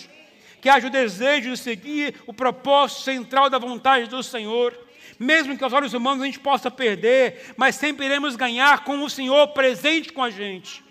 que 0.62 0.70
haja 0.70 0.88
o 0.88 0.92
desejo 0.92 1.52
de 1.52 1.58
seguir 1.58 2.16
o 2.28 2.34
propósito 2.34 3.02
central 3.02 3.50
da 3.50 3.58
vontade 3.58 4.08
do 4.08 4.22
Senhor. 4.22 4.78
Mesmo 5.18 5.58
que 5.58 5.64
aos 5.64 5.74
olhos 5.74 5.94
humanos 5.94 6.22
a 6.22 6.26
gente 6.26 6.40
possa 6.40 6.70
perder, 6.72 7.54
mas 7.58 7.76
sempre 7.76 8.06
iremos 8.06 8.36
ganhar 8.36 8.84
com 8.84 9.04
o 9.04 9.10
Senhor 9.10 9.48
presente 9.50 10.14
com 10.14 10.24
a 10.24 10.30
gente. 10.30 10.84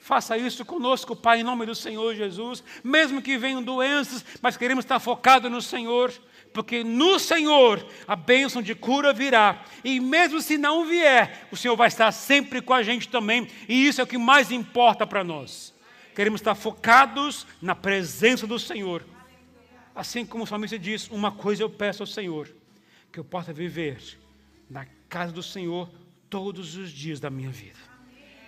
Faça 0.00 0.36
isso 0.38 0.64
conosco, 0.64 1.14
Pai, 1.14 1.40
em 1.40 1.44
nome 1.44 1.66
do 1.66 1.74
Senhor 1.74 2.14
Jesus. 2.14 2.64
Mesmo 2.82 3.20
que 3.20 3.36
venham 3.36 3.62
doenças, 3.62 4.24
mas 4.40 4.56
queremos 4.56 4.84
estar 4.84 4.98
focados 4.98 5.50
no 5.50 5.60
Senhor, 5.60 6.10
porque 6.54 6.82
no 6.82 7.18
Senhor 7.18 7.86
a 8.08 8.16
bênção 8.16 8.62
de 8.62 8.74
cura 8.74 9.12
virá. 9.12 9.62
E 9.84 10.00
mesmo 10.00 10.40
se 10.40 10.56
não 10.56 10.86
vier, 10.86 11.46
o 11.52 11.56
Senhor 11.56 11.76
vai 11.76 11.88
estar 11.88 12.10
sempre 12.12 12.62
com 12.62 12.72
a 12.72 12.82
gente 12.82 13.08
também, 13.08 13.46
e 13.68 13.86
isso 13.86 14.00
é 14.00 14.04
o 14.04 14.06
que 14.06 14.16
mais 14.16 14.50
importa 14.50 15.06
para 15.06 15.22
nós. 15.22 15.74
Queremos 16.14 16.40
estar 16.40 16.54
focados 16.54 17.46
na 17.60 17.74
presença 17.74 18.46
do 18.46 18.58
Senhor. 18.58 19.04
Assim 19.94 20.24
como 20.24 20.44
o 20.44 20.46
salmista 20.46 20.78
diz: 20.78 21.08
Uma 21.08 21.30
coisa 21.30 21.62
eu 21.62 21.68
peço 21.68 22.02
ao 22.02 22.06
Senhor, 22.06 22.48
que 23.12 23.20
eu 23.20 23.24
possa 23.24 23.52
viver 23.52 24.18
na 24.68 24.86
casa 25.10 25.30
do 25.30 25.42
Senhor 25.42 25.90
todos 26.30 26.74
os 26.74 26.90
dias 26.90 27.20
da 27.20 27.28
minha 27.28 27.50
vida. 27.50 27.89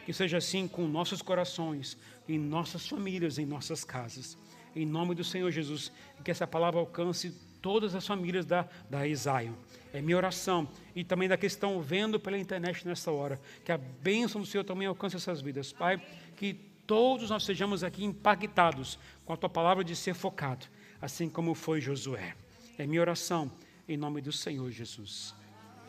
Que 0.05 0.13
seja 0.13 0.39
assim 0.39 0.67
com 0.67 0.87
nossos 0.89 1.23
corações, 1.23 1.97
em 2.29 2.39
nossas 2.39 2.87
famílias, 2.87 3.39
em 3.39 3.47
nossas 3.47 3.85
casas. 3.85 4.37
Em 4.75 4.87
nome 4.87 5.15
do 5.15 5.23
Senhor 5.23 5.51
Jesus, 5.51 5.93
que 6.25 6.31
essa 6.31 6.47
palavra 6.47 6.81
alcance 6.81 7.33
todas 7.61 7.95
as 7.95 8.07
famílias 8.07 8.45
da, 8.45 8.69
da 8.91 9.07
Isaio. 9.07 9.57
É 9.93 10.01
minha 10.01 10.17
oração 10.17 10.69
e 10.97 11.05
também 11.05 11.29
da 11.29 11.37
que 11.37 11.47
estão 11.47 11.81
vendo 11.81 12.19
pela 12.19 12.37
internet 12.37 12.87
nessa 12.87 13.13
hora. 13.13 13.41
Que 13.65 13.71
a 13.71 13.79
bênção 13.79 14.41
do 14.41 14.47
Senhor 14.47 14.65
também 14.65 14.89
alcance 14.89 15.17
essas 15.17 15.41
vidas. 15.41 15.73
Pai, 15.73 16.03
que 16.37 16.55
todos 16.87 17.31
nós 17.31 17.45
sejamos 17.45 17.85
aqui 17.85 18.05
impactados 18.05 18.99
com 19.25 19.33
a 19.33 19.37
tua 19.37 19.49
palavra 19.49 19.85
de 19.85 19.95
ser 19.95 20.15
focado, 20.15 20.67
assim 21.01 21.29
como 21.29 21.55
foi 21.55 21.81
Josué. 21.81 22.35
É 22.77 22.87
minha 22.87 23.01
oração, 23.01 23.51
em 23.89 23.97
nome 23.97 24.21
do 24.21 24.33
Senhor 24.33 24.71
Jesus. 24.71 25.35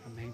Amém. 0.06 0.34